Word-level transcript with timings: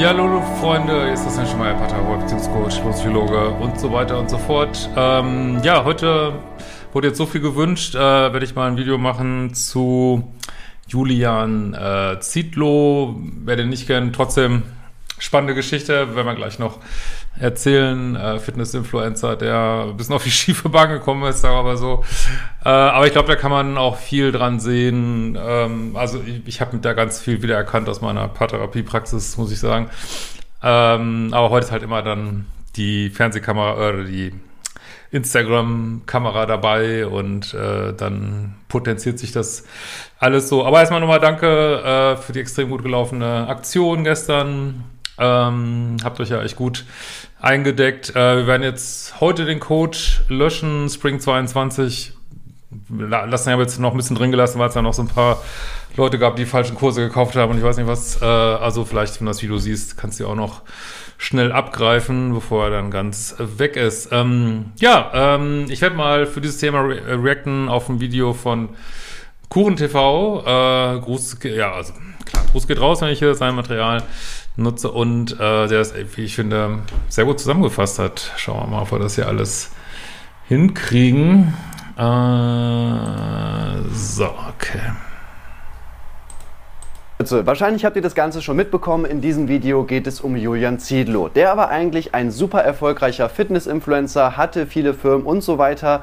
Ja, 0.00 0.08
hallo 0.16 0.40
Freunde, 0.58 1.04
hier 1.04 1.12
ist 1.12 1.26
das 1.26 1.50
schon 1.50 1.58
mal 1.58 1.74
Paartherapeut, 1.74 2.20
Beziehungscoach, 2.20 2.82
Psychologe 2.90 3.50
und 3.50 3.78
so 3.78 3.92
weiter 3.92 4.18
und 4.18 4.30
so 4.30 4.38
fort. 4.38 4.88
Ähm, 4.96 5.60
ja, 5.62 5.84
heute 5.84 6.32
wurde 6.94 7.08
jetzt 7.08 7.18
so 7.18 7.26
viel 7.26 7.42
gewünscht, 7.42 7.94
äh, 7.94 7.98
werde 7.98 8.42
ich 8.42 8.54
mal 8.54 8.70
ein 8.70 8.78
Video 8.78 8.96
machen 8.96 9.52
zu 9.52 10.32
Julian 10.88 11.74
äh, 11.74 12.18
Zietlow. 12.18 13.14
Wer 13.44 13.56
den 13.56 13.68
nicht 13.68 13.86
kennt, 13.86 14.16
trotzdem 14.16 14.62
spannende 15.18 15.54
Geschichte, 15.54 16.16
werden 16.16 16.26
wir 16.26 16.34
gleich 16.34 16.58
noch 16.58 16.78
erzählen. 17.38 18.16
Äh, 18.16 18.38
Fitness-Influencer, 18.38 19.36
der 19.36 19.86
ein 19.88 19.96
bisschen 19.96 20.14
auf 20.14 20.24
die 20.24 20.30
schiefe 20.30 20.68
Bahn 20.68 20.90
gekommen 20.90 21.28
ist, 21.28 21.40
sagen 21.40 21.56
wir 21.56 21.62
mal 21.62 21.76
so. 21.76 22.04
Äh, 22.64 22.68
aber 22.68 23.06
ich 23.06 23.12
glaube, 23.12 23.28
da 23.28 23.36
kann 23.36 23.50
man 23.50 23.76
auch 23.78 23.96
viel 23.96 24.32
dran 24.32 24.60
sehen. 24.60 25.38
Ähm, 25.40 25.96
also 25.96 26.20
ich, 26.24 26.42
ich 26.46 26.60
habe 26.60 26.76
da 26.78 26.92
ganz 26.92 27.20
viel 27.20 27.42
wiedererkannt 27.42 27.88
aus 27.88 28.00
meiner 28.00 28.28
Paartherapiepraxis, 28.28 29.36
muss 29.36 29.52
ich 29.52 29.60
sagen. 29.60 29.90
Ähm, 30.62 31.30
aber 31.32 31.50
heute 31.50 31.66
ist 31.66 31.72
halt 31.72 31.82
immer 31.82 32.02
dann 32.02 32.46
die 32.76 33.10
Fernsehkamera 33.10 33.74
oder 33.74 34.04
die 34.04 34.32
Instagram-Kamera 35.10 36.46
dabei 36.46 37.06
und 37.06 37.52
äh, 37.54 37.92
dann 37.94 38.54
potenziert 38.68 39.18
sich 39.18 39.32
das 39.32 39.64
alles 40.18 40.48
so. 40.48 40.64
Aber 40.64 40.78
erstmal 40.78 41.00
nochmal 41.00 41.20
danke 41.20 41.46
äh, 41.46 42.16
für 42.16 42.32
die 42.32 42.40
extrem 42.40 42.70
gut 42.70 42.82
gelaufene 42.82 43.48
Aktion 43.48 44.04
gestern. 44.04 44.84
Ähm, 45.20 45.98
habt 46.02 46.18
euch 46.20 46.30
ja 46.30 46.42
echt 46.42 46.56
gut 46.56 46.84
eingedeckt. 47.40 48.10
Äh, 48.10 48.38
wir 48.38 48.46
werden 48.46 48.62
jetzt 48.62 49.20
heute 49.20 49.44
den 49.44 49.60
Code 49.60 49.98
löschen, 50.28 50.88
Spring 50.88 51.20
22. 51.20 52.14
Lassen 52.88 53.50
ja 53.50 53.58
jetzt 53.58 53.78
noch 53.78 53.92
ein 53.92 53.96
bisschen 53.96 54.16
drin 54.16 54.30
gelassen, 54.30 54.58
weil 54.58 54.68
es 54.68 54.74
ja 54.74 54.82
noch 54.82 54.94
so 54.94 55.02
ein 55.02 55.08
paar 55.08 55.42
Leute 55.96 56.18
gab, 56.18 56.36
die 56.36 56.46
falschen 56.46 56.76
Kurse 56.76 57.02
gekauft 57.02 57.36
haben 57.36 57.50
und 57.50 57.58
ich 57.58 57.64
weiß 57.64 57.76
nicht 57.76 57.86
was. 57.86 58.20
Äh, 58.22 58.24
also 58.24 58.84
vielleicht, 58.84 59.20
wenn 59.20 59.26
du 59.26 59.30
das 59.30 59.42
Video 59.42 59.58
siehst, 59.58 59.96
kannst 59.96 60.20
du 60.20 60.26
auch 60.26 60.34
noch 60.34 60.62
schnell 61.18 61.52
abgreifen, 61.52 62.32
bevor 62.32 62.64
er 62.64 62.70
dann 62.70 62.90
ganz 62.90 63.34
weg 63.38 63.76
ist. 63.76 64.08
Ähm, 64.10 64.72
ja, 64.78 65.10
ähm, 65.12 65.66
ich 65.68 65.82
werde 65.82 65.96
mal 65.96 66.26
für 66.26 66.40
dieses 66.40 66.58
Thema 66.58 66.80
re 66.80 67.22
reacten 67.22 67.68
auf 67.68 67.88
ein 67.88 68.00
Video 68.00 68.32
von 68.32 68.70
Kuchen 69.50 69.76
TV. 69.76 70.40
Äh, 70.46 71.00
Gruß, 71.00 71.38
ja, 71.42 71.72
also 71.72 71.92
klar, 72.24 72.44
Gruß 72.52 72.66
geht 72.66 72.80
raus, 72.80 73.00
wenn 73.02 73.10
ich 73.10 73.18
hier 73.18 73.34
sein 73.34 73.54
Material 73.54 74.02
nutze 74.56 74.90
und 74.90 75.32
äh, 75.32 75.68
der 75.68 75.80
es, 75.80 75.94
wie 76.16 76.24
ich 76.24 76.34
finde, 76.34 76.80
sehr 77.08 77.24
gut 77.24 77.38
zusammengefasst 77.38 77.98
hat. 77.98 78.32
Schauen 78.36 78.60
wir 78.60 78.66
mal, 78.66 78.82
ob 78.82 78.92
wir 78.92 78.98
das 78.98 79.14
hier 79.14 79.28
alles 79.28 79.70
hinkriegen. 80.48 81.54
Äh, 81.96 82.02
so, 83.92 84.26
okay. 84.26 84.80
Also, 87.18 87.44
wahrscheinlich 87.44 87.84
habt 87.84 87.96
ihr 87.96 88.02
das 88.02 88.14
Ganze 88.14 88.40
schon 88.40 88.56
mitbekommen. 88.56 89.04
In 89.04 89.20
diesem 89.20 89.46
Video 89.46 89.84
geht 89.84 90.06
es 90.06 90.22
um 90.22 90.36
Julian 90.36 90.78
Ziedlow. 90.78 91.28
Der 91.28 91.54
war 91.58 91.68
eigentlich 91.68 92.14
ein 92.14 92.30
super 92.30 92.62
erfolgreicher 92.62 93.28
Fitness-Influencer, 93.28 94.38
hatte 94.38 94.66
viele 94.66 94.94
Firmen 94.94 95.26
und 95.26 95.42
so 95.42 95.58
weiter. 95.58 96.02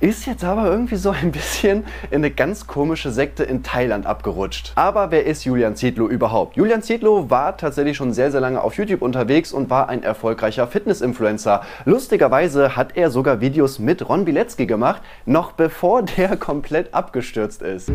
Ist 0.00 0.24
jetzt 0.24 0.44
aber 0.44 0.64
irgendwie 0.64 0.96
so 0.96 1.10
ein 1.10 1.30
bisschen 1.30 1.84
in 2.10 2.16
eine 2.16 2.30
ganz 2.30 2.66
komische 2.66 3.10
Sekte 3.10 3.44
in 3.44 3.62
Thailand 3.62 4.06
abgerutscht. 4.06 4.72
Aber 4.74 5.10
wer 5.10 5.26
ist 5.26 5.44
Julian 5.44 5.76
Zietlow 5.76 6.08
überhaupt? 6.08 6.56
Julian 6.56 6.82
Zietlow 6.82 7.28
war 7.28 7.58
tatsächlich 7.58 7.98
schon 7.98 8.14
sehr, 8.14 8.30
sehr 8.30 8.40
lange 8.40 8.62
auf 8.62 8.78
YouTube 8.78 9.02
unterwegs 9.02 9.52
und 9.52 9.68
war 9.68 9.90
ein 9.90 10.02
erfolgreicher 10.02 10.66
Fitness-Influencer. 10.66 11.60
Lustigerweise 11.84 12.76
hat 12.76 12.96
er 12.96 13.10
sogar 13.10 13.42
Videos 13.42 13.78
mit 13.78 14.08
Ron 14.08 14.24
Bilecki 14.24 14.64
gemacht, 14.64 15.02
noch 15.26 15.52
bevor 15.52 16.02
der 16.02 16.34
komplett 16.38 16.94
abgestürzt 16.94 17.60
ist. 17.60 17.92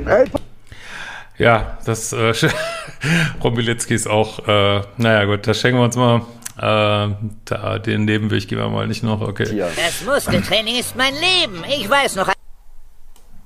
Ja, 1.39 1.79
das 1.87 2.13
äh, 2.13 2.33
Ron 3.43 3.55
Bilecki 3.55 3.95
ist 3.95 4.07
auch, 4.07 4.47
äh, 4.47 4.81
naja 4.97 5.25
gut, 5.25 5.47
das 5.47 5.59
schenken 5.59 5.79
wir 5.79 5.85
uns 5.85 5.95
mal 5.95 6.21
äh, 6.57 7.07
da, 7.45 7.79
den 7.79 8.05
Nebenweg 8.05 8.47
gehen 8.47 8.57
wir 8.57 8.69
mal 8.69 8.87
nicht 8.87 9.03
noch, 9.03 9.21
okay. 9.21 9.45
Tier. 9.45 9.69
Das 9.75 10.01
Muskeltraining 10.05 10.75
ist 10.79 10.95
mein 10.95 11.13
Leben. 11.13 11.63
Ich 11.67 11.89
weiß 11.89 12.15
noch. 12.15 12.31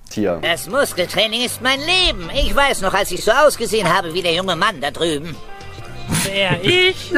Tier. 0.09 0.39
Das 0.41 0.67
Muskeltraining 0.67 1.41
ist 1.43 1.61
mein 1.61 1.79
Leben. 1.79 2.29
Ich 2.33 2.55
weiß 2.55 2.81
noch, 2.81 2.93
als 2.93 3.11
ich 3.11 3.23
so 3.23 3.31
ausgesehen 3.31 3.91
habe 3.91 4.13
wie 4.13 4.21
der 4.21 4.33
junge 4.33 4.55
Mann 4.55 4.79
da 4.81 4.91
drüben. 4.91 5.35
Wer 6.23 6.63
ich? 6.63 7.11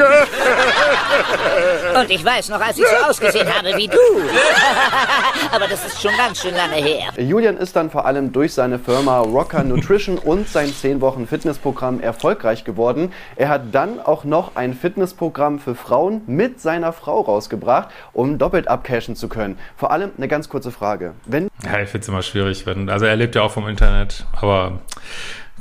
Und 1.94 2.10
ich 2.10 2.24
weiß 2.24 2.48
noch, 2.50 2.60
als 2.60 2.78
ich 2.78 2.86
so 2.86 2.96
ausgesehen 3.08 3.48
habe 3.52 3.76
wie 3.76 3.88
du. 3.88 3.96
Aber 5.50 5.66
das 5.68 5.84
ist 5.86 6.00
schon 6.00 6.16
ganz 6.16 6.40
schön 6.40 6.54
lange 6.54 6.76
her. 6.76 7.08
Julian 7.16 7.56
ist 7.56 7.76
dann 7.76 7.90
vor 7.90 8.06
allem 8.06 8.32
durch 8.32 8.54
seine 8.54 8.78
Firma 8.78 9.20
Rocker 9.20 9.64
Nutrition 9.64 10.18
und 10.18 10.48
sein 10.48 10.72
10 10.72 11.00
Wochen 11.00 11.26
Fitnessprogramm 11.26 12.00
erfolgreich 12.00 12.64
geworden. 12.64 13.12
Er 13.36 13.48
hat 13.48 13.62
dann 13.72 14.00
auch 14.00 14.24
noch 14.24 14.56
ein 14.56 14.74
Fitnessprogramm 14.74 15.58
für 15.58 15.74
Frauen 15.74 16.22
mit 16.26 16.60
seiner 16.60 16.92
Frau 16.92 17.20
rausgebracht, 17.20 17.88
um 18.12 18.38
doppelt 18.38 18.68
abcashen 18.68 19.16
zu 19.16 19.28
können. 19.28 19.58
Vor 19.76 19.90
allem 19.90 20.10
eine 20.16 20.28
ganz 20.28 20.48
kurze 20.48 20.70
Frage. 20.70 21.14
Wenn 21.26 21.48
ja, 21.64 21.80
ich 21.80 21.88
finde 21.88 22.02
es 22.02 22.08
immer 22.08 22.22
schwierig, 22.22 22.66
wenn, 22.66 22.88
also 22.88 23.04
er 23.04 23.16
lebt 23.16 23.34
ja 23.34 23.42
auch 23.42 23.52
vom 23.52 23.68
Internet, 23.68 24.26
aber 24.40 24.80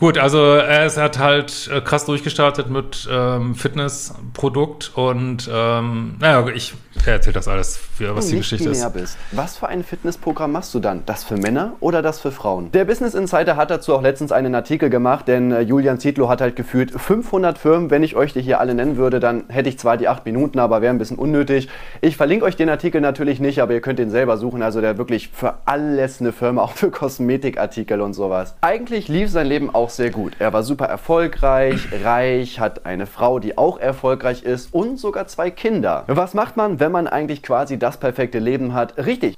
Gut, 0.02 0.18
also 0.18 0.56
er 0.56 0.90
hat 0.90 1.20
halt 1.20 1.70
äh, 1.72 1.80
krass 1.80 2.06
durchgestartet 2.06 2.72
mit 2.72 3.08
ähm, 3.12 3.54
Fitnessprodukt 3.54 4.94
und 4.96 5.48
ähm, 5.54 6.16
naja, 6.20 6.48
ich 6.48 6.74
erzähle 7.06 7.34
das 7.34 7.48
alles, 7.48 7.78
für, 7.78 8.16
was 8.16 8.28
die 8.28 8.38
Geschichte 8.38 8.70
ist. 8.70 8.94
Bist. 8.94 9.18
Was 9.32 9.58
für 9.58 9.68
ein 9.68 9.84
Fitnessprogramm 9.84 10.52
machst 10.52 10.74
du 10.74 10.80
dann? 10.80 11.04
Das 11.06 11.24
für 11.24 11.38
Männer 11.38 11.74
oder 11.80 12.02
das 12.02 12.20
für 12.20 12.32
Frauen? 12.32 12.72
Der 12.72 12.86
Business 12.86 13.14
Insider 13.14 13.56
hat 13.56 13.70
dazu 13.70 13.94
auch 13.94 14.02
letztens 14.02 14.32
einen 14.32 14.56
Artikel 14.56 14.90
gemacht, 14.90 15.28
denn 15.28 15.52
äh, 15.52 15.62
Julian 15.62 16.00
Zietlow 16.00 16.30
hat 16.30 16.42
halt 16.42 16.56
gefühlt 16.56 16.92
500 16.92 17.60
Firmen. 17.60 17.92
Wenn 17.92 18.02
ich 18.02 18.16
euch 18.16 18.34
die 18.34 18.42
hier 18.42 18.60
alle 18.60 18.74
nennen 18.74 18.98
würde, 18.98 19.20
dann 19.20 19.44
hätte 19.50 19.70
ich 19.70 19.78
zwar 19.78 19.98
die 19.98 20.08
8 20.08 20.26
Minuten, 20.26 20.58
aber 20.58 20.82
wäre 20.82 20.92
ein 20.92 20.98
bisschen 20.98 21.18
unnötig. 21.18 21.70
Ich 22.02 22.18
verlinke 22.18 22.46
euch 22.46 22.56
den 22.56 22.70
Artikel 22.70 23.02
natürlich 23.02 23.40
nicht, 23.40 23.62
aber 23.62 23.74
ihr 23.74 23.82
könnt 23.82 24.00
den 24.00 24.10
selber 24.10 24.38
suchen. 24.38 24.64
Also 24.64 24.82
der 24.82 24.98
wirklich 24.98 25.30
für 25.30 25.60
alles 25.66 26.22
eine 26.22 26.32
Firma, 26.32 26.62
auch 26.64 26.72
für 26.72 26.90
Kosmetikartikel 26.90 28.02
und 28.02 28.14
sowas. 28.14 28.56
Eigentlich 28.62 29.08
lief 29.08 29.30
sein 29.30 29.46
Leben 29.46 29.74
auch 29.74 29.91
sehr 29.96 30.12
gut. 30.12 30.34
Er 30.40 30.54
war 30.54 30.64
super 30.64 30.86
erfolgreich, 30.86 31.88
reich, 32.04 32.60
hat 32.60 32.86
eine 32.86 33.06
Frau, 33.06 33.40
die 33.40 33.58
auch 33.58 33.80
erfolgreich 33.80 34.44
ist 34.44 34.74
und 34.74 35.00
sogar 35.00 35.28
zwei 35.28 35.52
Kinder. 35.52 36.04
Was 36.08 36.34
macht 36.34 36.58
man, 36.58 36.80
wenn 36.80 36.92
man 36.92 37.08
eigentlich 37.08 37.44
quasi 37.44 37.78
das 37.78 37.98
perfekte 37.98 38.40
Leben 38.40 38.74
hat? 38.74 38.98
Richtig. 38.98 39.38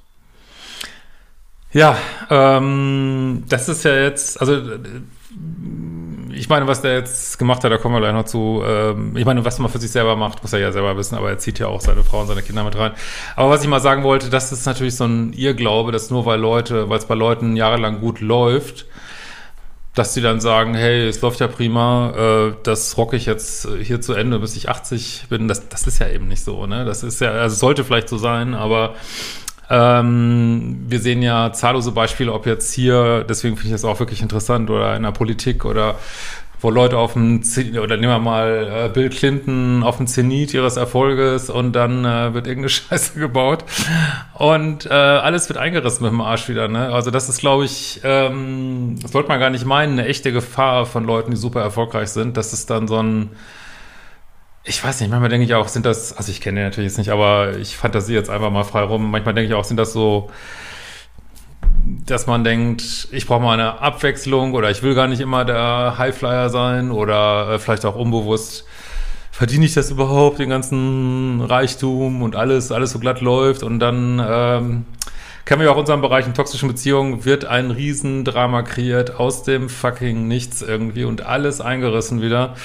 Ja, 1.71 1.97
ähm, 2.29 3.43
das 3.49 3.67
ist 3.67 3.83
ja 3.83 3.95
jetzt, 3.95 4.39
also 4.39 4.61
ich 6.35 6.49
meine, 6.49 6.67
was 6.67 6.81
der 6.81 6.93
jetzt 6.95 7.37
gemacht 7.39 7.63
hat, 7.63 7.71
da 7.71 7.77
kommen 7.77 7.95
wir 7.95 7.99
gleich 7.99 8.13
noch 8.13 8.25
zu. 8.25 8.61
Ähm, 8.65 9.15
ich 9.15 9.25
meine, 9.25 9.43
was 9.45 9.59
man 9.59 9.71
für 9.71 9.79
sich 9.79 9.91
selber 9.91 10.15
macht, 10.15 10.41
muss 10.41 10.53
er 10.53 10.59
ja 10.59 10.71
selber 10.71 10.95
wissen, 10.97 11.15
aber 11.15 11.29
er 11.29 11.37
zieht 11.37 11.59
ja 11.59 11.67
auch 11.67 11.81
seine 11.81 12.03
Frau 12.03 12.21
und 12.21 12.27
seine 12.27 12.41
Kinder 12.41 12.63
mit 12.63 12.77
rein. 12.77 12.91
Aber 13.35 13.49
was 13.49 13.63
ich 13.63 13.69
mal 13.69 13.79
sagen 13.79 14.03
wollte, 14.03 14.29
das 14.29 14.51
ist 14.51 14.65
natürlich 14.65 14.95
so 14.95 15.05
ein 15.05 15.33
Irrglaube, 15.33 15.91
dass 15.91 16.09
nur 16.09 16.25
weil 16.25 16.39
Leute, 16.39 16.89
weil 16.89 16.97
es 16.97 17.05
bei 17.05 17.15
Leuten 17.15 17.55
jahrelang 17.55 17.99
gut 17.99 18.19
läuft, 18.19 18.85
dass 19.95 20.13
die 20.13 20.21
dann 20.21 20.41
sagen, 20.41 20.73
hey, 20.73 21.07
es 21.07 21.21
läuft 21.21 21.39
ja 21.39 21.47
prima, 21.47 22.13
äh, 22.49 22.53
das 22.63 22.97
rocke 22.97 23.15
ich 23.15 23.25
jetzt 23.25 23.67
hier 23.81 24.01
zu 24.01 24.13
Ende, 24.13 24.39
bis 24.39 24.55
ich 24.55 24.69
80 24.69 25.25
bin. 25.29 25.47
Das, 25.47 25.69
das 25.69 25.85
ist 25.85 25.99
ja 25.99 26.07
eben 26.09 26.27
nicht 26.27 26.43
so, 26.43 26.65
ne? 26.65 26.83
Das 26.85 27.03
ist 27.03 27.21
ja, 27.21 27.31
also 27.31 27.55
sollte 27.55 27.83
vielleicht 27.83 28.09
so 28.09 28.17
sein, 28.17 28.55
aber 28.55 28.95
ähm, 29.69 30.83
wir 30.87 30.99
sehen 30.99 31.21
ja 31.21 31.53
zahllose 31.53 31.91
Beispiele, 31.91 32.33
ob 32.33 32.45
jetzt 32.45 32.73
hier, 32.73 33.23
deswegen 33.23 33.55
finde 33.55 33.69
ich 33.69 33.73
das 33.73 33.85
auch 33.85 33.99
wirklich 33.99 34.21
interessant, 34.21 34.69
oder 34.69 34.95
in 34.95 35.03
der 35.03 35.11
Politik 35.11 35.63
oder 35.63 35.95
wo 36.63 36.69
Leute 36.69 36.97
auf 36.97 37.13
dem, 37.13 37.43
Zen 37.43 37.77
oder 37.77 37.97
nehmen 37.97 38.11
wir 38.11 38.19
mal 38.19 38.85
äh, 38.85 38.89
Bill 38.89 39.09
Clinton 39.09 39.83
auf 39.83 39.97
dem 39.97 40.07
Zenit 40.07 40.53
ihres 40.53 40.77
Erfolges 40.77 41.49
und 41.49 41.73
dann 41.73 42.05
äh, 42.05 42.33
wird 42.33 42.47
irgendeine 42.47 42.69
Scheiße 42.69 43.19
gebaut 43.19 43.65
und 44.35 44.85
äh, 44.85 44.93
alles 44.93 45.49
wird 45.49 45.59
eingerissen 45.59 46.03
mit 46.03 46.11
dem 46.11 46.21
Arsch 46.21 46.47
wieder. 46.47 46.67
Ne? 46.67 46.91
Also 46.93 47.11
das 47.11 47.27
ist, 47.27 47.39
glaube 47.39 47.65
ich, 47.65 47.99
ähm, 48.03 48.97
das 49.01 49.11
sollte 49.11 49.27
man 49.27 49.39
gar 49.39 49.49
nicht 49.49 49.65
meinen, 49.65 49.99
eine 49.99 50.07
echte 50.07 50.31
Gefahr 50.31 50.85
von 50.85 51.03
Leuten, 51.03 51.31
die 51.31 51.37
super 51.37 51.61
erfolgreich 51.61 52.09
sind. 52.09 52.37
Das 52.37 52.53
ist 52.53 52.69
dann 52.69 52.87
so 52.87 52.97
ein 53.01 53.31
ich 54.65 54.81
weiß 54.81 55.01
nicht, 55.01 55.09
manchmal 55.09 55.29
denke 55.29 55.45
ich 55.45 55.53
auch, 55.55 55.67
sind 55.67 55.85
das, 55.85 56.15
also 56.15 56.31
ich 56.31 56.39
kenne 56.39 56.61
den 56.61 56.67
natürlich 56.67 56.91
jetzt 56.91 56.97
nicht, 56.97 57.09
aber 57.09 57.57
ich 57.57 57.75
fantasiere 57.75 58.19
jetzt 58.19 58.29
einfach 58.29 58.49
mal 58.49 58.63
frei 58.63 58.83
rum. 58.83 59.11
Manchmal 59.11 59.33
denke 59.33 59.49
ich 59.49 59.53
auch, 59.55 59.65
sind 59.65 59.75
das 59.75 59.91
so 59.91 60.31
dass 62.05 62.27
man 62.27 62.43
denkt, 62.43 63.07
ich 63.11 63.27
brauche 63.27 63.41
mal 63.41 63.53
eine 63.53 63.81
Abwechslung 63.81 64.53
oder 64.53 64.71
ich 64.71 64.83
will 64.83 64.95
gar 64.95 65.07
nicht 65.07 65.19
immer 65.19 65.45
der 65.45 65.97
Highflyer 65.97 66.49
sein 66.49 66.91
oder 66.91 67.53
äh, 67.53 67.59
vielleicht 67.59 67.85
auch 67.85 67.95
unbewusst 67.95 68.65
verdiene 69.33 69.65
ich 69.65 69.73
das 69.73 69.89
überhaupt, 69.89 70.37
den 70.37 70.49
ganzen 70.49 71.41
Reichtum 71.41 72.21
und 72.21 72.35
alles, 72.35 72.71
alles 72.71 72.91
so 72.91 72.99
glatt 72.99 73.19
läuft 73.19 73.63
und 73.63 73.79
dann 73.79 74.23
ähm, 74.23 74.85
kennen 75.43 75.59
wir 75.59 75.65
ja 75.65 75.71
auch 75.71 75.77
unseren 75.77 76.01
Bereich 76.01 76.27
in 76.27 76.35
toxischen 76.35 76.69
Beziehungen, 76.69 77.25
wird 77.25 77.43
ein 77.45 77.71
Riesendrama 77.71 78.61
kreiert 78.61 79.19
aus 79.19 79.41
dem 79.41 79.69
fucking 79.69 80.27
Nichts 80.27 80.61
irgendwie 80.61 81.03
und 81.03 81.25
alles 81.25 81.61
eingerissen 81.61 82.21
wieder. 82.21 82.55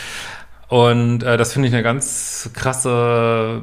Und 0.68 1.22
äh, 1.22 1.36
das 1.36 1.54
finde 1.54 1.68
ich 1.68 1.74
eine 1.74 1.82
ganz 1.82 2.50
krasse 2.52 3.62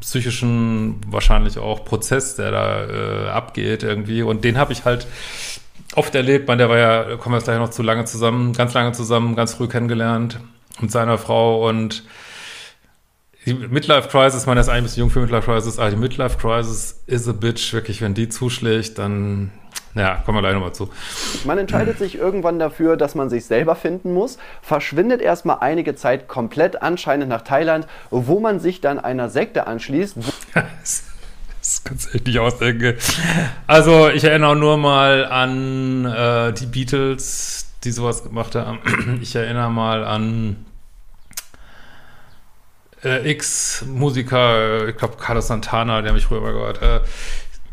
psychischen 0.00 1.00
wahrscheinlich 1.08 1.58
auch 1.58 1.84
Prozess, 1.84 2.36
der 2.36 2.50
da 2.50 2.84
äh, 2.84 3.28
abgeht 3.28 3.82
irgendwie. 3.82 4.22
Und 4.22 4.44
den 4.44 4.58
habe 4.58 4.72
ich 4.72 4.84
halt 4.84 5.06
oft 5.94 6.14
erlebt. 6.14 6.48
Man, 6.48 6.58
der 6.58 6.68
war 6.68 6.78
ja, 6.78 7.16
kommen 7.16 7.36
wir 7.36 7.40
gleich 7.40 7.58
noch 7.58 7.70
zu 7.70 7.82
lange 7.82 8.04
zusammen, 8.04 8.52
ganz 8.52 8.74
lange 8.74 8.92
zusammen, 8.92 9.36
ganz 9.36 9.54
früh 9.54 9.68
kennengelernt 9.68 10.40
mit 10.80 10.90
seiner 10.90 11.18
Frau 11.18 11.68
und 11.68 12.02
die 13.46 13.54
Midlife 13.54 14.08
Crisis, 14.08 14.44
man 14.46 14.58
ist 14.58 14.68
eigentlich 14.68 14.78
ein 14.78 14.82
bisschen 14.84 15.00
jung 15.00 15.10
für 15.10 15.20
Midlife 15.20 15.52
Crisis, 15.52 15.78
aber 15.78 15.90
die 15.90 15.96
Midlife 15.96 16.36
Crisis 16.36 17.04
is 17.06 17.28
a 17.28 17.32
bitch, 17.32 17.72
wirklich, 17.72 18.02
wenn 18.02 18.12
die 18.12 18.28
zuschlägt, 18.28 18.98
dann 18.98 19.52
ja, 19.96 20.22
kommen 20.24 20.36
wir 20.36 20.42
gleich 20.42 20.54
nochmal 20.54 20.74
zu. 20.74 20.90
Man 21.44 21.58
entscheidet 21.58 21.98
sich 21.98 22.16
irgendwann 22.16 22.58
dafür, 22.58 22.96
dass 22.96 23.14
man 23.14 23.30
sich 23.30 23.46
selber 23.46 23.74
finden 23.74 24.12
muss, 24.12 24.38
verschwindet 24.62 25.22
erstmal 25.22 25.58
einige 25.60 25.94
Zeit 25.94 26.28
komplett 26.28 26.82
anscheinend 26.82 27.28
nach 27.28 27.42
Thailand, 27.42 27.86
wo 28.10 28.38
man 28.40 28.60
sich 28.60 28.80
dann 28.80 28.98
einer 28.98 29.28
Sekte 29.28 29.66
anschließt. 29.66 30.16
Das 31.58 31.82
kannst 31.82 32.06
du 32.06 32.14
echt 32.14 32.28
nicht 32.28 32.38
ausdenken. 32.38 32.94
Also, 33.66 34.08
ich 34.08 34.22
erinnere 34.22 34.54
nur 34.54 34.76
mal 34.76 35.24
an 35.26 36.04
äh, 36.04 36.52
die 36.52 36.66
Beatles, 36.66 37.72
die 37.82 37.90
sowas 37.90 38.22
gemacht 38.22 38.54
haben. 38.54 38.78
Ich 39.20 39.34
erinnere 39.34 39.68
mal 39.72 40.04
an 40.04 40.64
äh, 43.02 43.30
X-Musiker, 43.30 44.88
ich 44.88 44.96
glaube 44.96 45.16
Carlos 45.16 45.48
Santana, 45.48 46.02
der 46.02 46.12
mich 46.12 46.26
früher 46.26 46.40
mal 46.40 46.52
gehört. 46.52 46.82
Äh, 46.82 47.00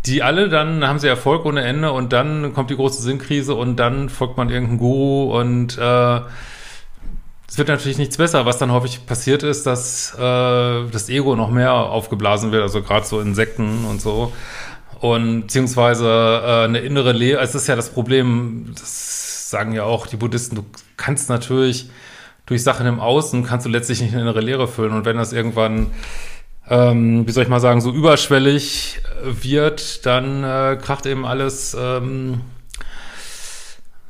die 0.05 0.21
alle 0.21 0.49
dann 0.49 0.85
haben 0.85 0.99
sie 0.99 1.07
Erfolg 1.07 1.45
ohne 1.45 1.61
Ende 1.63 1.91
und 1.91 2.11
dann 2.11 2.53
kommt 2.53 2.69
die 2.69 2.75
große 2.75 3.01
Sinnkrise 3.01 3.55
und 3.55 3.77
dann 3.77 4.09
folgt 4.09 4.37
man 4.37 4.49
irgendeinem 4.49 4.79
Guru 4.79 5.39
und 5.39 5.77
äh, 5.77 6.19
es 7.47 7.57
wird 7.57 7.67
natürlich 7.67 7.97
nichts 7.97 8.17
besser. 8.17 8.45
Was 8.45 8.57
dann 8.57 8.71
häufig 8.71 9.05
passiert 9.05 9.43
ist, 9.43 9.65
dass 9.65 10.13
äh, 10.15 10.19
das 10.19 11.07
Ego 11.09 11.35
noch 11.35 11.51
mehr 11.51 11.73
aufgeblasen 11.73 12.51
wird, 12.51 12.63
also 12.63 12.81
gerade 12.81 13.05
so 13.05 13.21
Insekten 13.21 13.85
und 13.85 14.01
so. 14.01 14.33
Und 14.99 15.41
beziehungsweise 15.41 16.07
äh, 16.07 16.63
eine 16.63 16.79
innere 16.79 17.11
Leere, 17.11 17.41
es 17.41 17.55
ist 17.55 17.67
ja 17.67 17.75
das 17.75 17.89
Problem, 17.89 18.73
das 18.77 19.49
sagen 19.49 19.73
ja 19.73 19.83
auch 19.83 20.07
die 20.07 20.15
Buddhisten, 20.15 20.55
du 20.55 20.65
kannst 20.97 21.29
natürlich 21.29 21.89
durch 22.45 22.63
Sachen 22.63 22.87
im 22.87 22.99
Außen, 22.99 23.43
kannst 23.43 23.65
du 23.65 23.69
letztlich 23.69 24.01
nicht 24.01 24.13
eine 24.13 24.23
innere 24.23 24.41
Leere 24.41 24.67
füllen. 24.67 24.93
Und 24.93 25.05
wenn 25.05 25.17
das 25.17 25.31
irgendwann 25.31 25.91
ähm, 26.69 27.27
wie 27.27 27.31
soll 27.31 27.43
ich 27.43 27.49
mal 27.49 27.59
sagen, 27.59 27.81
so 27.81 27.91
überschwellig 27.91 29.01
wird, 29.23 30.05
dann 30.05 30.43
äh, 30.43 30.77
kracht 30.81 31.05
eben 31.05 31.25
alles 31.25 31.75
ähm, 31.79 32.41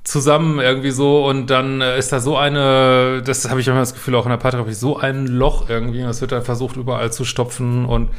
zusammen 0.04 0.60
irgendwie 0.60 0.92
so 0.92 1.26
und 1.26 1.50
dann 1.50 1.82
äh, 1.82 1.98
ist 1.98 2.12
da 2.12 2.20
so 2.20 2.38
eine, 2.38 3.22
das 3.24 3.50
habe 3.50 3.62
ich 3.62 3.68
immer 3.68 3.80
das 3.80 3.94
Gefühl 3.94 4.16
auch 4.16 4.26
in 4.26 4.32
der 4.32 4.38
Paartherapie, 4.38 4.74
so 4.74 4.98
ein 4.98 5.28
Loch 5.28 5.70
irgendwie, 5.70 6.02
das 6.02 6.22
wird 6.22 6.32
dann 6.32 6.44
versucht 6.44 6.76
überall 6.76 7.12
zu 7.12 7.26
stopfen 7.26 7.86
und 7.86 8.10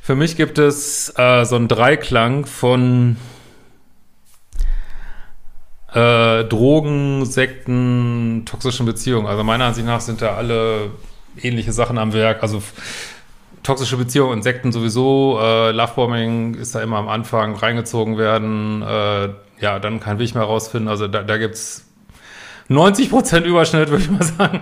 für 0.00 0.14
mich 0.14 0.36
gibt 0.36 0.58
es 0.58 1.12
äh, 1.16 1.44
so 1.44 1.56
einen 1.56 1.68
Dreiklang 1.68 2.46
von 2.46 3.16
äh, 5.94 6.44
Drogen, 6.44 7.24
Sekten, 7.24 8.42
toxischen 8.46 8.84
Beziehungen. 8.84 9.26
Also 9.26 9.44
meiner 9.44 9.66
Ansicht 9.66 9.86
nach 9.86 10.00
sind 10.00 10.20
da 10.20 10.34
alle 10.34 10.90
ähnliche 11.40 11.72
Sachen 11.72 11.98
am 11.98 12.12
Werk. 12.12 12.42
Also 12.42 12.62
toxische 13.64 13.96
Beziehungen, 13.96 14.34
Insekten 14.34 14.70
sowieso, 14.70 15.40
äh, 15.42 15.72
Lovebombing 15.72 16.54
ist 16.54 16.76
da 16.76 16.82
immer 16.82 16.98
am 16.98 17.08
Anfang 17.08 17.56
reingezogen 17.56 18.16
werden, 18.16 18.82
äh, 18.82 19.30
ja, 19.60 19.80
dann 19.80 19.98
kein 19.98 20.20
Weg 20.20 20.34
mehr 20.34 20.44
rausfinden. 20.44 20.88
Also 20.88 21.08
da, 21.08 21.22
da 21.22 21.38
gibt's 21.38 21.84
90 22.68 23.10
Prozent 23.10 23.46
Überschnitt, 23.46 23.90
würde 23.90 24.04
ich 24.04 24.10
mal 24.10 24.22
sagen. 24.22 24.60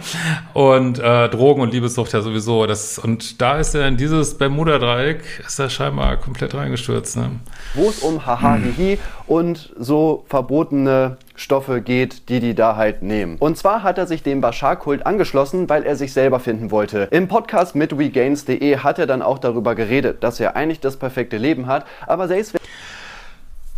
Und 0.55 0.99
äh, 0.99 1.29
Drogen 1.29 1.61
und 1.63 1.73
Liebessucht 1.73 2.13
ja 2.13 2.21
sowieso. 2.21 2.67
Das, 2.67 2.99
und 2.99 3.41
da 3.41 3.59
ist 3.59 3.75
er 3.75 3.87
in 3.87 3.97
dieses 3.97 4.39
Bermuda-Dreieck, 4.39 5.23
ist 5.47 5.59
er 5.59 5.71
scheinbar 5.71 6.17
komplett 6.17 6.55
reingestürzt. 6.55 7.17
Ne? 7.17 7.41
Wo 7.75 7.89
es 7.89 8.01
um 8.01 8.25
Haha, 8.25 8.57
Hihi 8.57 8.99
und 9.27 9.73
so 9.79 10.25
verbotene 10.29 11.17
Stoffe 11.43 11.83
geht, 11.83 12.29
die 12.29 12.41
die 12.41 12.55
da 12.55 12.77
halt 12.77 13.03
nehmen. 13.03 13.37
Und 13.39 13.59
zwar 13.59 13.83
hat 13.83 13.99
er 13.99 14.07
sich 14.07 14.23
dem 14.23 14.41
Bashar-Kult 14.41 15.05
angeschlossen, 15.05 15.69
weil 15.69 15.83
er 15.83 15.97
sich 15.97 16.13
selber 16.13 16.41
finden 16.41 16.71
wollte. 16.71 17.09
Im 17.11 17.29
Podcast 17.29 17.75
mit 17.75 17.99
WeGains.de 17.99 18.79
hat 18.79 18.99
er 18.99 19.07
dann 19.07 19.23
auch 19.23 19.39
darüber 19.39 19.75
geredet, 19.75 20.23
dass 20.23 20.41
er 20.41 20.57
eigentlich 20.57 20.81
das 20.81 20.97
perfekte 20.97 21.37
Leben 21.37 21.67
hat, 21.67 21.85
aber 22.07 22.29
selbst 22.29 22.57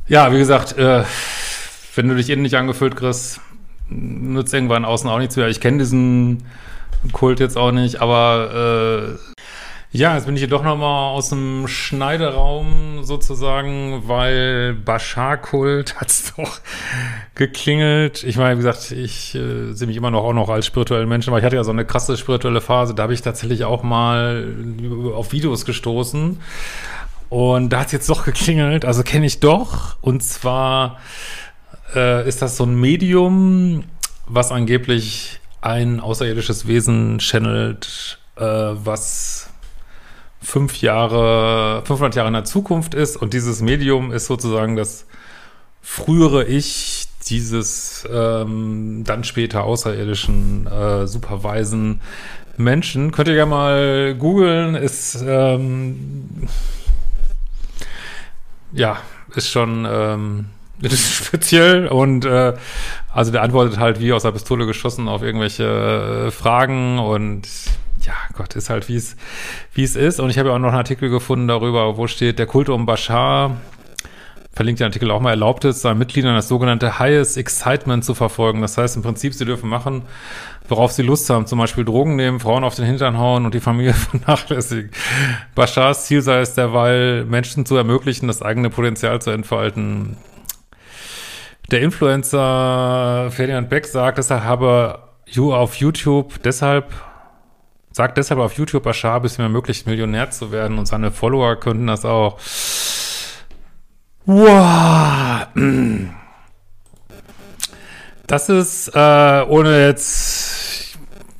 Ja, 0.06 0.32
wie 0.32 0.38
gesagt, 0.38 0.76
äh, 0.78 1.04
wenn 1.94 2.08
du 2.08 2.14
dich 2.14 2.28
innen 2.30 2.42
nicht 2.42 2.56
angefüllt 2.56 2.96
kriegst, 2.96 3.40
nützt 3.88 4.52
irgendwann 4.52 4.84
außen 4.84 5.08
auch 5.08 5.18
nichts 5.18 5.36
mehr. 5.36 5.48
Ich 5.48 5.60
kenne 5.60 5.78
diesen 5.78 6.44
Kult 7.12 7.40
jetzt 7.40 7.56
auch 7.56 7.72
nicht, 7.72 8.00
aber 8.00 9.16
äh, 9.18 9.33
ja, 9.94 10.16
jetzt 10.16 10.26
bin 10.26 10.34
ich 10.34 10.40
hier 10.40 10.48
doch 10.48 10.64
nochmal 10.64 11.14
aus 11.14 11.28
dem 11.28 11.68
Schneideraum 11.68 13.04
sozusagen, 13.04 14.02
weil 14.08 14.74
Bashar-Kult 14.74 15.94
hat's 16.00 16.34
doch 16.34 16.58
geklingelt. 17.36 18.24
Ich 18.24 18.36
meine, 18.36 18.54
wie 18.54 18.64
gesagt, 18.64 18.90
ich 18.90 19.36
äh, 19.36 19.72
sehe 19.72 19.86
mich 19.86 19.96
immer 19.96 20.10
noch 20.10 20.24
auch 20.24 20.32
noch 20.32 20.48
als 20.48 20.66
spirituellen 20.66 21.08
Menschen, 21.08 21.30
aber 21.30 21.38
ich 21.38 21.44
hatte 21.44 21.54
ja 21.54 21.62
so 21.62 21.70
eine 21.70 21.84
krasse 21.84 22.16
spirituelle 22.16 22.60
Phase, 22.60 22.96
da 22.96 23.04
habe 23.04 23.14
ich 23.14 23.22
tatsächlich 23.22 23.62
auch 23.62 23.84
mal 23.84 24.52
auf 25.14 25.30
Videos 25.30 25.64
gestoßen. 25.64 26.40
Und 27.28 27.70
da 27.70 27.78
hat's 27.78 27.92
jetzt 27.92 28.10
doch 28.10 28.24
geklingelt, 28.24 28.84
also 28.84 29.04
kenne 29.04 29.26
ich 29.26 29.38
doch. 29.38 29.96
Und 30.00 30.24
zwar 30.24 30.98
äh, 31.94 32.28
ist 32.28 32.42
das 32.42 32.56
so 32.56 32.64
ein 32.64 32.74
Medium, 32.74 33.84
was 34.26 34.50
angeblich 34.50 35.38
ein 35.60 36.00
außerirdisches 36.00 36.66
Wesen 36.66 37.20
channelt, 37.20 38.18
äh, 38.36 38.42
was 38.42 39.53
fünf 40.44 40.80
Jahre, 40.80 41.82
500 41.84 42.14
Jahre 42.14 42.28
in 42.28 42.34
der 42.34 42.44
Zukunft 42.44 42.94
ist 42.94 43.16
und 43.16 43.32
dieses 43.32 43.60
Medium 43.62 44.12
ist 44.12 44.26
sozusagen 44.26 44.76
das 44.76 45.06
frühere 45.82 46.44
Ich 46.44 47.08
dieses 47.26 48.06
ähm, 48.12 49.02
dann 49.04 49.24
später 49.24 49.64
außerirdischen 49.64 50.66
äh, 50.66 51.06
superweisen 51.06 52.00
Menschen. 52.56 53.10
Könnt 53.12 53.28
ihr 53.28 53.34
ja 53.34 53.46
mal 53.46 54.14
googeln, 54.14 54.74
ist 54.74 55.24
ähm, 55.26 56.48
ja, 58.72 58.98
ist 59.34 59.50
schon 59.50 59.86
ähm, 59.88 60.46
ist 60.80 61.14
speziell 61.14 61.86
und 61.86 62.24
äh, 62.24 62.54
also 63.12 63.32
der 63.32 63.42
antwortet 63.42 63.78
halt 63.78 64.00
wie 64.00 64.12
aus 64.12 64.22
der 64.22 64.32
Pistole 64.32 64.66
geschossen 64.66 65.08
auf 65.08 65.22
irgendwelche 65.22 66.26
äh, 66.26 66.30
Fragen 66.30 66.98
und 66.98 67.48
ja, 68.06 68.14
Gott, 68.36 68.56
ist 68.56 68.70
halt, 68.70 68.88
wie 68.88 68.96
es, 68.96 69.16
wie 69.72 69.84
es 69.84 69.96
ist. 69.96 70.20
Und 70.20 70.30
ich 70.30 70.38
habe 70.38 70.48
ja 70.48 70.54
auch 70.54 70.58
noch 70.58 70.68
einen 70.68 70.78
Artikel 70.78 71.10
gefunden 71.10 71.48
darüber, 71.48 71.96
wo 71.96 72.06
steht, 72.06 72.38
der 72.38 72.46
Kult 72.46 72.68
um 72.68 72.86
Bashar, 72.86 73.56
verlinkt 74.52 74.80
den 74.80 74.86
Artikel 74.86 75.10
auch 75.10 75.20
mal, 75.20 75.30
erlaubt 75.30 75.64
es, 75.64 75.82
seinen 75.82 75.98
Mitgliedern 75.98 76.34
das 76.34 76.48
sogenannte 76.48 76.98
Highest 76.98 77.36
Excitement 77.36 78.04
zu 78.04 78.14
verfolgen. 78.14 78.60
Das 78.60 78.78
heißt 78.78 78.96
im 78.96 79.02
Prinzip, 79.02 79.34
sie 79.34 79.44
dürfen 79.44 79.68
machen, 79.68 80.02
worauf 80.68 80.92
sie 80.92 81.02
Lust 81.02 81.28
haben. 81.28 81.46
Zum 81.46 81.58
Beispiel 81.58 81.84
Drogen 81.84 82.16
nehmen, 82.16 82.40
Frauen 82.40 82.62
auf 82.62 82.74
den 82.74 82.84
Hintern 82.84 83.18
hauen 83.18 83.44
und 83.44 83.54
die 83.54 83.60
Familie 83.60 83.94
vernachlässigen. 83.94 84.90
Bashars 85.54 86.06
Ziel 86.06 86.22
sei 86.22 86.40
es 86.40 86.54
derweil, 86.54 87.24
Menschen 87.24 87.66
zu 87.66 87.76
ermöglichen, 87.76 88.28
das 88.28 88.42
eigene 88.42 88.70
Potenzial 88.70 89.20
zu 89.20 89.30
entfalten. 89.30 90.16
Der 91.70 91.80
Influencer 91.80 93.30
Ferdinand 93.30 93.70
Beck 93.70 93.86
sagt, 93.86 94.18
deshalb 94.18 94.44
habe 94.44 95.00
auf 95.36 95.74
YouTube 95.76 96.42
deshalb 96.44 96.92
sagt 97.94 98.18
deshalb 98.18 98.40
auf 98.40 98.54
YouTube, 98.54 98.82
Bashar 98.82 99.20
bis 99.20 99.38
mir 99.38 99.48
möglich 99.48 99.86
Millionär 99.86 100.30
zu 100.30 100.50
werden 100.50 100.78
und 100.78 100.86
seine 100.86 101.12
Follower 101.12 101.56
könnten 101.56 101.86
das 101.86 102.04
auch. 102.04 102.38
Wow. 104.26 105.46
Das 108.26 108.48
ist, 108.48 108.88
äh, 108.88 109.44
ohne 109.46 109.86
jetzt, 109.86 110.98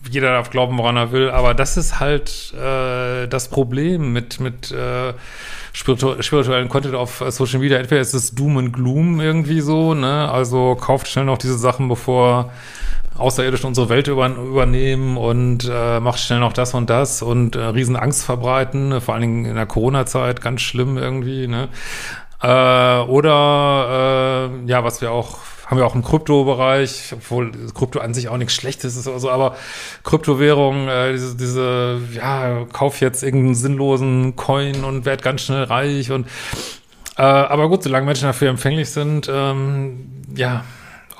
jeder 0.08 0.30
darf 0.32 0.50
glauben, 0.50 0.78
woran 0.78 0.96
er 0.96 1.10
will, 1.10 1.28
aber 1.30 1.54
das 1.54 1.76
ist 1.76 1.98
halt 1.98 2.54
äh, 2.54 3.26
das 3.26 3.48
Problem 3.48 4.12
mit, 4.12 4.38
mit 4.38 4.70
äh, 4.70 5.12
spiritu 5.72 6.22
spirituellen 6.22 6.68
Content 6.68 6.94
auf 6.94 7.24
Social 7.30 7.58
Media. 7.58 7.78
Entweder 7.78 8.00
ist 8.00 8.14
es 8.14 8.32
Doom 8.32 8.58
and 8.58 8.72
Gloom 8.72 9.20
irgendwie 9.20 9.60
so, 9.60 9.94
ne? 9.94 10.30
Also 10.30 10.76
kauft 10.76 11.08
schnell 11.08 11.24
noch 11.24 11.38
diese 11.38 11.58
Sachen, 11.58 11.88
bevor 11.88 12.52
Außerirdische 13.16 13.66
unsere 13.66 13.88
Welt 13.88 14.08
über, 14.08 14.28
übernehmen 14.28 15.16
und 15.16 15.68
äh, 15.70 16.00
macht 16.00 16.18
schnell 16.18 16.40
noch 16.40 16.52
das 16.52 16.74
und 16.74 16.90
das 16.90 17.22
und 17.22 17.56
äh, 17.56 17.60
riesen 17.60 17.96
Angst 17.96 18.24
verbreiten, 18.24 19.00
vor 19.00 19.14
allen 19.14 19.22
Dingen 19.22 19.44
in 19.44 19.54
der 19.54 19.66
Corona-Zeit, 19.66 20.40
ganz 20.40 20.62
schlimm 20.62 20.98
irgendwie, 20.98 21.46
ne? 21.46 21.68
Äh, 22.42 22.98
oder 23.08 24.50
äh, 24.66 24.68
ja, 24.68 24.84
was 24.84 25.00
wir 25.00 25.12
auch 25.12 25.38
haben 25.66 25.78
wir 25.78 25.86
auch 25.86 25.94
im 25.94 26.04
Kryptobereich, 26.04 27.12
obwohl 27.14 27.50
Krypto 27.72 28.00
an 28.00 28.12
sich 28.12 28.28
auch 28.28 28.36
nichts 28.36 28.54
Schlechtes 28.54 28.96
ist 28.96 29.08
oder 29.08 29.18
so, 29.18 29.30
aber 29.30 29.56
Kryptowährung, 30.02 30.88
äh, 30.88 31.12
diese, 31.12 31.36
diese, 31.36 32.00
ja, 32.12 32.66
kauf 32.72 33.00
jetzt 33.00 33.22
irgendeinen 33.22 33.54
sinnlosen 33.54 34.36
Coin 34.36 34.84
und 34.84 35.06
werd 35.06 35.22
ganz 35.22 35.42
schnell 35.42 35.64
reich 35.64 36.10
und 36.10 36.26
äh, 37.16 37.22
aber 37.22 37.68
gut, 37.68 37.82
solange 37.82 38.06
Menschen 38.06 38.26
dafür 38.26 38.50
empfänglich 38.50 38.90
sind, 38.90 39.30
ähm, 39.32 40.10
ja, 40.34 40.64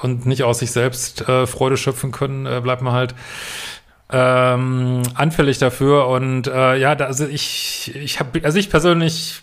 und 0.05 0.27
nicht 0.27 0.43
aus 0.43 0.59
sich 0.59 0.71
selbst 0.71 1.27
äh, 1.29 1.47
Freude 1.47 1.79
schöpfen 1.79 2.13
können, 2.13 2.45
äh, 2.45 2.61
bleibt 2.63 2.83
man 2.83 2.93
halt 2.93 3.15
ähm, 4.11 5.03
anfällig 5.15 5.57
dafür. 5.59 6.09
Und 6.09 6.47
äh, 6.47 6.77
ja, 6.77 6.95
da, 6.95 7.07
also 7.07 7.27
ich, 7.27 7.91
ich 7.97 8.21
habe, 8.21 8.45
also 8.45 8.59
ich 8.59 8.69
persönlich 8.69 9.41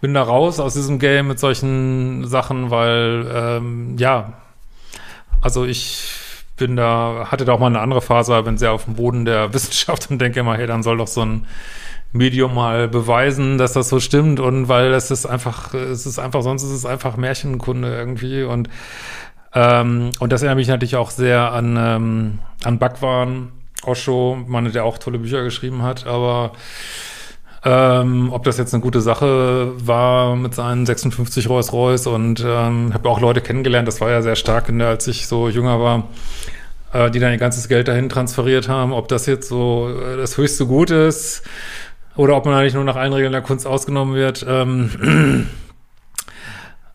bin 0.00 0.14
da 0.14 0.22
raus 0.22 0.60
aus 0.60 0.74
diesem 0.74 1.00
Game 1.00 1.26
mit 1.26 1.40
solchen 1.40 2.24
Sachen, 2.24 2.70
weil 2.70 3.28
ähm, 3.34 3.96
ja, 3.98 4.34
also 5.40 5.64
ich 5.64 6.08
bin 6.56 6.76
da, 6.76 7.26
hatte 7.28 7.44
da 7.44 7.54
auch 7.54 7.58
mal 7.58 7.66
eine 7.66 7.80
andere 7.80 8.00
Phase, 8.00 8.40
bin 8.44 8.58
sehr 8.58 8.70
auf 8.70 8.84
dem 8.84 8.94
Boden 8.94 9.24
der 9.24 9.52
Wissenschaft 9.54 10.08
und 10.08 10.20
denke 10.20 10.38
immer, 10.38 10.56
hey, 10.56 10.68
dann 10.68 10.84
soll 10.84 10.98
doch 10.98 11.08
so 11.08 11.24
ein 11.24 11.46
Medium 12.12 12.54
mal 12.54 12.88
beweisen, 12.88 13.58
dass 13.58 13.72
das 13.72 13.88
so 13.88 13.98
stimmt 13.98 14.38
und 14.40 14.68
weil 14.68 14.94
es 14.94 15.10
ist 15.10 15.26
einfach, 15.26 15.74
es 15.74 16.06
ist 16.06 16.18
einfach, 16.18 16.42
sonst 16.42 16.62
ist 16.62 16.70
es 16.70 16.86
einfach 16.86 17.16
Märchenkunde 17.16 17.94
irgendwie 17.94 18.44
und 18.44 18.70
ähm, 19.54 20.10
und 20.18 20.32
das 20.32 20.42
erinnert 20.42 20.58
mich 20.58 20.68
natürlich 20.68 20.96
auch 20.96 21.10
sehr 21.10 21.52
an, 21.52 21.76
ähm, 21.78 22.38
an 22.64 22.78
Bhagwan 22.78 23.52
Osho, 23.84 24.38
Mann, 24.46 24.70
der 24.72 24.84
auch 24.84 24.98
tolle 24.98 25.18
Bücher 25.18 25.42
geschrieben 25.44 25.82
hat, 25.82 26.06
aber 26.06 26.52
ähm, 27.64 28.32
ob 28.32 28.44
das 28.44 28.56
jetzt 28.56 28.72
eine 28.72 28.82
gute 28.82 29.00
Sache 29.00 29.72
war 29.84 30.36
mit 30.36 30.54
seinen 30.54 30.86
56 30.86 31.48
Rolls 31.48 31.72
Royce 31.72 32.06
und 32.06 32.44
ähm, 32.46 32.94
habe 32.94 33.08
auch 33.08 33.20
Leute 33.20 33.40
kennengelernt, 33.40 33.88
das 33.88 34.00
war 34.00 34.10
ja 34.10 34.22
sehr 34.22 34.36
stark, 34.36 34.66
der, 34.68 34.88
als 34.88 35.06
ich 35.08 35.26
so 35.26 35.48
jünger 35.48 35.80
war, 35.80 36.04
äh, 36.92 37.10
die 37.10 37.18
dann 37.18 37.32
ihr 37.32 37.38
ganzes 37.38 37.68
Geld 37.68 37.88
dahin 37.88 38.08
transferiert 38.08 38.68
haben. 38.68 38.92
Ob 38.92 39.08
das 39.08 39.26
jetzt 39.26 39.48
so 39.48 39.90
äh, 39.90 40.16
das 40.16 40.36
höchste 40.36 40.66
Gut 40.66 40.90
ist 40.90 41.42
oder 42.16 42.36
ob 42.36 42.46
man 42.46 42.54
eigentlich 42.54 42.74
nur 42.74 42.84
nach 42.84 42.96
allen 42.96 43.12
Regeln 43.12 43.32
der 43.32 43.42
Kunst 43.42 43.66
ausgenommen 43.66 44.14
wird. 44.14 44.46
Ähm, 44.48 45.48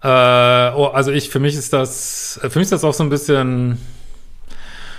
äh, 0.04 0.08
oh, 0.76 0.88
also 0.94 1.12
ich, 1.12 1.30
für 1.30 1.40
mich 1.40 1.56
ist 1.56 1.72
das, 1.72 2.40
für 2.42 2.60
mich 2.60 2.66
ist 2.66 2.74
das 2.74 2.84
auch 2.84 2.94
so 2.94 3.04
ein 3.04 3.10
bisschen 3.10 3.78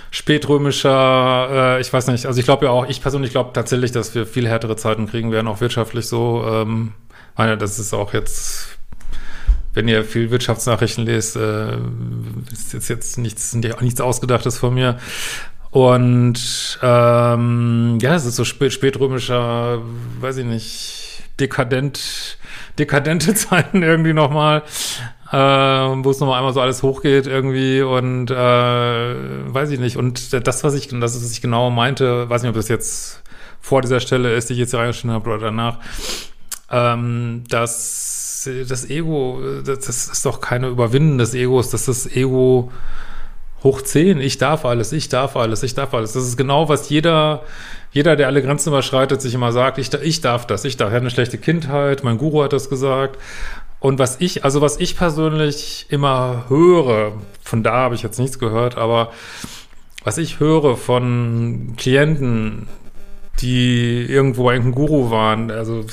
spätrömischer, 0.09 1.77
äh, 1.77 1.81
ich 1.81 1.91
weiß 1.91 2.07
nicht, 2.07 2.25
also 2.25 2.39
ich 2.39 2.45
glaube 2.45 2.65
ja 2.65 2.71
auch, 2.71 2.87
ich 2.87 3.01
persönlich 3.01 3.31
glaube 3.31 3.51
tatsächlich, 3.53 3.91
dass 3.91 4.15
wir 4.15 4.25
viel 4.25 4.47
härtere 4.47 4.77
Zeiten 4.77 5.07
kriegen 5.07 5.31
werden, 5.31 5.47
auch 5.47 5.61
wirtschaftlich 5.61 6.07
so. 6.07 6.43
Ähm, 6.47 6.93
meine, 7.37 7.57
das 7.57 7.79
ist 7.79 7.93
auch 7.93 8.13
jetzt, 8.13 8.77
wenn 9.73 9.87
ihr 9.87 10.03
viel 10.03 10.31
Wirtschaftsnachrichten 10.31 11.05
lest, 11.05 11.35
äh, 11.35 11.77
ist 12.51 12.73
jetzt, 12.73 12.89
jetzt 12.89 13.17
nichts, 13.17 13.53
nichts 13.53 14.01
Ausgedachtes 14.01 14.57
von 14.57 14.73
mir. 14.73 14.97
Und 15.69 16.79
ähm, 16.81 17.97
ja, 18.01 18.15
es 18.15 18.25
ist 18.25 18.37
so 18.37 18.45
spät, 18.45 18.71
spätrömischer, 18.71 19.81
weiß 20.21 20.37
ich 20.37 20.45
nicht, 20.45 21.04
dekadent, 21.39 22.37
dekadente 22.77 23.33
Zeiten 23.35 23.83
irgendwie 23.83 24.13
nochmal 24.13 24.63
äh, 25.31 25.37
wo 25.37 26.11
es 26.11 26.19
nochmal 26.19 26.37
einmal 26.37 26.53
so 26.53 26.61
alles 26.61 26.83
hochgeht 26.83 27.27
irgendwie 27.27 27.81
und 27.81 28.29
äh, 28.31 28.35
weiß 28.35 29.71
ich 29.71 29.79
nicht. 29.79 29.97
Und 29.97 30.33
das, 30.47 30.63
was 30.63 30.75
ich, 30.75 30.87
das, 30.87 31.15
was 31.15 31.31
ich 31.31 31.41
genau 31.41 31.69
meinte, 31.69 32.29
weiß 32.29 32.43
nicht, 32.43 32.49
ob 32.49 32.55
das 32.55 32.67
jetzt 32.67 33.23
vor 33.59 33.81
dieser 33.81 33.99
Stelle 33.99 34.33
ist, 34.33 34.49
die 34.49 34.53
ich 34.53 34.59
jetzt 34.59 34.71
hier 34.71 34.79
reingeschnitten 34.79 35.11
habe 35.11 35.29
oder 35.29 35.39
danach, 35.39 35.79
ähm, 36.69 37.43
dass 37.49 38.47
das 38.67 38.87
Ego, 38.89 39.41
das, 39.65 39.79
das 39.79 40.07
ist 40.07 40.25
doch 40.25 40.39
keine 40.39 40.67
Überwinden 40.67 41.17
des 41.17 41.33
Egos, 41.33 41.71
dass 41.71 41.85
das 41.85 42.05
Ego 42.05 42.71
hoch 43.63 43.81
10, 43.81 44.21
ich 44.21 44.37
darf 44.37 44.63
alles, 44.63 44.91
ich 44.91 45.09
darf 45.09 45.35
alles, 45.35 45.63
ich 45.63 45.73
darf 45.73 45.95
alles. 45.95 46.13
Das 46.13 46.23
ist 46.23 46.37
genau, 46.37 46.69
was 46.69 46.89
jeder, 46.89 47.41
jeder, 47.95 48.17
der 48.17 48.27
alle 48.27 48.41
Grenzen 48.41 48.69
überschreitet, 48.69 49.21
sich 49.21 49.33
immer 49.33 49.53
sagt, 49.53 49.77
ich, 49.77 49.93
ich 49.93 50.19
darf 50.19 50.45
das, 50.45 50.65
ich 50.65 50.75
darf. 50.75 50.89
Ich 50.89 50.95
hatte 50.95 51.03
eine 51.03 51.11
schlechte 51.11 51.37
Kindheit, 51.37 52.03
mein 52.03 52.17
Guru 52.17 52.43
hat 52.43 52.51
das 52.51 52.69
gesagt. 52.69 53.17
Und 53.79 53.99
was 53.99 54.19
ich, 54.19 54.43
also 54.43 54.59
was 54.59 54.77
ich 54.81 54.97
persönlich 54.97 55.85
immer 55.87 56.43
höre, 56.49 57.13
von 57.41 57.63
da 57.63 57.71
habe 57.71 57.95
ich 57.95 58.03
jetzt 58.03 58.19
nichts 58.19 58.37
gehört, 58.37 58.77
aber 58.77 59.13
was 60.03 60.17
ich 60.17 60.41
höre 60.41 60.75
von 60.75 61.75
Klienten, 61.77 62.67
die 63.39 64.05
irgendwo 64.05 64.49
ein 64.49 64.73
Guru 64.73 65.09
waren, 65.09 65.49
also 65.49 65.85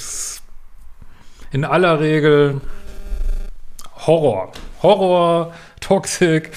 in 1.53 1.65
aller 1.65 2.01
Regel 2.01 2.61
Horror. 4.09 4.51
Horror, 4.83 5.53
Toxik. 5.79 6.51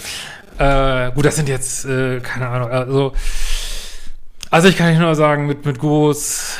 Äh, 0.58 1.12
gut, 1.12 1.24
das 1.24 1.36
sind 1.36 1.50
jetzt, 1.50 1.86
äh, 1.86 2.20
keine 2.22 2.48
Ahnung, 2.48 2.72
also, 2.72 3.14
also 4.52 4.68
ich 4.68 4.78
kann 4.78 4.90
nicht 4.90 5.00
nur 5.00 5.16
sagen, 5.16 5.46
mit, 5.46 5.66
mit 5.66 5.80
Gurus 5.80 6.58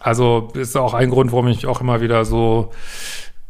Also 0.00 0.48
ist 0.54 0.76
auch 0.76 0.94
ein 0.94 1.10
Grund, 1.10 1.32
warum 1.32 1.48
ich 1.48 1.66
auch 1.66 1.80
immer 1.82 2.00
wieder 2.00 2.24
so 2.24 2.72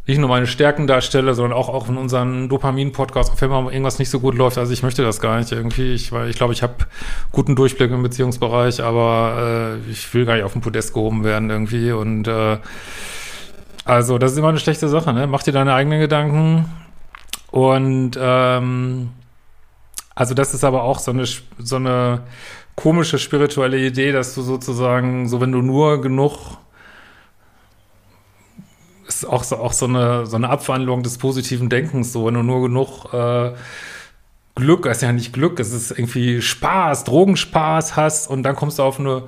nicht 0.09 0.19
nur 0.19 0.29
meine 0.29 0.47
Stärken 0.47 0.87
darstelle, 0.87 1.35
sondern 1.35 1.53
auch, 1.53 1.69
auch 1.69 1.89
in 1.89 1.99
unseren 1.99 2.49
Dopamin-Podcast, 2.49 3.41
wenn 3.43 3.51
mal 3.51 3.71
irgendwas 3.71 3.99
nicht 3.99 4.09
so 4.09 4.21
gut 4.21 4.35
läuft. 4.35 4.57
Also 4.57 4.73
ich 4.73 4.83
möchte 4.83 5.03
das 5.03 5.21
gar 5.21 5.39
nicht 5.39 5.53
irgendwie. 5.53 5.93
Ich, 5.93 6.11
weil 6.11 6.31
ich 6.31 6.37
glaube, 6.37 6.55
ich 6.55 6.63
habe 6.63 6.75
guten 7.31 7.55
Durchblick 7.55 7.91
im 7.91 8.03
Beziehungsbereich, 8.03 8.83
aber 8.83 9.79
äh, 9.87 9.91
ich 9.91 10.13
will 10.15 10.25
gar 10.25 10.35
nicht 10.35 10.45
auf 10.45 10.55
den 10.55 10.63
Podest 10.63 10.95
gehoben 10.95 11.25
werden 11.25 11.51
irgendwie. 11.51 11.93
Und 11.93 12.27
äh, 12.27 12.57
also 13.85 14.17
das 14.17 14.33
ist 14.33 14.39
immer 14.39 14.49
eine 14.49 14.59
schlechte 14.59 14.89
Sache, 14.89 15.13
ne? 15.13 15.27
Mach 15.27 15.43
dir 15.43 15.53
deine 15.53 15.75
eigenen 15.75 16.01
Gedanken. 16.01 16.65
Und 17.51 18.19
ähm, 18.19 19.11
also 20.19 20.35
das 20.35 20.53
ist 20.53 20.65
aber 20.65 20.83
auch 20.83 20.99
so 20.99 21.13
eine, 21.13 21.25
so 21.59 21.77
eine 21.77 22.23
komische 22.75 23.21
spirituelle 23.21 23.79
Idee, 23.79 24.11
dass 24.11 24.35
du 24.35 24.43
sozusagen, 24.43 25.29
so 25.29 25.41
wenn 25.41 25.53
du 25.53 25.63
nur 25.63 26.01
genug 26.01 26.59
ist 29.07 29.25
auch 29.25 29.45
so, 29.45 29.59
auch 29.59 29.73
so 29.73 29.87
eine, 29.87 30.27
so 30.27 30.35
eine 30.35 30.51
Abwandlung 30.51 31.05
des 31.05 31.19
positiven 31.19 31.69
Denkens, 31.69 32.13
so 32.13 32.27
wenn 32.27 32.35
du 32.35 32.43
nur 32.43 32.63
genug 32.63 33.15
äh, 33.15 33.53
Glück, 34.57 34.87
ist 34.87 35.03
ja 35.03 35.13
nicht 35.13 35.33
Glück, 35.33 35.61
es 35.61 35.73
ist 35.73 35.93
irgendwie 35.93 36.43
Spaß, 36.43 37.05
Drogenspaß 37.05 37.95
hast 37.95 38.29
und 38.29 38.43
dann 38.43 38.57
kommst 38.57 38.81
du 38.81 38.83
auf 38.83 38.99
eine 38.99 39.23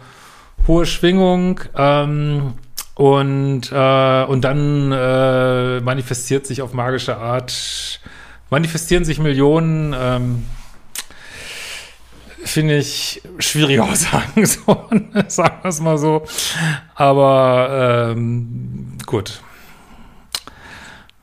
hohe 0.67 0.87
Schwingung 0.87 1.61
ähm, 1.77 2.55
und, 2.97 3.71
äh, 3.71 4.25
und 4.25 4.43
dann 4.43 4.91
äh, 4.91 5.81
manifestiert 5.83 6.49
sich 6.49 6.63
auf 6.63 6.73
magische 6.73 7.17
Art, 7.17 8.01
manifestieren 8.51 9.05
sich 9.05 9.21
Millionen 9.21 9.95
ähm, 9.97 10.47
finde 12.51 12.77
ich 12.77 13.23
schwierig 13.39 13.81
aussagen, 13.81 14.47
so, 14.47 14.89
sagen 15.29 15.59
wir 15.63 15.69
es 15.69 15.81
mal 15.81 15.99
so. 15.99 16.25
Aber 16.95 18.13
ähm, 18.13 18.99
gut. 19.07 19.41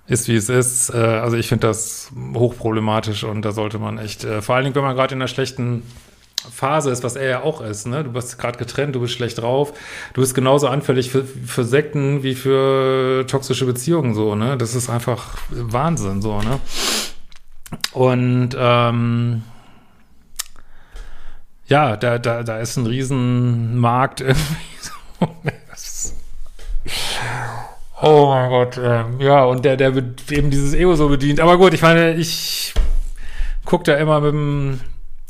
Ist 0.07 0.29
wie 0.29 0.35
es 0.35 0.47
ist. 0.47 0.89
Äh, 0.89 0.97
also 0.97 1.35
ich 1.35 1.47
finde 1.47 1.67
das 1.67 2.11
hochproblematisch 2.33 3.23
und 3.23 3.43
da 3.43 3.51
sollte 3.51 3.77
man 3.77 3.97
echt, 3.97 4.23
äh, 4.23 4.41
vor 4.41 4.55
allen 4.55 4.63
Dingen, 4.63 4.75
wenn 4.75 4.83
man 4.83 4.95
gerade 4.95 5.13
in 5.13 5.21
einer 5.21 5.27
schlechten 5.27 5.83
Phase 6.49 6.91
ist, 6.91 7.03
was 7.03 7.15
er 7.15 7.27
ja 7.27 7.41
auch 7.41 7.61
ist, 7.61 7.87
ne? 7.87 8.03
Du 8.03 8.11
bist 8.11 8.37
gerade 8.37 8.57
getrennt, 8.57 8.95
du 8.95 9.01
bist 9.01 9.13
schlecht 9.13 9.41
drauf, 9.41 9.73
du 10.13 10.21
bist 10.21 10.33
genauso 10.33 10.67
anfällig 10.67 11.11
für, 11.11 11.25
für 11.25 11.63
Sekten 11.63 12.23
wie 12.23 12.35
für 12.35 13.25
toxische 13.27 13.65
Beziehungen, 13.65 14.13
so, 14.13 14.35
ne? 14.35 14.57
Das 14.57 14.75
ist 14.75 14.89
einfach 14.89 15.37
Wahnsinn, 15.49 16.21
so, 16.21 16.41
ne? 16.41 16.59
Und 17.91 18.55
ähm, 18.57 19.43
ja, 21.67 21.97
da, 21.97 22.17
da, 22.17 22.43
da 22.43 22.59
ist 22.59 22.77
ein 22.77 22.85
Riesenmarkt 22.85 24.21
irgendwie 24.21 24.45
so. 24.81 24.93
Oh 27.99 28.27
mein 28.27 28.49
Gott, 28.49 28.79
ähm, 28.81 29.19
ja, 29.19 29.43
und 29.45 29.65
der, 29.65 29.75
der 29.75 29.95
wird 29.95 30.31
eben 30.31 30.51
dieses 30.51 30.73
Ego 30.73 30.95
so 30.95 31.09
bedient. 31.09 31.39
Aber 31.39 31.57
gut, 31.57 31.73
ich 31.73 31.81
meine, 31.81 32.13
ich 32.13 32.73
gucke 33.65 33.83
da 33.85 33.95
immer 33.95 34.21
mit 34.21 34.33
dem, 34.33 34.69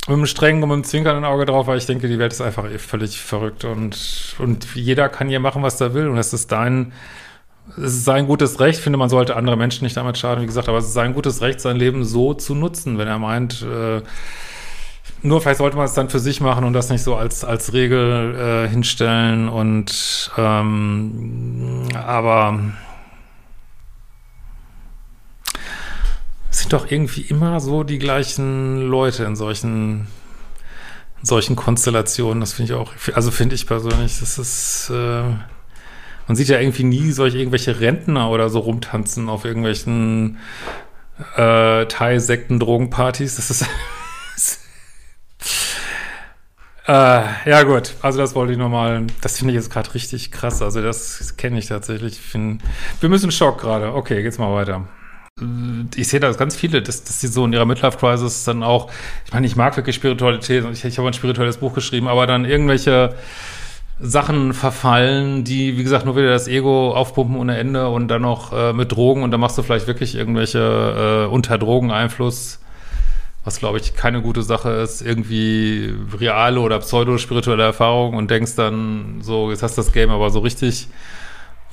mit 0.07 0.17
dem 0.17 0.25
strengen 0.25 0.61
und 0.61 0.69
mit 0.69 0.75
dem 0.75 0.83
zwinkernden 0.83 1.23
Auge 1.23 1.45
drauf, 1.45 1.67
weil 1.67 1.77
ich 1.77 1.85
denke, 1.85 2.09
die 2.09 2.19
Welt 2.19 2.33
ist 2.33 2.41
einfach 2.41 2.69
eh 2.69 2.77
völlig 2.77 3.21
verrückt 3.21 3.63
und, 3.63 4.35
und 4.39 4.75
jeder 4.75 5.07
kann 5.07 5.29
hier 5.29 5.39
machen, 5.39 5.63
was 5.63 5.79
er 5.79 5.93
will 5.93 6.09
und 6.09 6.17
es 6.17 6.33
ist 6.33 6.51
dein 6.51 6.91
es 7.75 7.93
ist 7.93 8.05
sein 8.05 8.27
gutes 8.27 8.59
Recht, 8.61 8.79
finde 8.79 8.97
man 8.97 9.09
sollte 9.09 9.35
andere 9.35 9.57
Menschen 9.57 9.83
nicht 9.83 9.97
damit 9.97 10.17
schaden, 10.17 10.41
wie 10.41 10.45
gesagt, 10.45 10.69
aber 10.69 10.77
es 10.77 10.85
ist 10.85 10.93
sein 10.93 11.13
gutes 11.13 11.41
Recht, 11.41 11.59
sein 11.59 11.75
Leben 11.75 12.05
so 12.05 12.33
zu 12.33 12.55
nutzen, 12.55 12.97
wenn 12.97 13.07
er 13.07 13.19
meint, 13.19 13.61
äh, 13.61 14.01
nur 15.23 15.41
vielleicht 15.41 15.57
sollte 15.57 15.77
man 15.77 15.85
es 15.85 15.93
dann 15.93 16.09
für 16.09 16.19
sich 16.19 16.41
machen 16.41 16.63
und 16.63 16.73
das 16.73 16.89
nicht 16.89 17.03
so 17.03 17.15
als, 17.15 17.43
als 17.43 17.73
Regel 17.73 18.35
äh, 18.35 18.69
hinstellen 18.69 19.49
und 19.49 20.31
ähm, 20.37 21.87
aber 21.93 22.59
es 26.51 26.59
sind 26.59 26.73
doch 26.73 26.89
irgendwie 26.91 27.21
immer 27.21 27.59
so 27.59 27.83
die 27.83 27.99
gleichen 27.99 28.81
Leute 28.81 29.23
in 29.23 29.35
solchen 29.35 30.07
in 31.19 31.25
solchen 31.25 31.55
Konstellationen. 31.55 32.39
Das 32.41 32.53
finde 32.53 32.73
ich 32.73 32.79
auch, 32.79 32.93
also 33.15 33.31
finde 33.31 33.55
ich 33.55 33.65
persönlich, 33.65 34.19
das 34.19 34.37
ist 34.37 34.91
äh, 34.91 35.23
man 36.27 36.35
sieht 36.35 36.49
ja 36.49 36.59
irgendwie 36.59 36.83
nie 36.83 37.11
solche 37.11 37.37
irgendwelche 37.37 37.79
Rentner 37.79 38.29
oder 38.29 38.49
so 38.49 38.59
rumtanzen 38.59 39.29
auf 39.29 39.45
irgendwelchen 39.45 40.37
äh, 41.35 41.85
Thai-Sekten, 41.85 42.59
Drogenpartys. 42.59 43.37
Das 43.37 43.49
ist 43.49 43.65
Äh, 46.87 47.49
ja, 47.49 47.63
gut. 47.63 47.95
Also, 48.01 48.17
das 48.19 48.33
wollte 48.33 48.53
ich 48.53 48.57
nochmal. 48.57 49.07
Das 49.21 49.37
finde 49.37 49.53
ich 49.53 49.55
jetzt 49.55 49.69
gerade 49.69 49.93
richtig 49.93 50.31
krass. 50.31 50.61
Also, 50.61 50.81
das 50.81 51.35
kenne 51.35 51.59
ich 51.59 51.67
tatsächlich. 51.67 52.13
Ich 52.13 52.21
find, 52.21 52.61
wir 53.01 53.09
müssen 53.09 53.31
Schock 53.31 53.59
gerade. 53.59 53.93
Okay, 53.93 54.23
geht's 54.23 54.37
mal 54.37 54.53
weiter. 54.53 54.87
Ich 55.95 56.07
sehe 56.07 56.19
da 56.19 56.31
ganz 56.31 56.55
viele, 56.55 56.81
dass, 56.81 57.03
dass 57.03 57.19
die 57.19 57.27
so 57.27 57.45
in 57.45 57.53
ihrer 57.53 57.65
Midlife-Crisis 57.65 58.45
dann 58.45 58.63
auch, 58.63 58.89
ich 59.25 59.33
meine, 59.33 59.45
ich 59.45 59.55
mag 59.55 59.77
wirklich 59.77 59.95
Spiritualität 59.95 60.65
ich, 60.71 60.83
ich 60.83 60.97
habe 60.97 61.07
ein 61.07 61.13
spirituelles 61.13 61.57
Buch 61.57 61.73
geschrieben, 61.75 62.07
aber 62.07 62.25
dann 62.25 62.43
irgendwelche 62.43 63.13
Sachen 63.99 64.53
verfallen, 64.53 65.43
die, 65.43 65.77
wie 65.77 65.83
gesagt, 65.83 66.05
nur 66.05 66.15
wieder 66.15 66.29
das 66.29 66.47
Ego 66.47 66.91
aufpumpen 66.91 67.35
ohne 67.35 67.55
Ende 67.55 67.87
und 67.89 68.07
dann 68.07 68.23
noch 68.23 68.51
äh, 68.51 68.73
mit 68.73 68.91
Drogen 68.91 69.21
und 69.21 69.29
dann 69.29 69.39
machst 69.39 69.59
du 69.59 69.61
vielleicht 69.61 69.85
wirklich 69.85 70.15
irgendwelche 70.15 71.27
äh, 71.27 71.31
unter 71.31 71.59
Drogeneinfluss 71.59 72.59
was 73.47 73.59
glaube 73.59 73.79
ich 73.79 73.95
keine 73.95 74.21
gute 74.21 74.43
Sache 74.43 74.69
ist, 74.71 75.01
irgendwie 75.01 75.95
reale 76.19 76.59
oder 76.59 76.79
pseudo-spirituelle 76.79 77.63
Erfahrung 77.63 78.15
und 78.15 78.29
denkst 78.29 78.55
dann 78.57 79.19
so, 79.21 79.51
jetzt 79.51 79.63
hast 79.63 79.77
du 79.77 79.81
das 79.81 79.93
Game 79.93 80.09
aber 80.09 80.29
so 80.31 80.39
richtig 80.39 80.89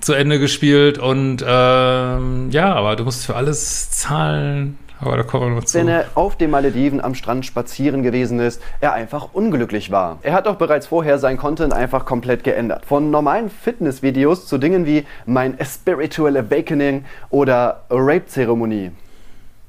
zu 0.01 0.13
Ende 0.13 0.39
gespielt 0.39 0.99
und 0.99 1.45
ähm, 1.45 2.51
ja, 2.53 2.73
aber 2.73 2.95
du 2.95 3.03
musst 3.03 3.27
für 3.27 3.35
alles 3.35 3.91
zahlen. 3.91 4.79
Aber 5.01 5.17
da 5.17 5.25
kommen 5.25 5.49
wir 5.49 5.55
noch 5.57 5.65
zu. 5.65 5.77
Wenn 5.77 5.89
er 5.89 6.07
auf 6.15 6.37
den 6.37 6.51
Malediven 6.51 7.01
am 7.01 7.17
Strand 7.17 7.45
spazieren 7.45 8.05
gewesen 8.05 8.39
ist, 8.39 8.63
er 8.81 8.93
einfach 8.93 9.31
unglücklich 9.33 9.91
war. 9.91 10.19
Er 10.23 10.33
hat 10.33 10.47
auch 10.47 10.55
bereits 10.55 10.87
vorher 10.87 11.19
sein 11.19 11.37
Content 11.37 11.73
einfach 11.73 12.07
komplett 12.07 12.45
geändert. 12.45 12.87
Von 12.87 13.11
normalen 13.11 13.51
Fitnessvideos 13.51 14.47
zu 14.47 14.59
Dingen 14.59 14.87
wie 14.87 15.05
mein 15.27 15.59
Spiritual 15.61 16.37
Awakening 16.37 17.05
oder 17.31 17.85
Rape-Zeremonie. 17.91 18.93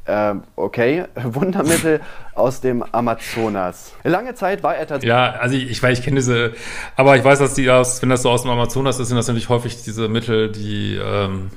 Ähm, 0.08 0.44
okay, 0.56 1.06
Wundermittel 1.16 2.02
aus 2.36 2.62
dem 2.62 2.84
Amazonas. 2.84 3.94
Lange 4.04 4.36
Zeit 4.36 4.62
war 4.62 4.76
er 4.76 4.86
tatsächlich. 4.86 5.10
Ja, 5.10 5.32
also 5.32 5.56
ich, 5.56 5.70
ich 5.70 5.82
weiß, 5.82 5.98
ich 5.98 6.06
kenne 6.06 6.18
diese, 6.18 6.54
aber 6.96 7.18
ich 7.18 7.24
weiß, 7.24 7.40
dass 7.40 7.56
die 7.56 7.70
aus, 7.70 8.02
wenn 8.02 8.10
das 8.10 8.22
so 8.22 8.30
aus 8.30 8.44
dem 8.44 8.52
Amazonas 8.52 9.00
ist, 9.00 9.08
sind 9.08 9.18
das 9.18 9.28
natürlich 9.28 9.50
häufig 9.50 9.82
diese 9.84 10.08
Mittel, 10.08 10.52
die 10.52 10.96
ähm, 10.96 11.50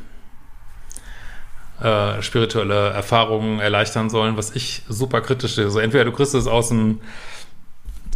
äh, 1.83 2.23
spirituelle 2.23 2.91
Erfahrungen 2.91 3.61
erleichtern 3.61 4.09
sollen, 4.09 4.37
was 4.37 4.57
ich 4.57 4.83
super 4.89 5.21
kritisch 5.21 5.55
sehe. 5.55 5.67
Also 5.67 5.81
entweder 5.81 6.05
du 6.07 6.13
kriegst 6.13 6.35
es 6.35 6.47
aus 6.47 6.69
dem 6.69 7.01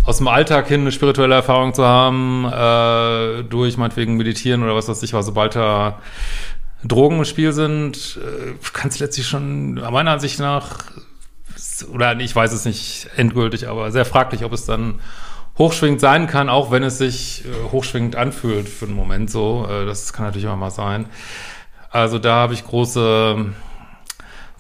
aus 0.05 0.19
dem 0.19 0.27
Alltag 0.27 0.67
hin 0.67 0.81
eine 0.81 0.91
spirituelle 0.91 1.37
Erfahrung 1.37 1.75
zu 1.75 1.85
haben, 1.85 2.45
äh, 2.45 3.45
durch 3.45 3.77
meinetwegen 3.77 4.17
meditieren 4.17 4.65
oder 4.65 4.75
was 4.75 4.89
weiß 4.89 5.01
ich, 5.05 5.13
was 5.13 5.27
sobald 5.27 5.55
da 5.55 6.01
Drogen 6.85 7.19
im 7.19 7.25
Spiel 7.25 7.53
sind, 7.53 8.19
äh, 8.23 8.55
kann 8.73 8.89
es 8.89 8.99
letztlich 8.99 9.27
schon 9.27 9.75
meiner 9.75 10.13
Ansicht 10.13 10.39
nach, 10.39 10.85
oder 11.93 12.19
ich 12.19 12.35
weiß 12.35 12.53
es 12.53 12.65
nicht 12.65 13.09
endgültig, 13.17 13.69
aber 13.69 13.91
sehr 13.91 14.05
fraglich, 14.05 14.45
ob 14.45 14.53
es 14.53 14.65
dann 14.65 15.01
hochschwingend 15.59 16.01
sein 16.01 16.27
kann, 16.27 16.49
auch 16.49 16.71
wenn 16.71 16.83
es 16.83 16.99
sich 16.99 17.45
äh, 17.45 17.71
hochschwingend 17.71 18.17
anfühlt 18.17 18.69
für 18.69 18.87
einen 18.87 18.95
Moment 18.95 19.31
so. 19.31 19.67
Äh, 19.69 19.87
das 19.87 20.13
kann 20.13 20.27
natürlich 20.27 20.45
immer 20.45 20.57
mal 20.57 20.71
sein. 20.71 21.07
Also 21.91 22.19
da 22.19 22.37
habe 22.37 22.55
ich 22.55 22.65
große 22.65 23.53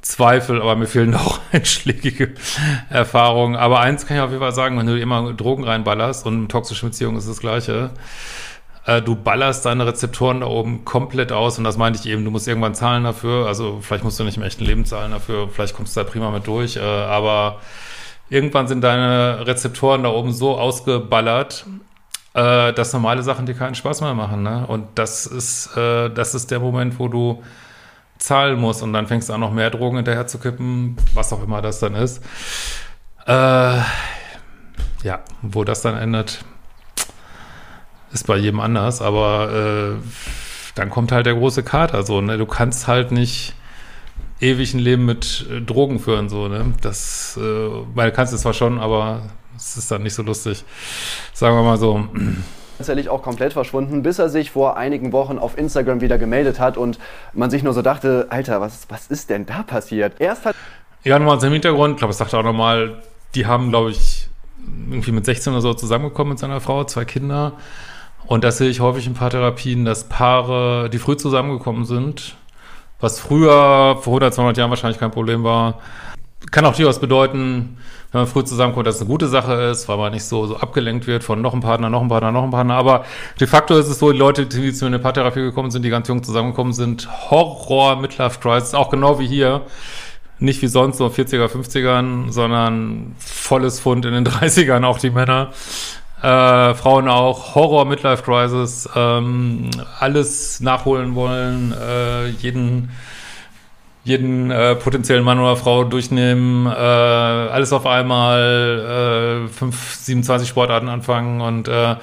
Zweifel, 0.02 0.60
aber 0.60 0.76
mir 0.76 0.86
fehlen 0.86 1.14
auch 1.16 1.40
einschlägige 1.52 2.34
Erfahrungen. 2.90 3.56
Aber 3.56 3.80
eins 3.80 4.06
kann 4.06 4.16
ich 4.16 4.22
auf 4.22 4.30
jeden 4.30 4.42
Fall 4.42 4.52
sagen, 4.52 4.78
wenn 4.78 4.86
du 4.86 4.98
immer 4.98 5.32
Drogen 5.32 5.64
reinballerst 5.64 6.26
und 6.26 6.48
toxische 6.48 6.86
Beziehung 6.86 7.16
ist 7.16 7.28
das 7.28 7.40
Gleiche, 7.40 7.90
du 8.84 9.14
ballerst 9.14 9.64
deine 9.64 9.86
Rezeptoren 9.86 10.40
da 10.40 10.46
oben 10.46 10.84
komplett 10.84 11.30
aus 11.30 11.56
und 11.56 11.62
das 11.62 11.76
meinte 11.76 12.00
ich 12.00 12.06
eben, 12.06 12.24
du 12.24 12.32
musst 12.32 12.48
irgendwann 12.48 12.74
zahlen 12.74 13.04
dafür, 13.04 13.46
also 13.46 13.78
vielleicht 13.80 14.02
musst 14.02 14.18
du 14.18 14.24
nicht 14.24 14.36
im 14.36 14.42
echten 14.42 14.64
Leben 14.64 14.84
zahlen 14.84 15.12
dafür, 15.12 15.48
vielleicht 15.48 15.76
kommst 15.76 15.96
du 15.96 16.00
da 16.00 16.10
prima 16.10 16.30
mit 16.30 16.48
durch, 16.48 16.76
äh, 16.76 16.80
aber 16.80 17.60
irgendwann 18.28 18.66
sind 18.66 18.82
deine 18.82 19.46
Rezeptoren 19.46 20.02
da 20.02 20.08
oben 20.08 20.32
so 20.32 20.58
ausgeballert, 20.58 21.64
äh, 22.34 22.72
dass 22.72 22.92
normale 22.92 23.22
Sachen 23.22 23.46
dir 23.46 23.54
keinen 23.54 23.74
Spaß 23.74 24.00
mehr 24.00 24.14
machen, 24.14 24.42
ne? 24.42 24.66
Und 24.66 24.86
das 24.94 25.26
ist, 25.26 25.76
äh, 25.76 26.08
das 26.08 26.34
ist 26.34 26.50
der 26.50 26.60
Moment, 26.60 26.98
wo 26.98 27.08
du 27.08 27.42
zahlen 28.18 28.58
musst 28.58 28.82
und 28.82 28.92
dann 28.92 29.06
fängst 29.06 29.28
du 29.28 29.34
an, 29.34 29.40
noch 29.40 29.52
mehr 29.52 29.70
Drogen 29.70 29.96
hinterher 29.96 30.26
zu 30.26 30.38
kippen, 30.38 30.96
was 31.12 31.32
auch 31.32 31.42
immer 31.42 31.60
das 31.60 31.80
dann 31.80 31.94
ist. 31.94 32.22
Äh, 33.26 33.80
ja, 35.02 35.20
wo 35.42 35.64
das 35.64 35.82
dann 35.82 35.96
endet, 35.96 36.44
ist 38.12 38.26
bei 38.26 38.36
jedem 38.36 38.60
anders, 38.60 39.02
aber 39.02 39.96
äh, 39.98 40.08
dann 40.74 40.90
kommt 40.90 41.12
halt 41.12 41.26
der 41.26 41.34
große 41.34 41.62
Kater 41.62 42.02
so, 42.02 42.20
ne? 42.20 42.38
Du 42.38 42.46
kannst 42.46 42.86
halt 42.86 43.12
nicht 43.12 43.54
ewig 44.40 44.74
ein 44.74 44.80
Leben 44.80 45.04
mit 45.04 45.46
äh, 45.50 45.60
Drogen 45.60 45.98
führen, 45.98 46.28
so, 46.28 46.48
ne? 46.48 46.72
Das, 46.80 47.38
äh, 47.40 47.68
weil 47.94 48.12
kannst 48.12 48.32
du 48.32 48.36
zwar 48.36 48.54
schon, 48.54 48.78
aber 48.78 49.22
es 49.56 49.76
ist 49.76 49.90
dann 49.90 50.02
nicht 50.02 50.14
so 50.14 50.22
lustig. 50.22 50.64
Sagen 51.32 51.56
wir 51.56 51.62
mal 51.62 51.78
so. 51.78 52.08
tatsächlich 52.78 53.08
auch 53.08 53.22
komplett 53.22 53.52
verschwunden, 53.52 54.02
bis 54.02 54.18
er 54.18 54.28
sich 54.28 54.50
vor 54.50 54.76
einigen 54.76 55.12
Wochen 55.12 55.38
auf 55.38 55.56
Instagram 55.56 56.00
wieder 56.00 56.18
gemeldet 56.18 56.58
hat 56.58 56.76
und 56.76 56.98
man 57.32 57.50
sich 57.50 57.62
nur 57.62 57.74
so 57.74 57.82
dachte, 57.82 58.26
Alter, 58.30 58.60
was, 58.60 58.86
was 58.88 59.06
ist 59.06 59.30
denn 59.30 59.46
da 59.46 59.62
passiert? 59.62 60.20
Erst 60.20 60.46
hat 60.46 60.56
ja, 61.04 61.18
nochmal 61.18 61.40
zum 61.40 61.52
Hintergrund, 61.52 61.94
ich 61.94 61.98
glaube, 61.98 62.12
es 62.12 62.18
sagte 62.18 62.38
auch 62.38 62.44
nochmal, 62.44 63.02
die 63.34 63.46
haben, 63.46 63.70
glaube 63.70 63.90
ich, 63.90 64.28
irgendwie 64.88 65.10
mit 65.10 65.24
16 65.24 65.52
oder 65.52 65.62
so 65.62 65.74
zusammengekommen 65.74 66.32
mit 66.32 66.38
seiner 66.38 66.60
Frau, 66.60 66.84
zwei 66.84 67.04
Kinder. 67.04 67.54
Und 68.26 68.44
das 68.44 68.58
sehe 68.58 68.70
ich 68.70 68.80
häufig 68.80 69.06
in 69.06 69.14
Paartherapien, 69.14 69.84
dass 69.84 70.04
Paare, 70.04 70.88
die 70.90 70.98
früh 70.98 71.16
zusammengekommen 71.16 71.84
sind, 71.84 72.36
was 73.00 73.18
früher 73.18 73.98
vor 74.00 74.12
100, 74.12 74.34
200 74.34 74.56
Jahren 74.58 74.70
wahrscheinlich 74.70 75.00
kein 75.00 75.10
Problem 75.10 75.42
war, 75.42 75.80
kann 76.50 76.64
auch 76.64 76.74
durchaus 76.74 77.00
bedeuten, 77.00 77.76
wenn 78.10 78.22
man 78.22 78.28
früh 78.28 78.44
zusammenkommt, 78.44 78.86
dass 78.86 78.96
es 78.96 79.00
eine 79.00 79.10
gute 79.10 79.28
Sache 79.28 79.54
ist, 79.54 79.88
weil 79.88 79.96
man 79.96 80.12
nicht 80.12 80.24
so, 80.24 80.46
so 80.46 80.56
abgelenkt 80.56 81.06
wird 81.06 81.24
von 81.24 81.40
noch 81.40 81.52
einem 81.52 81.62
Partner, 81.62 81.88
noch 81.88 82.00
einem 82.00 82.10
Partner, 82.10 82.30
noch 82.30 82.42
einem 82.42 82.52
Partner. 82.52 82.74
Aber 82.74 83.04
de 83.40 83.46
facto 83.46 83.76
ist 83.76 83.88
es 83.88 83.98
so, 83.98 84.12
die 84.12 84.18
Leute, 84.18 84.46
die 84.46 84.72
zu 84.72 84.84
mir 84.84 84.88
in 84.88 84.94
eine 84.94 85.02
Paartherapie 85.02 85.40
gekommen 85.40 85.70
sind, 85.70 85.82
die 85.84 85.90
ganz 85.90 86.08
jung 86.08 86.22
zusammengekommen 86.22 86.72
sind, 86.72 87.08
Horror, 87.30 87.96
Midlife 87.96 88.38
Crisis, 88.40 88.74
auch 88.74 88.90
genau 88.90 89.18
wie 89.18 89.26
hier. 89.26 89.62
Nicht 90.38 90.60
wie 90.60 90.66
sonst 90.66 90.98
so 90.98 91.06
40er, 91.06 91.46
50ern, 91.46 92.32
sondern 92.32 93.14
volles 93.18 93.80
Fund 93.80 94.04
in 94.04 94.12
den 94.12 94.26
30ern, 94.28 94.84
auch 94.84 94.98
die 94.98 95.10
Männer 95.10 95.50
äh, 96.22 96.74
Frauen 96.74 97.08
auch, 97.08 97.54
Horror, 97.54 97.84
Midlife 97.84 98.22
Crisis, 98.22 98.88
ähm, 98.94 99.70
alles 99.98 100.60
nachholen 100.60 101.14
wollen, 101.14 101.72
äh, 101.72 102.28
jeden 102.28 102.90
jeden 104.04 104.50
äh, 104.50 104.74
potenziellen 104.74 105.22
Mann 105.22 105.38
oder 105.38 105.56
Frau 105.56 105.84
durchnehmen, 105.84 106.66
äh, 106.66 106.70
alles 106.70 107.72
auf 107.72 107.86
einmal, 107.86 109.46
äh, 109.46 109.48
5, 109.48 109.94
27 109.94 110.48
Sportarten 110.48 110.88
anfangen 110.88 111.40
und 111.40 111.68
äh, 111.68 111.96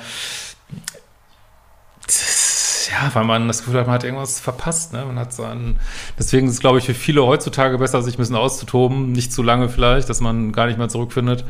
ja, 2.89 3.13
weil 3.13 3.23
man 3.23 3.47
das 3.47 3.59
Gefühl 3.59 3.79
hat, 3.79 3.87
man 3.87 3.95
hat 3.95 4.03
irgendwas 4.03 4.39
verpasst. 4.39 4.93
Ne? 4.93 5.05
Man 5.05 5.19
hat 5.19 5.33
so 5.33 5.43
einen, 5.43 5.79
deswegen 6.17 6.47
ist 6.47 6.53
es, 6.55 6.59
glaube 6.59 6.79
ich, 6.79 6.85
für 6.85 6.93
viele 6.93 7.25
heutzutage 7.25 7.77
besser, 7.77 8.01
sich 8.01 8.15
ein 8.15 8.17
bisschen 8.17 8.35
auszutoben, 8.35 9.11
nicht 9.11 9.31
zu 9.31 9.43
lange 9.43 9.69
vielleicht, 9.69 10.09
dass 10.09 10.21
man 10.21 10.51
gar 10.51 10.67
nicht 10.67 10.77
mehr 10.77 10.89
zurückfindet 10.89 11.45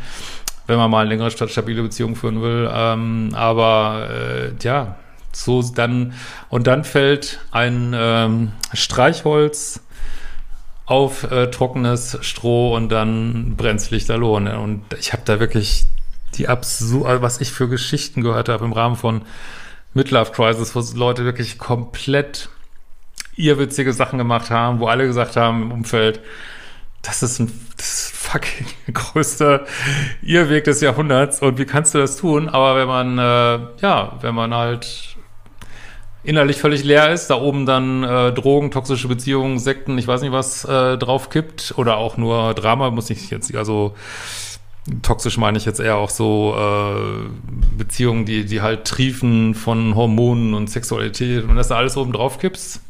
wenn 0.70 0.78
man 0.78 0.90
mal 0.90 1.02
eine 1.02 1.10
längere 1.10 1.32
stabile 1.32 1.82
Beziehung 1.82 2.16
führen 2.16 2.42
will. 2.42 2.70
Ähm, 2.72 3.32
aber 3.34 4.08
äh, 4.10 4.52
ja, 4.62 4.96
so 5.34 5.62
dann 5.62 6.14
und 6.50 6.68
dann 6.68 6.84
fällt 6.84 7.40
ein 7.52 7.94
ähm, 7.96 8.52
Streichholz 8.74 9.82
auf 10.86 11.30
äh, 11.30 11.52
trockenes 11.52 12.18
Stroh 12.22 12.76
und 12.76 12.90
dann 12.90 13.56
brennt's 13.58 13.92
lichterloh. 13.92 14.38
Und 14.38 14.82
ich 15.00 15.14
habe 15.14 15.24
da 15.26 15.40
wirklich 15.40 15.86
die 16.36 16.48
absurd, 16.48 17.06
also 17.08 17.22
was 17.22 17.42
ich 17.42 17.52
für 17.52 17.68
Geschichten 17.68 18.22
gehört 18.22 18.50
habe 18.50 18.66
im 18.66 18.74
Rahmen 18.74 18.96
von 18.96 19.24
Midlife 19.94 20.32
Crisis, 20.32 20.76
wo 20.76 20.98
Leute 20.98 21.26
wirklich 21.26 21.58
komplett 21.58 22.50
irrwitzige 23.36 23.94
Sachen 23.94 24.18
gemacht 24.18 24.50
haben, 24.50 24.80
wo 24.80 24.88
alle 24.88 25.08
gesagt 25.08 25.36
haben 25.36 25.64
im 25.64 25.72
Umfeld, 25.72 26.20
das 27.02 27.24
ist 27.24 27.40
ein 27.40 27.52
das 27.78 28.06
ist 28.06 28.19
fucking 28.32 28.68
größter 28.94 29.65
Irrweg 30.22 30.63
des 30.63 30.82
Jahrhunderts 30.82 31.42
und 31.42 31.58
wie 31.58 31.65
kannst 31.65 31.94
du 31.94 31.98
das 31.98 32.18
tun? 32.18 32.50
Aber 32.50 32.76
wenn 32.76 32.88
man, 32.88 33.18
äh, 33.18 33.60
ja, 33.82 34.18
wenn 34.22 34.36
man 34.36 34.54
halt 34.54 35.15
innerlich 36.24 36.58
völlig 36.58 36.84
leer 36.84 37.12
ist, 37.12 37.28
da 37.28 37.36
oben 37.36 37.65
dann 37.65 38.04
äh, 38.04 38.32
Drogen, 38.34 38.72
toxische 38.72 39.08
Beziehungen, 39.08 39.58
Sekten, 39.58 39.98
ich 39.98 40.08
weiß 40.08 40.22
nicht 40.22 40.32
was 40.32 40.65
äh, 40.65 40.98
drauf 40.98 41.30
kippt 41.30 41.74
oder 41.78 41.98
auch 41.98 42.18
nur 42.18 42.54
Drama, 42.54 42.92
muss 42.92 43.10
ich 43.10 43.30
jetzt, 43.32 43.56
also 43.56 43.96
toxisch 45.02 45.38
meine 45.38 45.58
ich 45.58 45.65
jetzt 45.65 45.80
eher 45.80 45.98
auch 45.98 46.10
so 46.10 46.56
äh, 46.58 47.30
Beziehungen, 47.78 48.26
die, 48.26 48.46
die 48.46 48.62
halt 48.62 48.86
triefen 48.86 49.56
von 49.56 49.96
Hormonen 49.96 50.54
und 50.54 50.70
Sexualität 50.70 51.44
und 51.44 51.56
dass 51.56 51.70
da 51.70 51.76
alles 51.76 51.96
oben 51.96 52.12
drauf 52.12 52.39
kippst. 52.39 52.82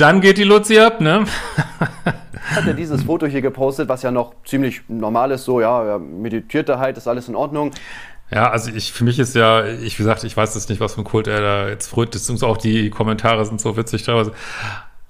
Dann 0.00 0.20
geht 0.22 0.38
die 0.38 0.44
Luzi 0.44 0.78
ab, 0.78 1.00
ne? 1.00 1.26
Hat 2.54 2.66
er 2.66 2.74
dieses 2.74 3.02
Foto 3.04 3.26
hier 3.26 3.42
gepostet, 3.42 3.88
was 3.88 4.02
ja 4.02 4.10
noch 4.10 4.34
ziemlich 4.44 4.80
normal 4.88 5.30
ist, 5.30 5.44
so, 5.44 5.60
ja, 5.60 5.84
er 5.84 5.98
meditiert 5.98 6.68
da 6.70 6.78
halt, 6.78 6.96
ist 6.96 7.06
alles 7.06 7.28
in 7.28 7.36
Ordnung. 7.36 7.70
Ja, 8.30 8.50
also 8.50 8.70
ich, 8.70 8.92
für 8.92 9.04
mich 9.04 9.18
ist 9.18 9.34
ja, 9.34 9.66
ich, 9.66 9.98
wie 9.98 10.02
gesagt, 10.02 10.24
ich 10.24 10.36
weiß 10.36 10.54
jetzt 10.54 10.70
nicht, 10.70 10.80
was 10.80 10.94
für 10.94 11.02
ein 11.02 11.04
Kult 11.04 11.26
er 11.26 11.40
da 11.40 11.68
jetzt 11.68 11.88
früht, 11.88 12.14
das 12.14 12.42
auch 12.42 12.56
die 12.56 12.88
Kommentare 12.88 13.44
sind 13.44 13.60
so 13.60 13.76
witzig 13.76 14.04
teilweise. 14.04 14.32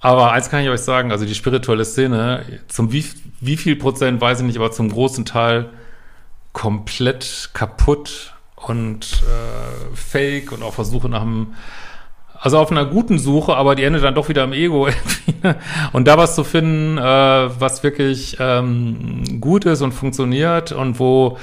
Aber 0.01 0.31
eins 0.31 0.49
kann 0.49 0.61
ich 0.61 0.69
euch 0.69 0.81
sagen, 0.81 1.11
also 1.11 1.25
die 1.25 1.35
spirituelle 1.35 1.85
Szene, 1.85 2.43
zum 2.67 2.91
wie, 2.91 3.05
wie 3.39 3.57
viel 3.57 3.75
Prozent 3.75 4.19
weiß 4.19 4.39
ich 4.39 4.45
nicht, 4.45 4.57
aber 4.57 4.71
zum 4.71 4.89
großen 4.89 5.23
Teil 5.23 5.69
komplett 6.51 7.51
kaputt 7.53 8.33
und 8.55 9.23
äh, 9.23 9.95
fake 9.95 10.51
und 10.51 10.63
auch 10.63 10.73
Versuche 10.73 11.07
nach 11.07 11.21
einem, 11.21 11.53
also 12.41 12.57
auf 12.57 12.71
einer 12.71 12.85
guten 12.85 13.19
Suche, 13.19 13.55
aber 13.55 13.75
die 13.75 13.83
endet 13.83 14.03
dann 14.03 14.15
doch 14.15 14.27
wieder 14.27 14.43
im 14.43 14.51
Ego. 14.51 14.89
Und 15.93 16.07
da 16.07 16.17
was 16.17 16.33
zu 16.35 16.43
finden, 16.43 16.97
äh, 16.97 17.01
was 17.01 17.83
wirklich 17.83 18.37
ähm, 18.39 19.39
gut 19.39 19.65
ist 19.65 19.81
und 19.81 19.91
funktioniert 19.91 20.71
und 20.71 20.99
wo 20.99 21.37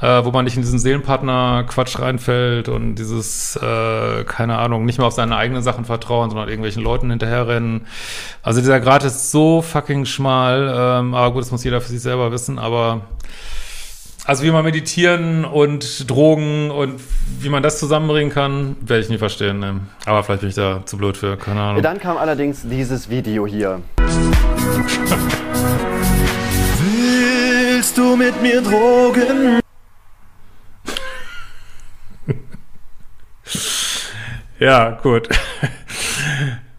äh, 0.00 0.24
wo 0.24 0.30
man 0.30 0.44
nicht 0.44 0.56
in 0.56 0.62
diesen 0.62 0.78
Seelenpartner-Quatsch 0.78 1.98
reinfällt 1.98 2.68
und 2.68 2.96
dieses, 2.96 3.56
äh, 3.56 4.24
keine 4.24 4.58
Ahnung, 4.58 4.84
nicht 4.84 4.98
mehr 4.98 5.06
auf 5.06 5.14
seine 5.14 5.36
eigenen 5.36 5.62
Sachen 5.62 5.86
vertrauen, 5.86 6.28
sondern 6.28 6.48
irgendwelchen 6.48 6.82
Leuten 6.82 7.08
hinterherrennen. 7.08 7.86
Also 8.42 8.60
dieser 8.60 8.80
Grad 8.80 9.04
ist 9.04 9.30
so 9.30 9.62
fucking 9.62 10.04
schmal, 10.04 10.70
ähm, 11.00 11.14
aber 11.14 11.32
gut, 11.32 11.42
das 11.42 11.50
muss 11.50 11.64
jeder 11.64 11.80
für 11.80 11.88
sich 11.88 12.02
selber 12.02 12.30
wissen, 12.30 12.58
aber 12.58 13.02
also 14.26 14.42
wie 14.42 14.50
man 14.50 14.64
meditieren 14.64 15.44
und 15.44 16.10
Drogen 16.10 16.70
und 16.70 17.00
wie 17.40 17.48
man 17.48 17.62
das 17.62 17.78
zusammenbringen 17.78 18.32
kann, 18.32 18.76
werde 18.80 19.02
ich 19.02 19.08
nie 19.08 19.18
verstehen. 19.18 19.60
Ne? 19.60 19.80
Aber 20.04 20.24
vielleicht 20.24 20.40
bin 20.40 20.50
ich 20.50 20.56
da 20.56 20.82
zu 20.84 20.96
blöd 20.96 21.16
für, 21.16 21.36
keine 21.36 21.60
Ahnung. 21.60 21.82
Dann 21.82 22.00
kam 22.00 22.16
allerdings 22.16 22.62
dieses 22.64 23.08
Video 23.08 23.46
hier. 23.46 23.80
Willst 26.80 27.96
du 27.96 28.16
mit 28.16 28.42
mir 28.42 28.60
Drogen? 28.62 29.60
Ja, 34.58 34.98
gut. 35.02 35.28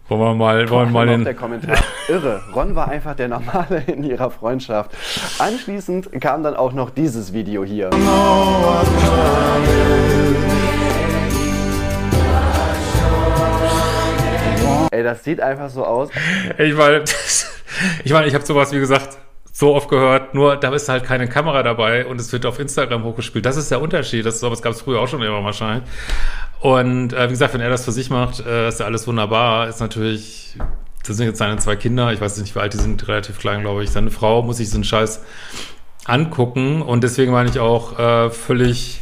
Wollen 0.08 0.22
wir 0.22 0.34
mal, 0.34 0.70
wollen 0.70 0.88
wir 0.88 0.92
mal 0.92 1.06
den. 1.06 1.22
Der 1.22 1.34
Kommentar. 1.34 1.76
Irre. 2.08 2.42
Ron 2.54 2.74
war 2.74 2.88
einfach 2.88 3.14
der 3.14 3.28
Normale 3.28 3.82
in 3.86 4.02
ihrer 4.02 4.30
Freundschaft. 4.30 4.90
Anschließend 5.38 6.10
kam 6.22 6.42
dann 6.42 6.56
auch 6.56 6.72
noch 6.72 6.88
dieses 6.88 7.34
Video 7.34 7.62
hier. 7.62 7.90
Ey, 14.90 15.02
das 15.02 15.24
sieht 15.24 15.42
einfach 15.42 15.68
so 15.68 15.84
aus. 15.84 16.08
Ich 16.56 16.74
meine, 16.74 17.04
ich 18.04 18.12
meine, 18.12 18.26
ich 18.28 18.34
habe 18.34 18.46
sowas, 18.46 18.72
wie 18.72 18.78
gesagt, 18.78 19.18
so 19.58 19.74
oft 19.74 19.88
gehört, 19.88 20.34
nur 20.34 20.54
da 20.54 20.72
ist 20.72 20.88
halt 20.88 21.02
keine 21.02 21.28
Kamera 21.28 21.64
dabei 21.64 22.06
und 22.06 22.20
es 22.20 22.32
wird 22.32 22.46
auf 22.46 22.60
Instagram 22.60 23.02
hochgespielt. 23.02 23.44
Das 23.44 23.56
ist 23.56 23.72
der 23.72 23.82
Unterschied. 23.82 24.24
Das 24.24 24.38
sowas 24.38 24.62
gab 24.62 24.72
es 24.72 24.82
früher 24.82 25.00
auch 25.00 25.08
schon 25.08 25.20
immer 25.20 25.42
wahrscheinlich. 25.42 25.82
Und 26.60 27.12
äh, 27.12 27.26
wie 27.26 27.32
gesagt, 27.32 27.54
wenn 27.54 27.60
er 27.60 27.68
das 27.68 27.84
für 27.84 27.90
sich 27.90 28.08
macht, 28.08 28.38
äh, 28.46 28.68
ist 28.68 28.78
ja 28.78 28.86
alles 28.86 29.08
wunderbar. 29.08 29.66
Ist 29.66 29.80
natürlich, 29.80 30.56
das 31.04 31.16
sind 31.16 31.26
jetzt 31.26 31.38
seine 31.38 31.56
zwei 31.56 31.74
Kinder, 31.74 32.12
ich 32.12 32.20
weiß 32.20 32.38
nicht, 32.38 32.54
wie 32.54 32.60
alt 32.60 32.72
die 32.72 32.78
sind, 32.78 33.08
relativ 33.08 33.40
klein, 33.40 33.62
glaube 33.62 33.82
ich. 33.82 33.90
Seine 33.90 34.12
Frau 34.12 34.44
muss 34.44 34.58
sich 34.58 34.70
so 34.70 34.76
einen 34.76 34.84
Scheiß 34.84 35.24
angucken 36.04 36.80
und 36.80 37.02
deswegen 37.02 37.32
meine 37.32 37.50
ich 37.50 37.58
auch 37.58 37.98
äh, 37.98 38.30
völlig 38.30 39.00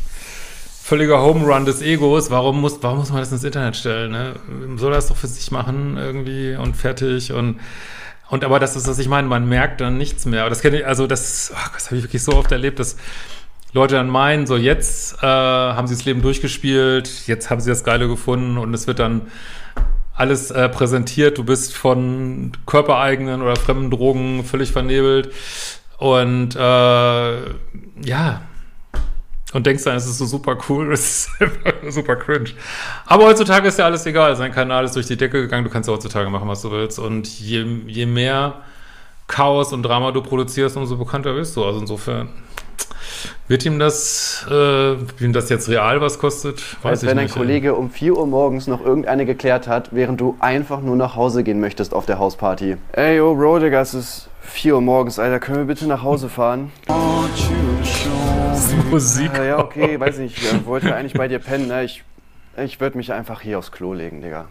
völliger 0.83 1.21
Home 1.21 1.45
Run 1.45 1.67
des 1.67 1.83
Egos. 1.83 2.31
Warum 2.31 2.63
muss, 2.63 2.79
warum 2.81 3.01
muss 3.01 3.11
man 3.11 3.21
das 3.21 3.31
ins 3.31 3.45
Internet 3.45 3.77
stellen? 3.77 4.11
Ne? 4.11 4.37
Soll 4.77 4.93
er 4.93 4.97
das 4.97 5.09
doch 5.09 5.17
für 5.17 5.27
sich 5.27 5.51
machen 5.51 5.99
irgendwie 5.99 6.57
und 6.57 6.79
fertig 6.79 7.35
und 7.35 7.61
und 8.29 8.45
aber 8.45 8.59
das 8.59 8.77
ist, 8.77 8.89
was 8.89 8.99
ich 8.99 9.09
meine, 9.09 9.29
man 9.29 9.49
merkt 9.49 9.81
dann 9.81 9.99
nichts 9.99 10.27
mehr. 10.27 10.41
Aber 10.41 10.51
das 10.51 10.61
kenne 10.61 10.81
ich, 10.81 10.87
also 10.87 11.07
das, 11.07 11.53
oh, 11.55 11.71
das 11.75 11.87
habe 11.87 11.97
ich 11.97 12.03
wirklich 12.03 12.23
so 12.23 12.33
oft 12.33 12.51
erlebt, 12.51 12.79
dass 12.79 12.97
Leute 13.73 13.95
dann 13.95 14.09
meinen, 14.09 14.47
so 14.47 14.57
jetzt 14.57 15.23
äh, 15.23 15.27
haben 15.27 15.87
sie 15.87 15.95
das 15.95 16.05
Leben 16.05 16.23
durchgespielt, 16.23 17.27
jetzt 17.27 17.51
haben 17.51 17.61
sie 17.61 17.71
das 17.71 17.85
Geile 17.85 18.09
gefunden 18.09 18.59
und 18.59 18.73
es 18.75 18.87
wird 18.87 18.99
dann 18.99 19.23
alles 20.15 20.51
äh, 20.51 20.69
präsentiert. 20.69 21.39
Du 21.39 21.45
bist 21.45 21.77
von 21.77 22.53
körpereigenen 22.67 23.43
oder 23.43 23.55
fremden 23.55 23.91
Drogen 23.91 24.45
völlig 24.45 24.73
vernebelt 24.73 25.33
und 25.99 26.57
äh, 26.57 27.37
ja, 28.03 28.41
und 29.53 29.67
denkst 29.67 29.85
dann, 29.85 29.97
es 29.97 30.07
ist 30.07 30.19
so 30.19 30.27
super 30.27 30.59
cool, 30.69 30.93
es 30.93 31.29
ist 31.29 31.31
einfach 31.41 31.73
super 31.91 32.17
cringe. 32.17 32.51
Aber 33.07 33.25
heutzutage 33.25 33.69
ist 33.69 33.79
ja 33.79 33.85
alles 33.85 34.05
egal. 34.07 34.35
Sein 34.37 34.53
Kanal 34.53 34.85
ist 34.85 34.97
durch 34.97 35.07
die 35.07 35.17
Decke 35.17 35.43
gegangen, 35.43 35.65
du 35.65 35.71
kannst 35.71 35.89
ja 35.89 35.95
heutzutage 35.95 36.29
machen, 36.31 36.49
was 36.49 36.63
du 36.63 36.71
willst. 36.71 36.99
Und 36.99 37.27
je, 37.41 37.65
je 37.87 38.07
mehr 38.07 38.55
Chaos 39.29 39.73
und 39.73 39.83
Drama 39.83 40.13
du 40.13 40.23
produzierst, 40.23 40.77
umso 40.77 40.97
bekannter 40.97 41.35
bist 41.35 41.57
du. 41.57 41.65
Also 41.65 41.81
insofern 41.81 42.29
wird 43.49 43.65
ihm 43.65 43.79
das, 43.79 44.45
äh, 44.51 44.93
ihm 45.21 45.33
das 45.33 45.49
jetzt 45.49 45.69
real 45.69 46.01
was 46.01 46.19
kostet, 46.19 46.61
weiß 46.83 46.91
Als 46.91 47.03
ich 47.03 47.09
wenn 47.09 47.17
nicht. 47.17 47.33
ein 47.33 47.39
Kollege 47.39 47.75
um 47.75 47.91
4 47.91 48.17
Uhr 48.17 48.27
morgens 48.27 48.67
noch 48.67 48.85
irgendeine 48.85 49.25
geklärt 49.27 49.69
hat, 49.69 49.91
während 49.93 50.21
du 50.21 50.37
einfach 50.41 50.81
nur 50.81 50.97
nach 50.97 51.15
Hause 51.15 51.45
gehen 51.45 51.61
möchtest 51.61 51.95
auf 51.95 52.07
der 52.07 52.19
Hausparty. 52.19 52.77
Ey, 52.93 53.17
yo, 53.17 53.35
Bro, 53.35 53.61
Digga, 53.61 53.81
es 53.81 53.95
ist 53.95 54.29
4 54.43 54.75
Uhr 54.75 54.81
morgens, 54.81 55.19
Alter. 55.19 55.39
Können 55.41 55.59
wir 55.59 55.65
bitte 55.65 55.87
nach 55.87 56.03
Hause 56.03 56.29
fahren? 56.29 56.73
Musik. 58.91 59.31
Ja, 59.37 59.45
ja, 59.45 59.59
okay, 59.59 59.99
weiß 59.99 60.19
nicht. 60.19 60.39
Ich 60.39 60.67
wollte 60.67 60.95
eigentlich 60.95 61.15
bei 61.15 61.29
dir 61.29 61.39
pennen, 61.39 61.69
ne? 61.69 61.85
Ich, 61.85 62.05
ich 62.57 62.81
würde 62.81 62.97
mich 62.97 63.13
einfach 63.13 63.41
hier 63.41 63.59
aufs 63.59 63.73
Klo 63.73 63.93
legen, 63.93 64.23
Digga. 64.23 64.47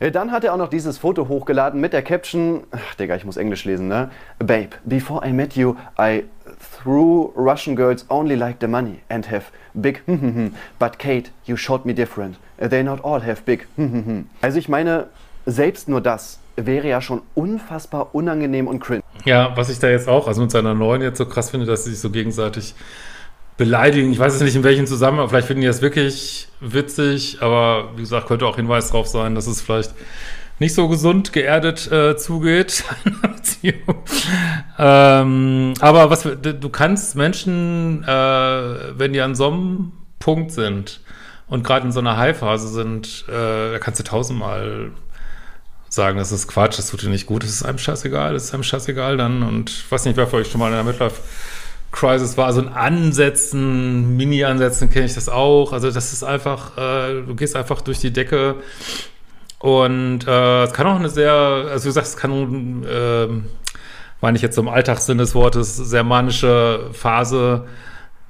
Ja, 0.00 0.10
Dann 0.10 0.30
hat 0.32 0.44
er 0.44 0.52
auch 0.52 0.58
noch 0.58 0.68
dieses 0.68 0.98
Foto 0.98 1.28
hochgeladen 1.28 1.80
mit 1.80 1.92
der 1.92 2.02
Caption, 2.02 2.64
ach 2.70 2.94
Digga, 2.96 3.16
ich 3.16 3.24
muss 3.24 3.36
Englisch 3.36 3.64
lesen, 3.64 3.88
ne? 3.88 4.10
Babe, 4.38 4.70
before 4.84 5.26
I 5.26 5.32
met 5.32 5.54
you, 5.56 5.76
I 5.98 6.24
threw 6.82 7.32
Russian 7.36 7.76
girls 7.76 8.04
only 8.10 8.34
like 8.34 8.56
the 8.60 8.66
money 8.66 9.00
and 9.08 9.30
have 9.30 9.44
big 9.74 10.02
but 10.78 10.98
Kate, 10.98 11.30
you 11.44 11.56
showed 11.56 11.84
me 11.86 11.94
different. 11.94 12.36
They 12.58 12.82
not 12.82 13.02
all 13.04 13.22
have 13.22 13.42
big 13.44 13.66
Also 14.42 14.58
ich 14.58 14.68
meine, 14.68 15.06
selbst 15.46 15.88
nur 15.88 16.00
das 16.00 16.40
wäre 16.56 16.88
ja 16.88 17.00
schon 17.00 17.22
unfassbar 17.34 18.14
unangenehm 18.14 18.68
und 18.68 18.80
cringe. 18.80 19.02
Ja, 19.24 19.56
was 19.56 19.70
ich 19.70 19.78
da 19.78 19.88
jetzt 19.88 20.08
auch, 20.08 20.28
also 20.28 20.42
mit 20.42 20.50
seiner 20.50 20.74
neuen 20.74 21.02
jetzt 21.02 21.18
so 21.18 21.26
krass 21.26 21.50
finde, 21.50 21.66
dass 21.66 21.84
sie 21.84 21.90
sich 21.90 22.00
so 22.00 22.10
gegenseitig 22.10 22.74
beleidigen. 23.56 24.12
Ich 24.12 24.18
weiß 24.18 24.34
es 24.34 24.40
nicht, 24.40 24.56
in 24.56 24.64
welchem 24.64 24.86
Zusammenhang. 24.86 25.28
Vielleicht 25.28 25.46
finden 25.46 25.60
die 25.60 25.66
das 25.66 25.82
wirklich 25.82 26.48
witzig, 26.60 27.38
aber 27.40 27.90
wie 27.96 28.02
gesagt, 28.02 28.26
könnte 28.26 28.46
auch 28.46 28.56
Hinweis 28.56 28.88
darauf 28.88 29.06
sein, 29.06 29.34
dass 29.34 29.46
es 29.46 29.60
vielleicht 29.60 29.94
nicht 30.58 30.74
so 30.74 30.88
gesund 30.88 31.32
geerdet 31.32 31.90
äh, 31.90 32.16
zugeht. 32.16 32.84
ähm, 34.78 35.74
aber 35.80 36.10
was 36.10 36.22
du 36.22 36.68
kannst 36.68 37.16
Menschen, 37.16 38.04
äh, 38.04 38.08
wenn 38.98 39.12
die 39.12 39.20
an 39.20 39.34
so 39.34 39.48
einem 39.48 39.92
Punkt 40.18 40.52
sind 40.52 41.00
und 41.48 41.64
gerade 41.64 41.86
in 41.86 41.92
so 41.92 42.00
einer 42.00 42.16
High-Phase 42.16 42.68
sind, 42.68 43.24
äh, 43.28 43.72
da 43.72 43.78
kannst 43.78 44.00
du 44.00 44.04
tausendmal 44.04 44.92
sagen, 45.88 46.18
das 46.18 46.32
ist 46.32 46.48
Quatsch, 46.48 46.78
das 46.78 46.90
tut 46.90 47.02
dir 47.02 47.08
nicht 47.08 47.26
gut, 47.26 47.44
das 47.44 47.50
ist 47.50 47.62
einem 47.64 47.78
scheißegal, 47.78 48.34
das 48.34 48.44
ist 48.44 48.54
einem 48.54 48.64
scheißegal 48.64 49.16
dann 49.16 49.42
und 49.42 49.70
ich 49.70 49.90
weiß 49.90 50.04
nicht, 50.04 50.16
wer 50.16 50.26
für 50.26 50.36
euch 50.36 50.50
schon 50.50 50.60
mal 50.60 50.68
in 50.68 50.74
der 50.74 50.84
Midlife 50.84 51.20
Crisis 51.94 52.36
war, 52.36 52.46
also 52.46 52.60
in 52.60 52.68
Ansätzen, 52.68 54.16
Mini-Ansätzen 54.16 54.90
kenne 54.90 55.06
ich 55.06 55.14
das 55.14 55.28
auch, 55.28 55.72
also 55.72 55.90
das 55.90 56.12
ist 56.12 56.24
einfach, 56.24 56.76
äh, 56.76 57.22
du 57.22 57.34
gehst 57.36 57.54
einfach 57.54 57.80
durch 57.80 58.00
die 58.00 58.12
Decke. 58.12 58.56
Und 59.60 60.26
äh, 60.26 60.64
es 60.64 60.72
kann 60.72 60.86
auch 60.88 60.96
eine 60.96 61.08
sehr, 61.08 61.32
also 61.32 61.84
wie 61.84 61.88
gesagt, 61.88 62.08
es 62.08 62.16
kann, 62.16 62.84
äh, 62.84 63.28
meine 64.20 64.36
ich 64.36 64.42
jetzt 64.42 64.58
im 64.58 64.68
Alltagssinn 64.68 65.18
des 65.18 65.34
Wortes, 65.34 65.76
sehr 65.76 66.02
manische 66.02 66.90
Phase 66.92 67.64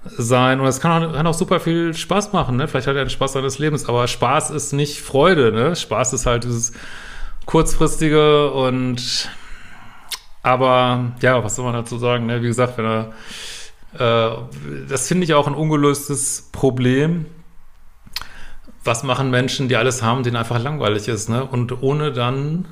sein. 0.05 0.61
Und 0.61 0.67
es 0.67 0.81
kann 0.81 1.03
auch, 1.03 1.15
kann 1.15 1.27
auch 1.27 1.35
super 1.35 1.59
viel 1.59 1.95
Spaß 1.95 2.35
machen, 2.35 2.57
ne? 2.57 2.69
vielleicht 2.69 2.87
hat 2.87 2.97
er 2.97 3.01
einen 3.01 3.11
Spaß 3.11 3.33
seines 3.33 3.59
Lebens, 3.59 3.89
aber 3.89 4.07
Spaß 4.07 4.51
ist 4.51 4.73
nicht 4.73 5.01
Freude, 5.01 5.51
ne? 5.53 5.75
Spaß 5.75 6.13
ist 6.13 6.27
halt 6.27 6.45
dieses 6.45 6.73
kurzfristige 7.47 8.51
und 8.51 9.31
aber 10.45 11.13
ja, 11.21 11.43
was 11.43 11.57
soll 11.57 11.65
man 11.65 11.75
dazu 11.75 11.99
sagen? 11.99 12.27
Ne? 12.27 12.41
Wie 12.41 12.47
gesagt, 12.47 12.79
wenn 12.79 12.87
er 12.87 13.13
äh, 13.99 14.31
das 14.89 15.09
finde 15.09 15.25
ich 15.25 15.35
auch 15.35 15.47
ein 15.47 15.55
ungelöstes 15.55 16.49
Problem. 16.53 17.27
Was 18.83 19.03
machen 19.03 19.31
Menschen, 19.31 19.69
die 19.69 19.77
alles 19.77 20.03
haben, 20.03 20.23
denen 20.23 20.37
einfach 20.37 20.63
langweilig 20.63 21.09
ist, 21.09 21.29
ne? 21.29 21.45
Und 21.45 21.83
ohne 21.83 22.13
dann 22.13 22.67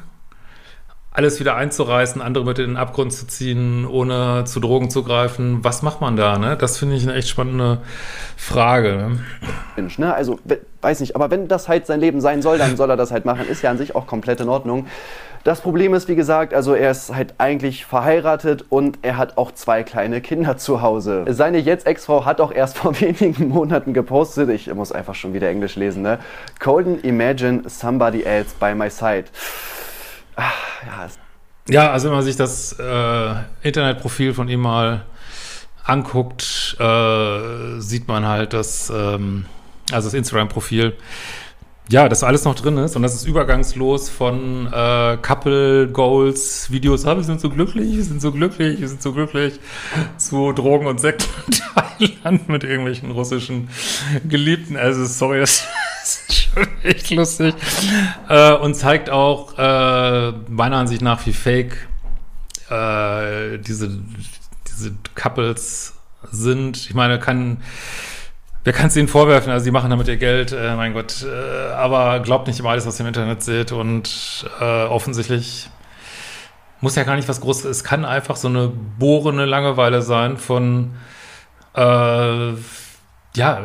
alles 1.14 1.40
wieder 1.40 1.56
einzureißen, 1.56 2.22
andere 2.22 2.44
mit 2.44 2.58
in 2.58 2.70
den 2.70 2.76
Abgrund 2.76 3.12
zu 3.12 3.26
ziehen, 3.26 3.86
ohne 3.86 4.44
zu 4.44 4.60
Drogen 4.60 4.88
zu 4.88 5.02
greifen. 5.02 5.62
Was 5.62 5.82
macht 5.82 6.00
man 6.00 6.16
da? 6.16 6.38
Ne? 6.38 6.56
Das 6.56 6.78
finde 6.78 6.96
ich 6.96 7.02
eine 7.02 7.14
echt 7.14 7.28
spannende 7.28 7.82
Frage. 8.36 8.96
Ne? 8.96 9.20
Mensch, 9.76 9.98
ne? 9.98 10.14
Also, 10.14 10.38
weiß 10.80 11.00
nicht, 11.00 11.14
aber 11.14 11.30
wenn 11.30 11.48
das 11.48 11.68
halt 11.68 11.86
sein 11.86 12.00
Leben 12.00 12.22
sein 12.22 12.40
soll, 12.40 12.56
dann 12.56 12.78
soll 12.78 12.88
er 12.88 12.96
das 12.96 13.10
halt 13.10 13.26
machen. 13.26 13.46
Ist 13.46 13.62
ja 13.62 13.70
an 13.70 13.76
sich 13.76 13.94
auch 13.94 14.06
komplett 14.06 14.40
in 14.40 14.48
Ordnung. 14.48 14.86
Das 15.44 15.60
Problem 15.60 15.92
ist, 15.92 16.08
wie 16.08 16.14
gesagt, 16.14 16.54
also 16.54 16.74
er 16.74 16.92
ist 16.92 17.14
halt 17.14 17.34
eigentlich 17.38 17.84
verheiratet 17.84 18.64
und 18.68 18.98
er 19.02 19.16
hat 19.16 19.36
auch 19.38 19.52
zwei 19.52 19.82
kleine 19.82 20.20
Kinder 20.20 20.56
zu 20.56 20.82
Hause. 20.82 21.24
Seine 21.28 21.58
jetzt 21.58 21.86
Ex-Frau 21.86 22.24
hat 22.24 22.40
auch 22.40 22.52
erst 22.52 22.78
vor 22.78 23.00
wenigen 23.00 23.48
Monaten 23.48 23.92
gepostet, 23.92 24.48
ich 24.50 24.72
muss 24.72 24.92
einfach 24.92 25.14
schon 25.16 25.34
wieder 25.34 25.48
Englisch 25.48 25.76
lesen, 25.76 26.02
ne? 26.02 26.18
Colden, 26.60 27.00
imagine 27.00 27.62
somebody 27.68 28.22
else 28.22 28.54
by 28.60 28.74
my 28.74 28.88
side. 28.88 29.24
Ach, 30.36 30.52
ja, 30.86 31.08
ja, 31.68 31.92
also 31.92 32.08
wenn 32.08 32.16
man 32.16 32.24
sich 32.24 32.36
das 32.36 32.76
äh, 32.78 33.34
Internetprofil 33.62 34.34
von 34.34 34.48
ihm 34.48 34.60
mal 34.60 35.04
anguckt, 35.84 36.76
äh, 36.78 37.80
sieht 37.80 38.08
man 38.08 38.26
halt, 38.26 38.52
dass, 38.52 38.90
ähm, 38.90 39.46
also 39.92 40.08
das 40.08 40.14
Instagram-Profil, 40.14 40.96
ja, 41.92 42.08
dass 42.08 42.24
alles 42.24 42.44
noch 42.46 42.54
drin 42.54 42.78
ist 42.78 42.96
und 42.96 43.02
das 43.02 43.14
ist 43.14 43.26
übergangslos 43.26 44.08
von 44.08 44.66
äh, 44.72 45.18
Couple 45.20 45.88
Goals, 45.88 46.70
Videos, 46.70 47.04
ah, 47.04 47.16
wir 47.16 47.22
sind 47.22 47.38
so 47.38 47.50
glücklich, 47.50 47.94
wir 47.94 48.04
sind 48.04 48.22
so 48.22 48.32
glücklich, 48.32 48.80
wir 48.80 48.88
sind 48.88 49.02
so 49.02 49.12
glücklich, 49.12 49.60
zu 50.16 50.52
Drogen 50.52 50.86
und 50.86 51.00
Sekt 51.00 51.28
in 51.98 52.08
Thailand 52.22 52.48
mit 52.48 52.64
irgendwelchen 52.64 53.10
russischen 53.10 53.68
Geliebten. 54.26 54.78
Also 54.78 55.04
sorry, 55.04 55.40
das 55.40 55.66
ist 56.02 56.48
schon 56.54 56.66
echt 56.82 57.10
lustig. 57.10 57.54
Äh, 58.26 58.54
und 58.54 58.74
zeigt 58.74 59.10
auch 59.10 59.58
äh, 59.58 60.32
meiner 60.48 60.78
Ansicht 60.78 61.02
nach, 61.02 61.26
wie 61.26 61.34
fake 61.34 61.76
äh, 62.70 63.58
diese, 63.58 64.00
diese 64.66 64.94
Couples 65.14 65.92
sind. 66.30 66.78
Ich 66.78 66.94
meine, 66.94 67.18
kann 67.18 67.58
Wer 68.64 68.72
kann 68.72 68.86
es 68.86 68.96
ihnen 68.96 69.08
vorwerfen? 69.08 69.50
Also, 69.50 69.64
sie 69.64 69.70
machen 69.72 69.90
damit 69.90 70.06
ihr 70.08 70.16
Geld, 70.16 70.52
äh, 70.52 70.76
mein 70.76 70.92
Gott. 70.92 71.24
Äh, 71.24 71.72
aber 71.72 72.20
glaubt 72.20 72.46
nicht 72.46 72.60
immer 72.60 72.70
alles, 72.70 72.86
was 72.86 72.98
ihr 72.98 73.02
im 73.02 73.08
Internet 73.08 73.42
seht. 73.42 73.72
Und 73.72 74.48
äh, 74.60 74.84
offensichtlich 74.84 75.68
muss 76.80 76.94
ja 76.94 77.02
gar 77.02 77.16
nicht 77.16 77.28
was 77.28 77.40
Großes. 77.40 77.64
Es 77.64 77.84
kann 77.84 78.04
einfach 78.04 78.36
so 78.36 78.48
eine 78.48 78.68
bohrende 78.68 79.46
Langeweile 79.46 80.02
sein 80.02 80.36
von, 80.36 80.92
äh, 81.74 82.52
ja, 83.34 83.64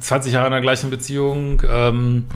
20 0.00 0.32
Jahre 0.32 0.46
in 0.46 0.52
der 0.52 0.60
gleichen 0.60 0.90
Beziehung. 0.90 1.62
Ähm, 1.68 2.26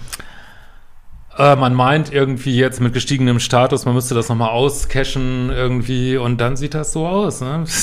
äh, 1.38 1.56
man 1.56 1.74
meint 1.74 2.12
irgendwie 2.12 2.56
jetzt 2.56 2.80
mit 2.80 2.92
gestiegenem 2.92 3.40
Status, 3.40 3.86
man 3.86 3.94
müsste 3.94 4.14
das 4.14 4.28
nochmal 4.28 4.50
auscashen 4.50 5.50
irgendwie. 5.50 6.18
Und 6.18 6.40
dann 6.40 6.56
sieht 6.56 6.74
das 6.74 6.92
so 6.92 7.06
aus, 7.06 7.40
ne? 7.40 7.64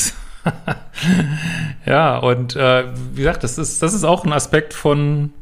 ja, 1.86 2.18
und 2.18 2.56
äh, 2.56 2.86
wie 3.14 3.22
gesagt, 3.22 3.44
das 3.44 3.58
ist, 3.58 3.82
das 3.82 3.94
ist 3.94 4.04
auch 4.04 4.26
ein 4.26 4.34
Aspekt 4.34 4.74
von, 4.74 5.34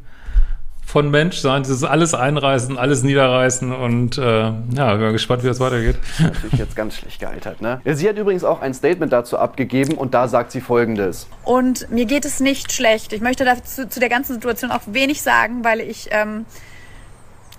von 0.84 1.10
Menschsein, 1.10 1.62
dieses 1.62 1.84
alles 1.84 2.14
einreißen, 2.14 2.78
alles 2.78 3.02
niederreißen 3.02 3.72
und 3.72 4.18
äh, 4.18 4.22
ja, 4.22 4.52
bin 4.92 5.00
mal 5.00 5.12
gespannt, 5.12 5.42
wie 5.42 5.48
das 5.48 5.60
weitergeht. 5.60 5.96
Natürlich 6.18 6.58
jetzt 6.58 6.76
ganz 6.76 6.96
schlecht 6.96 7.20
gealtert, 7.20 7.60
ne? 7.60 7.80
Sie 7.84 8.08
hat 8.08 8.16
übrigens 8.16 8.44
auch 8.44 8.60
ein 8.62 8.72
Statement 8.72 9.12
dazu 9.12 9.38
abgegeben 9.38 9.94
und 9.94 10.14
da 10.14 10.28
sagt 10.28 10.52
sie 10.52 10.60
folgendes. 10.60 11.28
Und 11.44 11.90
mir 11.90 12.06
geht 12.06 12.24
es 12.24 12.40
nicht 12.40 12.72
schlecht. 12.72 13.12
Ich 13.12 13.20
möchte 13.20 13.44
dazu 13.44 13.86
zu 13.86 14.00
der 14.00 14.08
ganzen 14.08 14.34
Situation 14.34 14.70
auch 14.70 14.82
wenig 14.86 15.22
sagen, 15.22 15.64
weil 15.64 15.80
ich 15.80 16.08
ähm, 16.10 16.46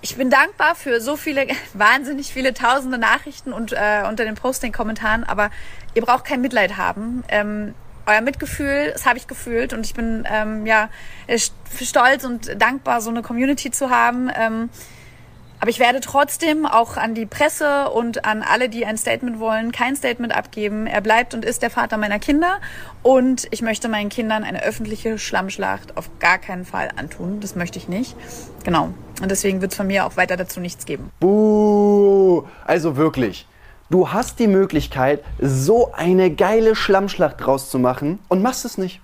ich 0.02 0.16
bin 0.16 0.30
dankbar 0.30 0.74
für 0.74 1.00
so 1.00 1.16
viele, 1.16 1.46
wahnsinnig 1.74 2.32
viele 2.32 2.54
tausende 2.54 2.98
Nachrichten 2.98 3.52
und 3.52 3.72
äh, 3.72 4.02
unter 4.08 4.24
den 4.24 4.34
Posting-Kommentaren, 4.34 5.24
aber 5.24 5.50
ihr 5.94 6.02
braucht 6.02 6.24
kein 6.24 6.40
Mitleid 6.40 6.76
haben. 6.76 7.24
Ähm, 7.28 7.74
euer 8.06 8.22
Mitgefühl, 8.22 8.90
das 8.92 9.06
habe 9.06 9.18
ich 9.18 9.26
gefühlt 9.26 9.72
und 9.72 9.86
ich 9.86 9.94
bin 9.94 10.26
ähm, 10.30 10.66
ja 10.66 10.88
stolz 11.28 12.24
und 12.24 12.60
dankbar, 12.60 13.00
so 13.00 13.10
eine 13.10 13.22
Community 13.22 13.70
zu 13.70 13.90
haben. 13.90 14.30
Ähm, 14.34 14.70
aber 15.60 15.68
ich 15.68 15.78
werde 15.78 16.00
trotzdem 16.00 16.64
auch 16.64 16.96
an 16.96 17.14
die 17.14 17.26
Presse 17.26 17.90
und 17.90 18.24
an 18.24 18.42
alle, 18.42 18.70
die 18.70 18.86
ein 18.86 18.96
Statement 18.96 19.38
wollen, 19.40 19.72
kein 19.72 19.94
Statement 19.94 20.34
abgeben. 20.34 20.86
Er 20.86 21.02
bleibt 21.02 21.34
und 21.34 21.44
ist 21.44 21.60
der 21.60 21.68
Vater 21.68 21.98
meiner 21.98 22.18
Kinder. 22.18 22.60
Und 23.02 23.46
ich 23.50 23.60
möchte 23.60 23.90
meinen 23.90 24.08
Kindern 24.08 24.42
eine 24.42 24.62
öffentliche 24.62 25.18
Schlammschlacht 25.18 25.98
auf 25.98 26.10
gar 26.18 26.38
keinen 26.38 26.64
Fall 26.64 26.88
antun. 26.96 27.40
Das 27.40 27.56
möchte 27.56 27.78
ich 27.78 27.88
nicht. 27.88 28.16
Genau. 28.64 28.94
Und 29.20 29.30
deswegen 29.30 29.60
wird 29.60 29.72
es 29.72 29.76
von 29.76 29.86
mir 29.86 30.06
auch 30.06 30.16
weiter 30.16 30.38
dazu 30.38 30.60
nichts 30.60 30.86
geben. 30.86 31.10
Buh! 31.20 32.44
Also 32.64 32.96
wirklich. 32.96 33.46
Du 33.90 34.12
hast 34.12 34.38
die 34.38 34.46
Möglichkeit, 34.46 35.22
so 35.38 35.92
eine 35.92 36.30
geile 36.30 36.74
Schlammschlacht 36.74 37.44
draus 37.44 37.70
zu 37.70 37.78
machen 37.78 38.18
und 38.28 38.40
machst 38.40 38.64
es 38.64 38.78
nicht. 38.78 39.00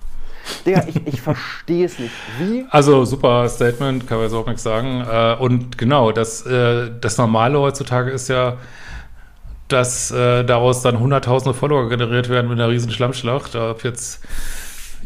Digga, 0.65 0.85
ich, 0.87 1.07
ich 1.07 1.21
verstehe 1.21 1.87
es 1.87 1.99
nicht. 1.99 2.13
Wie? 2.39 2.65
Also 2.71 3.05
super 3.05 3.49
Statement, 3.49 4.07
kann 4.07 4.19
man 4.19 4.27
jetzt 4.27 4.35
auch 4.35 4.47
nichts 4.47 4.63
sagen. 4.63 5.05
Äh, 5.11 5.37
und 5.39 5.79
genau, 5.79 6.13
das, 6.13 6.45
äh, 6.47 6.91
das 7.01 7.19
Normale 7.19 7.59
heutzutage 7.59 8.11
ist 8.11 8.29
ja, 8.29 8.57
dass 9.69 10.11
äh, 10.11 10.45
daraus 10.45 10.83
dann 10.83 11.01
hunderttausende 11.01 11.55
Follower 11.55 11.89
generiert 11.89 12.29
werden 12.29 12.49
mit 12.49 12.59
einer 12.59 12.69
riesen 12.69 12.91
Schlammschlacht. 12.91 13.57
Ob 13.57 13.83
jetzt 13.85 14.21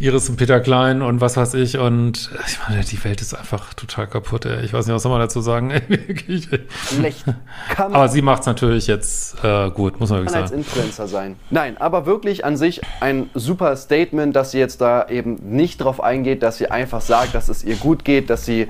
Iris 0.01 0.31
und 0.31 0.37
Peter 0.37 0.61
Klein 0.61 1.03
und 1.03 1.21
was 1.21 1.37
weiß 1.37 1.55
ich. 1.55 1.77
Und 1.77 2.31
ich 2.47 2.59
meine, 2.67 2.83
die 2.83 3.05
Welt 3.05 3.21
ist 3.21 3.35
einfach 3.35 3.75
total 3.75 4.07
kaputt. 4.07 4.47
Ey. 4.47 4.65
Ich 4.65 4.73
weiß 4.73 4.87
nicht, 4.87 4.95
was 4.95 5.03
soll 5.03 5.13
man 5.13 5.21
dazu 5.21 5.43
sagen. 5.43 5.71
Schlecht. 6.89 7.25
aber 7.77 8.09
sie 8.09 8.23
macht 8.23 8.41
es 8.41 8.47
natürlich 8.47 8.87
jetzt 8.87 9.45
äh, 9.45 9.69
gut, 9.69 10.01
muss 10.01 10.09
man 10.09 10.21
wirklich 10.21 10.33
sagen. 10.33 10.45
als 10.45 10.53
Influencer 10.53 11.07
sein. 11.07 11.37
Nein, 11.51 11.77
aber 11.77 12.07
wirklich 12.07 12.47
an 12.47 12.57
sich 12.57 12.81
ein 13.01 13.29
super 13.35 13.77
Statement, 13.77 14.35
dass 14.35 14.53
sie 14.53 14.59
jetzt 14.59 14.81
da 14.81 15.07
eben 15.07 15.35
nicht 15.55 15.83
drauf 15.83 16.03
eingeht, 16.03 16.43
dass 16.43 16.57
sie 16.57 16.71
einfach 16.71 17.03
sagt, 17.03 17.35
dass 17.35 17.51
es 17.51 17.63
ihr 17.63 17.77
gut 17.77 18.03
geht, 18.03 18.31
dass 18.31 18.47
sie 18.47 18.69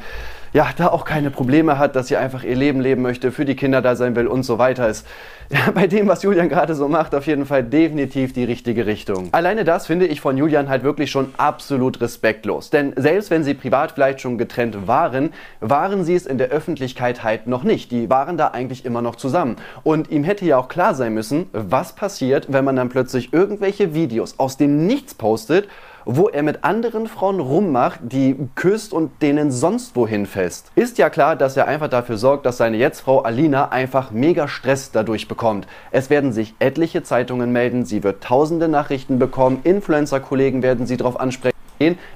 ja, 0.53 0.69
da 0.77 0.89
auch 0.89 1.05
keine 1.05 1.31
Probleme 1.31 1.79
hat, 1.79 1.97
dass 1.97 2.09
sie 2.09 2.17
einfach 2.17 2.45
ihr 2.45 2.57
Leben 2.57 2.81
leben 2.81 3.03
möchte, 3.03 3.33
für 3.33 3.45
die 3.45 3.57
Kinder 3.57 3.83
da 3.83 3.97
sein 3.97 4.17
will 4.17 4.27
und 4.27 4.43
so 4.43 4.59
weiter 4.59 4.89
ist 4.89 5.07
ja, 5.51 5.73
bei 5.73 5.89
dem, 5.89 6.07
was 6.07 6.23
Julian 6.23 6.49
gerade 6.49 6.77
so 6.77 6.87
macht, 6.87 7.13
auf 7.13 7.27
jeden 7.27 7.45
Fall 7.45 7.65
definitiv 7.65 8.33
die 8.33 8.45
richtige 8.45 8.87
Richtung. 8.87 9.31
Alleine 9.33 9.65
das 9.65 9.89
finde 9.89 10.07
ich 10.07 10.21
von 10.21 10.37
Julian 10.37 10.69
halt 10.69 10.85
wirklich 10.85 11.11
schon 11.11 11.35
absolut 11.39 12.01
respektlos. 12.01 12.71
Denn 12.71 12.93
selbst 12.95 13.31
wenn 13.31 13.43
sie 13.43 13.55
privat 13.55 13.93
vielleicht 13.93 14.21
schon 14.21 14.39
getrennt 14.39 14.87
waren, 14.87 15.33
waren 15.59 16.05
sie 16.05 16.15
es 16.15 16.25
in 16.27 16.39
der 16.39 16.51
Öffentlichkeit 16.51 17.25
halt 17.25 17.49
noch 17.49 17.65
nicht. 17.65 17.91
Die 17.91 18.09
waren 18.09 18.37
da 18.37 18.49
eigentlich 18.49 18.85
immer 18.85 19.03
noch 19.03 19.17
zusammen. 19.17 19.57
Und 19.83 20.09
ihm 20.11 20.23
hätte 20.23 20.45
ja 20.45 20.57
auch 20.57 20.69
klar 20.69 20.95
sein 20.95 21.15
müssen, 21.15 21.49
was 21.53 21.95
passiert, 21.95 22.47
wenn 22.53 22.65
man 22.65 22.77
dann 22.77 22.89
plötzlich 22.89 23.33
irgendwelche 23.33 23.93
Videos 23.93 24.39
aus 24.39 24.57
dem 24.57 24.87
Nichts 24.87 25.15
postet 25.15 25.67
wo 26.17 26.29
er 26.29 26.43
mit 26.43 26.65
anderen 26.65 27.07
Frauen 27.07 27.39
rummacht, 27.39 28.01
die 28.03 28.37
küsst 28.57 28.93
und 28.93 29.23
denen 29.23 29.53
sonst 29.53 29.95
wohin 29.95 30.27
fest. 30.27 30.73
Ist 30.75 30.99
ja 30.99 31.09
klar, 31.09 31.37
dass 31.37 31.57
er 31.57 31.69
einfach 31.69 31.89
dafür 31.89 32.17
sorgt, 32.17 32.47
dass 32.47 32.57
seine 32.57 32.79
Jetztfrau 32.79 33.21
Alina 33.21 33.69
einfach 33.69 34.11
mega 34.11 34.49
Stress 34.49 34.91
dadurch 34.91 35.29
bekommt. 35.29 35.69
Es 35.93 36.11
werden 36.11 36.33
sich 36.33 36.55
etliche 36.59 37.05
Zeitungen 37.05 37.53
melden, 37.53 37.85
sie 37.85 38.03
wird 38.03 38.25
tausende 38.25 38.67
Nachrichten 38.67 39.21
bekommen, 39.21 39.61
Influencer-Kollegen 39.63 40.65
werden 40.65 40.87
sie 40.87 40.97
darauf 40.97 41.21
ansprechen 41.21 41.60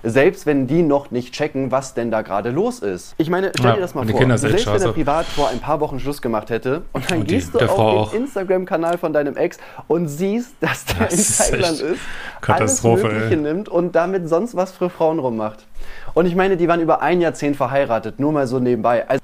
selbst 0.03 0.46
wenn 0.46 0.66
die 0.66 0.83
noch 0.83 1.11
nicht 1.11 1.33
checken, 1.33 1.70
was 1.70 1.94
denn 1.94 2.11
da 2.11 2.22
gerade 2.22 2.50
los 2.50 2.81
ist. 2.81 3.14
Ich 3.16 3.31
meine, 3.31 3.53
stell 3.55 3.70
ja, 3.70 3.74
dir 3.77 3.81
das 3.81 3.94
mal 3.94 4.07
vor, 4.07 4.38
selbst 4.38 4.66
wenn 4.66 4.83
er 4.83 4.92
privat 4.92 5.27
vor 5.27 5.48
ein 5.48 5.61
paar 5.61 5.81
Wochen 5.81 5.98
Schluss 5.98 6.20
gemacht 6.20 6.50
hätte 6.50 6.83
und 6.92 7.11
dann 7.11 7.20
und 7.20 7.31
die, 7.31 7.35
gehst 7.35 7.55
du 7.55 7.61
auf 7.61 8.11
den 8.11 8.22
Instagram-Kanal 8.22 8.98
von 8.98 9.12
deinem 9.12 9.37
Ex 9.37 9.59
und 9.88 10.09
siehst, 10.09 10.55
dass 10.61 10.85
der 10.85 11.07
das 11.07 11.50
in 11.50 11.53
Thailand 11.53 11.81
ist, 11.81 12.00
alles 12.46 12.83
Mögliche 12.83 13.31
ey. 13.31 13.37
nimmt 13.37 13.68
und 13.68 13.94
damit 13.94 14.29
sonst 14.29 14.55
was 14.55 14.72
für 14.72 14.90
Frauen 14.90 15.18
rummacht. 15.18 15.66
Und 16.12 16.27
ich 16.27 16.37
meine, 16.37 16.57
die 16.57 16.68
waren 16.68 16.81
über 16.81 17.00
ein 17.00 17.20
Jahrzehnt 17.20 17.57
verheiratet, 17.57 18.20
nur 18.20 18.33
mal 18.33 18.46
so 18.46 18.59
nebenbei. 18.59 19.09
Also 19.09 19.22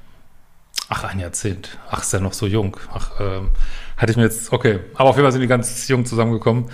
Ach, 0.89 1.05
ein 1.05 1.21
Jahrzehnt. 1.21 1.79
Ach, 1.89 2.03
ist 2.03 2.13
ja 2.13 2.19
noch 2.19 2.33
so 2.33 2.47
jung. 2.47 2.77
Ach, 2.93 3.13
ähm, 3.21 3.51
hatte 3.97 4.11
ich 4.11 4.17
mir 4.17 4.25
jetzt, 4.25 4.53
okay. 4.53 4.81
Aber 4.95 5.11
auf 5.11 5.17
jeden 5.17 5.25
Fall 5.25 5.33
sind 5.33 5.43
die 5.43 5.47
ganz 5.47 5.87
jung 5.87 6.05
zusammengekommen. 6.05 6.69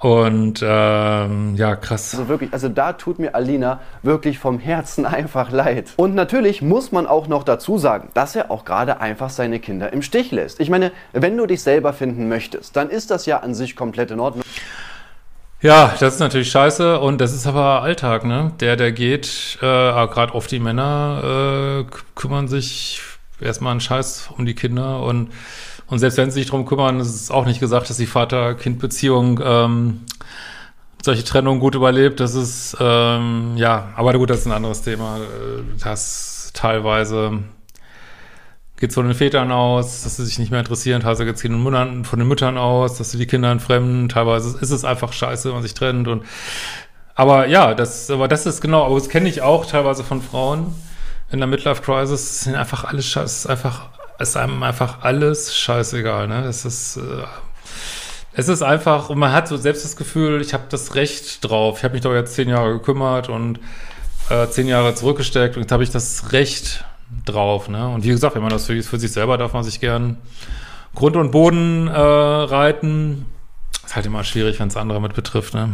Und 0.00 0.64
ähm, 0.66 1.56
ja, 1.56 1.76
krass. 1.76 2.14
Also 2.14 2.28
wirklich, 2.28 2.54
also 2.54 2.70
da 2.70 2.94
tut 2.94 3.18
mir 3.18 3.34
Alina 3.34 3.80
wirklich 4.02 4.38
vom 4.38 4.58
Herzen 4.58 5.04
einfach 5.06 5.50
leid. 5.50 5.92
Und 5.96 6.14
natürlich 6.14 6.62
muss 6.62 6.90
man 6.90 7.06
auch 7.06 7.28
noch 7.28 7.44
dazu 7.44 7.76
sagen, 7.76 8.08
dass 8.14 8.34
er 8.34 8.50
auch 8.50 8.64
gerade 8.64 9.00
einfach 9.00 9.28
seine 9.28 9.60
Kinder 9.60 9.92
im 9.92 10.00
Stich 10.00 10.30
lässt. 10.30 10.58
Ich 10.58 10.70
meine, 10.70 10.90
wenn 11.12 11.36
du 11.36 11.44
dich 11.44 11.62
selber 11.62 11.92
finden 11.92 12.30
möchtest, 12.30 12.76
dann 12.76 12.88
ist 12.88 13.10
das 13.10 13.26
ja 13.26 13.40
an 13.40 13.54
sich 13.54 13.76
komplett 13.76 14.10
in 14.10 14.20
Ordnung. 14.20 14.42
Ja, 15.60 15.94
das 16.00 16.14
ist 16.14 16.20
natürlich 16.20 16.50
scheiße 16.50 16.98
und 16.98 17.20
das 17.20 17.34
ist 17.34 17.46
aber 17.46 17.82
Alltag, 17.82 18.24
ne? 18.24 18.52
Der, 18.60 18.76
der 18.76 18.92
geht, 18.92 19.58
äh, 19.60 19.66
gerade 19.66 20.34
oft 20.34 20.50
die 20.50 20.60
Männer 20.60 21.84
äh, 21.86 21.94
kümmern 22.14 22.48
sich 22.48 23.02
erstmal 23.38 23.72
einen 23.72 23.80
Scheiß 23.80 24.30
um 24.36 24.46
die 24.46 24.54
Kinder 24.54 25.02
und 25.02 25.30
und 25.90 25.98
selbst 25.98 26.16
wenn 26.16 26.30
sie 26.30 26.40
sich 26.40 26.46
darum 26.46 26.64
kümmern, 26.64 27.00
ist 27.00 27.14
es 27.14 27.30
auch 27.30 27.44
nicht 27.44 27.60
gesagt, 27.60 27.90
dass 27.90 27.96
die 27.96 28.06
Vater-Kind-Beziehung 28.06 29.40
ähm, 29.42 30.00
solche 31.02 31.24
Trennungen 31.24 31.60
gut 31.60 31.74
überlebt. 31.74 32.20
Das 32.20 32.34
ist, 32.34 32.76
ähm, 32.80 33.52
ja, 33.56 33.88
aber 33.96 34.12
gut, 34.14 34.30
das 34.30 34.40
ist 34.40 34.46
ein 34.46 34.52
anderes 34.52 34.82
Thema, 34.82 35.18
äh, 35.18 35.62
das 35.82 36.52
teilweise 36.54 37.40
geht 38.78 38.94
von 38.94 39.06
den 39.06 39.14
Vätern 39.14 39.52
aus, 39.52 40.04
dass 40.04 40.16
sie 40.16 40.24
sich 40.24 40.38
nicht 40.38 40.50
mehr 40.50 40.60
interessieren, 40.60 41.02
teilweise 41.02 41.26
geht 41.26 41.36
es 41.36 41.42
von 41.42 42.18
den 42.18 42.28
Müttern, 42.28 42.56
aus, 42.56 42.96
dass 42.96 43.10
sie 43.10 43.18
die 43.18 43.26
Kinder 43.26 43.50
entfremden, 43.50 44.08
teilweise 44.08 44.58
ist 44.58 44.70
es 44.70 44.84
einfach 44.84 45.12
scheiße, 45.12 45.48
wenn 45.48 45.54
man 45.54 45.62
sich 45.62 45.74
trennt. 45.74 46.08
Und 46.08 46.24
aber 47.14 47.46
ja, 47.46 47.74
das, 47.74 48.10
aber 48.10 48.26
das 48.26 48.46
ist 48.46 48.62
genau, 48.62 48.86
aber 48.86 48.94
das 48.94 49.10
kenne 49.10 49.28
ich 49.28 49.42
auch 49.42 49.66
teilweise 49.66 50.02
von 50.02 50.22
Frauen 50.22 50.74
in 51.30 51.38
der 51.38 51.46
Midlife 51.46 51.82
Crisis, 51.82 52.22
es 52.22 52.40
sind 52.42 52.54
einfach 52.54 52.84
alles 52.84 53.06
scheiße, 53.06 53.24
es 53.24 53.46
einfach, 53.46 53.88
es 53.98 53.99
ist 54.20 54.36
einem 54.36 54.62
einfach 54.62 55.02
alles 55.02 55.56
scheißegal, 55.56 56.28
ne? 56.28 56.44
Es 56.44 56.64
ist, 56.64 56.96
äh, 56.98 57.24
es 58.32 58.48
ist 58.48 58.62
einfach, 58.62 59.10
und 59.10 59.18
man 59.18 59.32
hat 59.32 59.48
so 59.48 59.56
selbst 59.56 59.84
das 59.84 59.96
Gefühl, 59.96 60.40
ich 60.40 60.54
habe 60.54 60.64
das 60.68 60.94
Recht 60.94 61.44
drauf. 61.44 61.78
Ich 61.78 61.84
habe 61.84 61.94
mich 61.94 62.02
doch 62.02 62.14
jetzt 62.14 62.34
zehn 62.34 62.48
Jahre 62.48 62.74
gekümmert 62.74 63.28
und 63.28 63.58
äh, 64.28 64.46
zehn 64.48 64.68
Jahre 64.68 64.94
zurückgesteckt 64.94 65.56
und 65.56 65.62
jetzt 65.62 65.72
habe 65.72 65.82
ich 65.82 65.90
das 65.90 66.32
Recht 66.32 66.84
drauf. 67.24 67.68
Ne? 67.68 67.88
Und 67.88 68.04
wie 68.04 68.08
gesagt, 68.08 68.34
wenn 68.34 68.42
man 68.42 68.50
das 68.50 68.66
für, 68.66 68.80
für 68.82 68.98
sich 68.98 69.12
selber 69.12 69.36
darf 69.38 69.52
man 69.52 69.64
sich 69.64 69.80
gern 69.80 70.18
Grund 70.94 71.16
und 71.16 71.30
Boden 71.30 71.88
äh, 71.88 71.92
reiten. 71.92 73.26
Ist 73.84 73.96
halt 73.96 74.06
immer 74.06 74.22
schwierig, 74.22 74.60
wenn 74.60 74.68
es 74.68 74.76
andere 74.76 75.00
mit 75.00 75.14
betrifft. 75.14 75.54
Ne? 75.54 75.70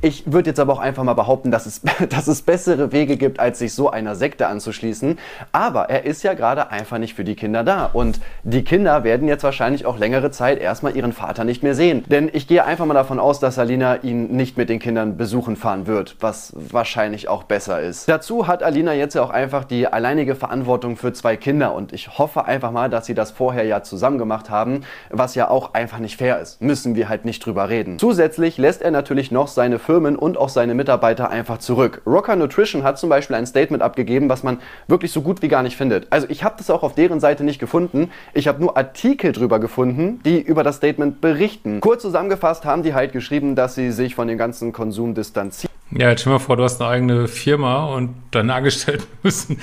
Ich 0.00 0.30
würde 0.32 0.50
jetzt 0.50 0.60
aber 0.60 0.74
auch 0.74 0.78
einfach 0.78 1.02
mal 1.02 1.14
behaupten, 1.14 1.50
dass 1.50 1.66
es, 1.66 1.80
dass 2.10 2.28
es 2.28 2.42
bessere 2.42 2.92
Wege 2.92 3.16
gibt, 3.16 3.40
als 3.40 3.58
sich 3.58 3.74
so 3.74 3.90
einer 3.90 4.14
Sekte 4.14 4.46
anzuschließen. 4.46 5.18
Aber 5.50 5.90
er 5.90 6.04
ist 6.04 6.22
ja 6.22 6.34
gerade 6.34 6.70
einfach 6.70 6.98
nicht 6.98 7.14
für 7.14 7.24
die 7.24 7.34
Kinder 7.34 7.64
da. 7.64 7.90
Und 7.92 8.20
die 8.44 8.62
Kinder 8.62 9.02
werden 9.02 9.26
jetzt 9.26 9.42
wahrscheinlich 9.42 9.86
auch 9.86 9.98
längere 9.98 10.30
Zeit 10.30 10.60
erstmal 10.60 10.96
ihren 10.96 11.12
Vater 11.12 11.42
nicht 11.42 11.64
mehr 11.64 11.74
sehen. 11.74 12.04
Denn 12.08 12.30
ich 12.32 12.46
gehe 12.46 12.64
einfach 12.64 12.86
mal 12.86 12.94
davon 12.94 13.18
aus, 13.18 13.40
dass 13.40 13.58
Alina 13.58 13.96
ihn 13.96 14.36
nicht 14.36 14.56
mit 14.56 14.68
den 14.68 14.78
Kindern 14.78 15.16
besuchen 15.16 15.56
fahren 15.56 15.88
wird, 15.88 16.16
was 16.20 16.52
wahrscheinlich 16.54 17.28
auch 17.28 17.42
besser 17.42 17.80
ist. 17.80 18.08
Dazu 18.08 18.46
hat 18.46 18.62
Alina 18.62 18.94
jetzt 18.94 19.14
ja 19.14 19.22
auch 19.22 19.30
einfach 19.30 19.64
die 19.64 19.88
alleinige 19.88 20.36
Verantwortung 20.36 20.96
für 20.96 21.12
zwei 21.12 21.36
Kinder. 21.36 21.74
Und 21.74 21.92
ich 21.92 22.18
hoffe 22.18 22.44
einfach 22.44 22.70
mal, 22.70 22.88
dass 22.88 23.06
sie 23.06 23.14
das 23.14 23.32
vorher 23.32 23.64
ja 23.64 23.82
zusammen 23.82 24.18
gemacht 24.18 24.48
haben, 24.48 24.82
was 25.10 25.34
ja 25.34 25.50
auch 25.50 25.74
einfach 25.74 25.98
nicht 25.98 26.18
fair 26.18 26.38
ist. 26.38 26.62
Müssen 26.62 26.94
wir 26.94 27.08
halt 27.08 27.24
nicht 27.24 27.44
drüber 27.44 27.68
reden. 27.68 27.98
Zusätzlich 27.98 28.58
lässt 28.58 28.80
er 28.82 28.92
natürlich 28.92 29.32
noch 29.32 29.48
seine 29.48 29.80
Firmen 29.88 30.16
und 30.16 30.36
auch 30.36 30.50
seine 30.50 30.74
Mitarbeiter 30.74 31.30
einfach 31.30 31.56
zurück. 31.56 32.02
Rocker 32.04 32.36
Nutrition 32.36 32.82
hat 32.82 32.98
zum 32.98 33.08
Beispiel 33.08 33.34
ein 33.36 33.46
Statement 33.46 33.82
abgegeben, 33.82 34.28
was 34.28 34.42
man 34.42 34.58
wirklich 34.86 35.12
so 35.12 35.22
gut 35.22 35.40
wie 35.40 35.48
gar 35.48 35.62
nicht 35.62 35.78
findet. 35.78 36.08
Also 36.10 36.26
ich 36.28 36.44
habe 36.44 36.56
das 36.58 36.68
auch 36.68 36.82
auf 36.82 36.94
deren 36.94 37.20
Seite 37.20 37.42
nicht 37.42 37.58
gefunden. 37.58 38.10
Ich 38.34 38.48
habe 38.48 38.60
nur 38.60 38.76
Artikel 38.76 39.32
drüber 39.32 39.58
gefunden, 39.58 40.20
die 40.26 40.42
über 40.42 40.62
das 40.62 40.76
Statement 40.76 41.22
berichten. 41.22 41.80
Kurz 41.80 42.02
zusammengefasst 42.02 42.66
haben 42.66 42.82
die 42.82 42.92
halt 42.92 43.12
geschrieben, 43.12 43.56
dass 43.56 43.76
sie 43.76 43.90
sich 43.90 44.14
von 44.14 44.28
dem 44.28 44.36
ganzen 44.36 44.74
Konsum 44.74 45.14
distanzieren. 45.14 45.72
Ja, 45.90 46.10
jetzt 46.10 46.20
stell 46.20 46.34
mal 46.34 46.38
vor, 46.38 46.58
du 46.58 46.64
hast 46.64 46.82
eine 46.82 46.90
eigene 46.90 47.26
Firma 47.26 47.86
und 47.86 48.14
deine 48.30 48.52
Angestellten 48.52 49.06
müssen 49.22 49.58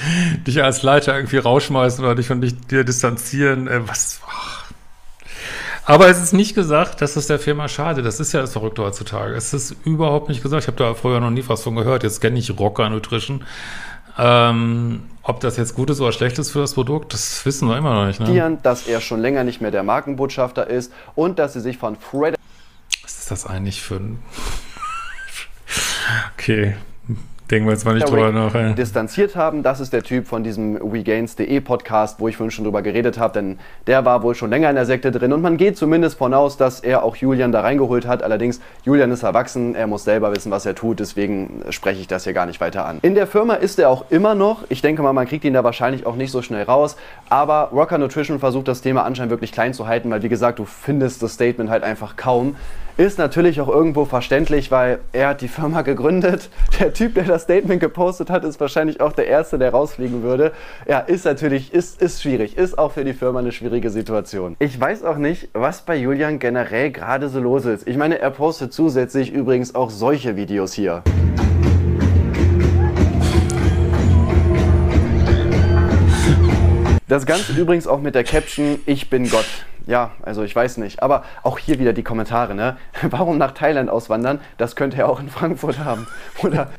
dich 0.48 0.64
als 0.64 0.82
Leiter 0.82 1.16
irgendwie 1.16 1.38
rausschmeißen 1.38 2.04
oder 2.04 2.16
dich 2.16 2.26
von 2.26 2.42
dir 2.42 2.84
distanzieren. 2.84 3.68
Äh, 3.68 3.88
was? 3.88 4.22
Oh. 4.26 4.65
Aber 5.86 6.08
es 6.08 6.22
ist 6.22 6.34
nicht 6.34 6.56
gesagt, 6.56 7.02
dass 7.02 7.16
es 7.16 7.28
der 7.28 7.38
Firma 7.38 7.68
schade. 7.68 8.02
Das 8.02 8.20
ist 8.20 8.34
ja 8.34 8.42
das 8.42 8.54
Verrückte 8.54 8.82
heutzutage. 8.82 9.36
Es 9.36 9.54
ist 9.54 9.76
überhaupt 9.86 10.30
nicht 10.30 10.42
gesagt. 10.42 10.64
Ich 10.64 10.68
habe 10.68 10.78
da 10.78 10.96
früher 10.96 11.20
noch 11.20 11.30
nie 11.30 11.44
was 11.48 11.62
von 11.62 11.76
gehört. 11.76 12.04
Jetzt 12.04 12.22
kenne 12.22 12.40
ich 12.40 12.58
Rocker 12.58 12.90
Nutrition. 12.90 13.44
Ähm, 14.18 15.04
ob 15.22 15.42
das 15.42 15.58
jetzt 15.58 15.76
gut 15.76 15.90
ist 15.90 16.00
oder 16.02 16.12
schlecht 16.12 16.40
ist 16.40 16.52
für 16.52 16.60
das 16.60 16.74
Produkt, 16.74 17.14
das 17.14 17.46
wissen 17.46 17.68
wir 17.68 17.78
immer 17.78 17.94
noch 17.94 18.08
nicht. 18.08 18.20
Ne? 18.20 18.58
Dass 18.64 18.88
er 18.88 19.02
schon 19.02 19.20
länger 19.20 19.44
nicht 19.44 19.60
mehr 19.60 19.72
der 19.72 19.84
Markenbotschafter 19.84 20.68
ist 20.68 20.92
und 21.16 21.38
dass 21.38 21.54
sie 21.54 21.60
sich 21.60 21.78
von 21.78 21.98
Fred. 21.98 22.36
Was 23.04 23.20
ist 23.20 23.32
das 23.32 23.46
eigentlich 23.46 23.82
für 23.82 23.96
ein. 23.96 24.20
okay, 26.34 26.76
Denken 27.52 27.68
wir 27.68 27.74
jetzt 27.74 27.86
mal 27.86 27.94
nicht 27.94 28.10
drüber 28.10 28.32
nach. 28.32 28.56
Ey. 28.56 28.74
Distanziert 28.74 29.36
haben, 29.36 29.62
das 29.62 29.80
ist 29.80 29.94
der 29.94 30.02
Typ 30.02 30.26
von 30.26 30.44
diesem 30.44 30.80
WeGains.de 30.82 31.60
Podcast, 31.62 32.20
wo 32.20 32.28
ich 32.28 32.38
vorhin 32.38 32.50
schon 32.50 32.64
drüber 32.66 32.82
geredet 32.82 33.20
habe, 33.20 33.34
denn 33.34 33.60
der 33.86 34.04
war 34.04 34.24
wohl 34.24 34.34
schon 34.34 34.50
länger 34.50 34.68
in 34.72 34.76
der 34.76 34.88
Sekte 34.88 35.12
drin 35.12 35.32
und 35.32 35.44
man 35.44 35.58
geht 35.58 35.78
zumindest 35.78 36.18
von 36.18 36.34
aus, 36.34 36.58
dass 36.58 36.80
er 36.80 37.04
auch 37.04 37.16
Julian 37.16 37.52
da 37.52 37.62
reingeholt 37.62 38.08
hat. 38.08 38.24
Allerdings, 38.24 38.62
Julian 38.84 39.12
ist 39.12 39.22
erwachsen, 39.22 39.76
er 39.76 39.86
muss 39.86 40.04
selber 40.04 40.36
wissen, 40.36 40.52
was 40.52 40.66
er 40.66 40.74
tut, 40.74 41.00
deswegen 41.00 41.62
spreche 41.70 42.02
ich 42.02 42.08
das 42.08 42.24
hier 42.24 42.34
gar 42.34 42.48
nicht 42.48 42.60
weiter 42.62 42.84
an. 42.84 42.98
In 43.04 43.14
der 43.14 43.28
Firma 43.28 43.54
ist 43.54 43.78
er 43.78 43.92
auch 43.92 44.06
immer 44.10 44.34
noch. 44.34 44.64
Ich 44.70 44.82
denke 44.82 45.04
mal, 45.04 45.14
man 45.14 45.28
kriegt 45.28 45.46
ihn 45.46 45.54
da 45.54 45.64
wahrscheinlich 45.64 46.08
auch 46.08 46.16
nicht 46.16 46.32
so 46.32 46.42
schnell 46.42 46.64
raus, 46.64 46.96
aber 47.30 47.70
Rocker 47.72 48.00
Nutrition 48.00 48.40
versucht 48.40 48.68
das 48.68 48.82
Thema 48.82 49.04
anscheinend 49.04 49.30
wirklich 49.30 49.52
klein 49.52 49.76
zu 49.76 49.86
halten, 49.86 50.10
weil 50.10 50.24
wie 50.24 50.30
gesagt, 50.30 50.58
du 50.58 50.66
findest 50.66 51.22
das 51.22 51.34
Statement 51.34 51.70
halt 51.70 51.84
einfach 51.84 52.16
kaum. 52.16 52.56
Ist 52.98 53.18
natürlich 53.18 53.60
auch 53.60 53.68
irgendwo 53.68 54.06
verständlich, 54.06 54.72
weil 54.72 55.00
er 55.12 55.28
hat 55.30 55.42
die 55.42 55.50
Firma 55.50 55.82
gegründet. 55.82 56.50
Der 56.80 56.94
Typ, 56.94 57.16
der 57.16 57.26
das 57.26 57.42
Statement 57.42 57.82
gepostet 57.82 58.30
hat, 58.30 58.46
ist 58.46 58.60
wahrscheinlich 58.62 59.02
auch 59.02 59.12
der 59.12 59.28
Erste, 59.28 59.58
der 59.58 59.72
rausfliegen 59.72 60.24
würde. 60.24 60.54
Ja, 60.88 61.00
ist 61.00 61.26
natürlich, 61.26 61.74
ist, 61.74 62.02
ist 62.02 62.22
schwierig. 62.22 62.58
Ist 62.58 62.78
auch 62.78 62.94
für 62.94 63.04
die 63.04 63.14
Firma 63.14 63.40
eine 63.40 63.52
schwierige 63.52 63.90
Situation. 63.90 64.56
Ich 64.60 64.80
weiß 64.80 65.04
auch 65.04 65.18
nicht, 65.18 65.50
was 65.54 65.82
bei 65.82 65.98
Julian 65.98 66.40
generell 66.40 66.92
gerade 66.92 67.28
so 67.28 67.40
los 67.40 67.66
ist. 67.66 67.88
Ich 67.88 67.98
meine, 67.98 68.20
er 68.20 68.32
postet 68.32 68.72
zusätzlich 68.72 69.32
übrigens 69.32 69.76
auch 69.76 69.90
solche 69.90 70.38
Videos 70.38 70.74
hier. 70.74 71.04
Das 77.08 77.26
Ganze 77.26 77.54
übrigens 77.54 77.88
auch 77.88 78.02
mit 78.02 78.16
der 78.16 78.24
Caption 78.24 78.80
Ich 78.86 79.10
bin 79.10 79.30
Gott 79.30 79.46
ja, 79.88 80.12
also 80.22 80.44
ich 80.44 80.56
weiß 80.56 80.78
nicht. 80.78 81.04
Aber 81.04 81.24
auch 81.44 81.60
hier 81.60 81.80
wieder 81.80 81.94
die 81.94 82.04
Kommentare, 82.04 82.56
ne? 82.56 82.78
Warum 83.10 83.38
nach 83.38 83.52
Thailand 83.52 83.90
auswandern? 83.90 84.40
Das 84.58 84.76
könnte 84.76 84.98
er 84.98 85.10
auch 85.10 85.20
in 85.20 85.30
Frankfurt 85.30 85.80
haben. 85.80 86.08
Oder? 86.42 86.72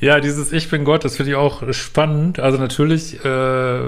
Ja, 0.00 0.20
dieses 0.20 0.52
Ich 0.52 0.70
bin 0.70 0.84
Gott, 0.84 1.04
das 1.04 1.16
finde 1.16 1.32
ich 1.32 1.36
auch 1.36 1.72
spannend. 1.72 2.38
Also 2.38 2.58
natürlich 2.58 3.24
äh, 3.24 3.80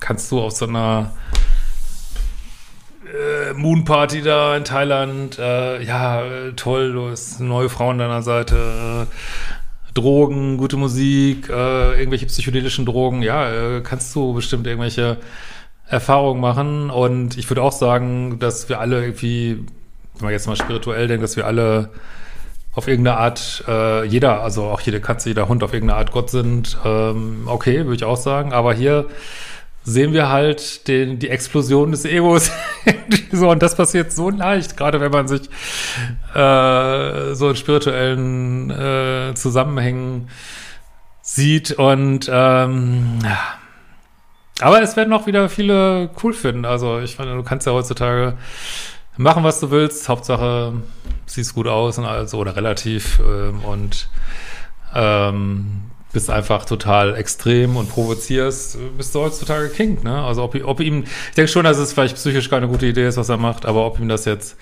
kannst 0.00 0.30
du 0.30 0.40
auf 0.40 0.52
so 0.52 0.66
einer 0.66 1.12
äh, 3.04 3.52
Moonparty 3.54 4.22
da 4.22 4.56
in 4.56 4.64
Thailand, 4.64 5.38
äh, 5.38 5.82
ja, 5.82 6.22
toll, 6.56 6.92
du 6.92 7.10
hast 7.10 7.40
neue 7.40 7.68
Frau 7.68 7.90
an 7.90 7.98
deiner 7.98 8.22
Seite, 8.22 9.06
äh, 9.06 9.94
Drogen, 9.94 10.56
gute 10.56 10.76
Musik, 10.76 11.48
äh, 11.48 11.98
irgendwelche 11.98 12.26
psychedelischen 12.26 12.84
Drogen, 12.84 13.22
ja, 13.22 13.76
äh, 13.76 13.80
kannst 13.80 14.14
du 14.16 14.34
bestimmt 14.34 14.66
irgendwelche 14.66 15.18
Erfahrung 15.86 16.40
machen. 16.40 16.90
Und 16.90 17.36
ich 17.36 17.48
würde 17.50 17.62
auch 17.62 17.72
sagen, 17.72 18.38
dass 18.38 18.68
wir 18.68 18.80
alle 18.80 19.02
irgendwie, 19.02 19.64
wenn 20.14 20.24
man 20.24 20.32
jetzt 20.32 20.46
mal 20.46 20.56
spirituell 20.56 21.08
denkt, 21.08 21.22
dass 21.22 21.36
wir 21.36 21.46
alle 21.46 21.90
auf 22.72 22.88
irgendeine 22.88 23.18
Art, 23.18 23.64
äh, 23.68 24.04
jeder, 24.04 24.42
also 24.42 24.64
auch 24.64 24.80
jede 24.80 25.00
Katze, 25.00 25.28
jeder 25.28 25.48
Hund 25.48 25.62
auf 25.62 25.72
irgendeine 25.72 25.98
Art 25.98 26.10
Gott 26.10 26.30
sind. 26.30 26.76
Ähm, 26.84 27.42
okay, 27.46 27.84
würde 27.84 27.94
ich 27.94 28.04
auch 28.04 28.16
sagen. 28.16 28.52
Aber 28.52 28.74
hier 28.74 29.06
sehen 29.84 30.12
wir 30.12 30.30
halt 30.30 30.88
den, 30.88 31.18
die 31.18 31.28
Explosion 31.28 31.92
des 31.92 32.04
Egos. 32.04 32.50
so, 33.32 33.50
und 33.50 33.62
das 33.62 33.76
passiert 33.76 34.12
so 34.12 34.30
leicht, 34.30 34.76
gerade 34.76 35.00
wenn 35.00 35.12
man 35.12 35.28
sich 35.28 35.42
äh, 36.34 37.34
so 37.34 37.50
in 37.50 37.56
spirituellen 37.56 38.70
äh, 38.70 39.34
Zusammenhängen 39.34 40.28
sieht. 41.22 41.72
Und 41.72 42.28
ähm, 42.32 43.18
ja 43.22 43.38
aber 44.60 44.82
es 44.82 44.96
werden 44.96 45.12
auch 45.12 45.26
wieder 45.26 45.48
viele 45.48 46.10
cool 46.22 46.32
finden. 46.32 46.64
Also 46.64 47.00
ich 47.00 47.18
meine, 47.18 47.34
du 47.34 47.42
kannst 47.42 47.66
ja 47.66 47.72
heutzutage 47.72 48.36
machen, 49.16 49.44
was 49.44 49.60
du 49.60 49.70
willst. 49.70 50.08
Hauptsache, 50.08 50.74
siehst 51.26 51.54
gut 51.54 51.66
aus 51.66 51.98
und 51.98 52.04
also 52.04 52.38
oder 52.38 52.56
relativ 52.56 53.20
ähm, 53.20 53.60
und 53.64 54.08
ähm, 54.94 55.82
bist 56.12 56.30
einfach 56.30 56.64
total 56.64 57.16
extrem 57.16 57.76
und 57.76 57.88
provozierst, 57.90 58.78
bist 58.96 59.14
du 59.14 59.20
heutzutage 59.20 59.68
King, 59.68 60.02
ne? 60.04 60.22
Also 60.22 60.44
ob, 60.44 60.54
ob 60.64 60.80
ihm, 60.80 61.02
ich 61.02 61.34
denke 61.34 61.50
schon, 61.50 61.64
dass 61.64 61.76
es 61.76 61.92
vielleicht 61.92 62.14
psychisch 62.14 62.48
keine 62.48 62.68
gute 62.68 62.86
Idee 62.86 63.08
ist, 63.08 63.16
was 63.16 63.28
er 63.28 63.36
macht, 63.36 63.66
aber 63.66 63.84
ob 63.84 63.98
ihm 63.98 64.08
das 64.08 64.24
jetzt 64.24 64.56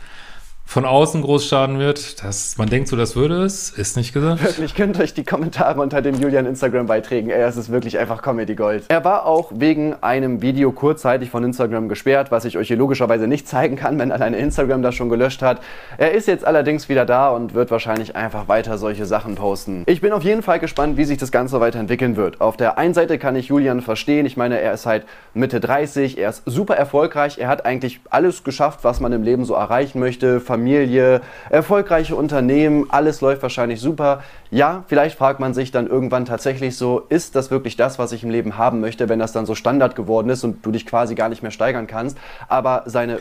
von 0.73 0.87
außen 0.87 1.21
groß 1.21 1.47
schaden 1.47 1.79
wird. 1.79 2.25
Das, 2.25 2.57
man 2.57 2.67
denkt 2.67 2.89
so, 2.89 2.97
das 2.97 3.15
würde 3.15 3.43
es, 3.43 3.69
ist 3.69 3.99
nicht 3.99 4.15
gesagt. 4.15 4.43
Wirklich, 4.43 4.75
könnt 4.75 4.99
euch 4.99 5.13
die 5.13 5.23
Kommentare 5.23 5.79
unter 5.83 6.01
den 6.01 6.19
Julian 6.19 6.47
Instagram-Beiträgen, 6.47 7.29
ey, 7.29 7.43
es 7.43 7.59
ist 7.59 7.71
wirklich 7.71 7.99
einfach 7.99 8.23
Comedy 8.23 8.55
Gold. 8.55 8.85
Er 8.89 9.05
war 9.05 9.27
auch 9.27 9.53
wegen 9.55 9.95
einem 10.01 10.41
Video 10.41 10.73
kurzzeitig 10.73 11.29
von 11.29 11.45
Instagram 11.45 11.91
gesperrt, 11.91 12.31
was 12.31 12.47
ich 12.47 12.57
euch 12.57 12.69
hier 12.69 12.79
logischerweise 12.79 13.27
nicht 13.27 13.47
zeigen 13.47 13.77
kann, 13.77 13.99
wenn 13.99 14.11
alleine 14.11 14.39
Instagram 14.39 14.81
das 14.81 14.95
schon 14.95 15.11
gelöscht 15.11 15.43
hat. 15.43 15.61
Er 15.99 16.13
ist 16.13 16.27
jetzt 16.27 16.47
allerdings 16.47 16.89
wieder 16.89 17.05
da 17.05 17.29
und 17.29 17.53
wird 17.53 17.71
wahrscheinlich 17.71 18.17
einfach 18.17 18.49
weiter 18.49 18.79
solche 18.79 19.05
Sachen 19.05 19.35
posten. 19.35 19.83
Ich 19.85 20.01
bin 20.01 20.13
auf 20.13 20.25
jeden 20.25 20.43
Fall 20.43 20.59
gespannt, 20.59 20.97
wie 20.97 21.05
sich 21.05 21.19
das 21.19 21.31
Ganze 21.31 21.61
weiterentwickeln 21.61 22.17
wird. 22.17 22.41
Auf 22.41 22.57
der 22.57 22.79
einen 22.79 22.95
Seite 22.95 23.19
kann 23.19 23.37
ich 23.37 23.49
Julian 23.49 23.83
verstehen, 23.83 24.25
ich 24.25 24.39
meine, 24.39 24.59
er 24.59 24.73
ist 24.73 24.87
halt 24.87 25.05
Mitte 25.35 25.61
30, 25.61 26.17
er 26.17 26.31
ist 26.31 26.45
super 26.47 26.77
erfolgreich, 26.77 27.37
er 27.37 27.49
hat 27.49 27.67
eigentlich 27.67 28.01
alles 28.09 28.43
geschafft, 28.43 28.85
was 28.85 29.01
man 29.01 29.13
im 29.13 29.23
Leben 29.23 29.45
so 29.45 29.53
erreichen 29.53 30.01
möchte, 30.01 30.41
Familie 30.41 30.62
Familie, 30.63 31.23
erfolgreiche 31.51 32.15
Unternehmen, 32.15 32.87
alles 32.89 33.21
läuft 33.21 33.43
wahrscheinlich 33.43 33.81
super. 33.81 34.23
Ja, 34.53 34.85
vielleicht 34.87 35.19
fragt 35.19 35.41
man 35.41 35.55
sich 35.55 35.73
dann 35.73 35.89
irgendwann 35.89 36.25
tatsächlich 36.25 36.77
so, 36.77 37.01
ist 37.09 37.35
das 37.35 37.51
wirklich 37.51 37.77
das, 37.77 37.99
was 37.99 38.13
ich 38.13 38.23
im 38.23 38.31
Leben 38.31 38.57
haben 38.57 38.81
möchte, 38.81 39.09
wenn 39.09 39.19
das 39.19 39.33
dann 39.33 39.45
so 39.45 39.57
Standard 39.57 39.97
geworden 39.97 40.31
ist 40.31 40.45
und 40.45 40.65
du 40.65 40.71
dich 40.71 40.87
quasi 40.87 41.17
gar 41.17 41.29
nicht 41.29 41.43
mehr 41.43 41.51
steigern 41.51 41.89
kannst. 41.89 42.17
Aber 42.49 42.85
seine... 42.87 43.19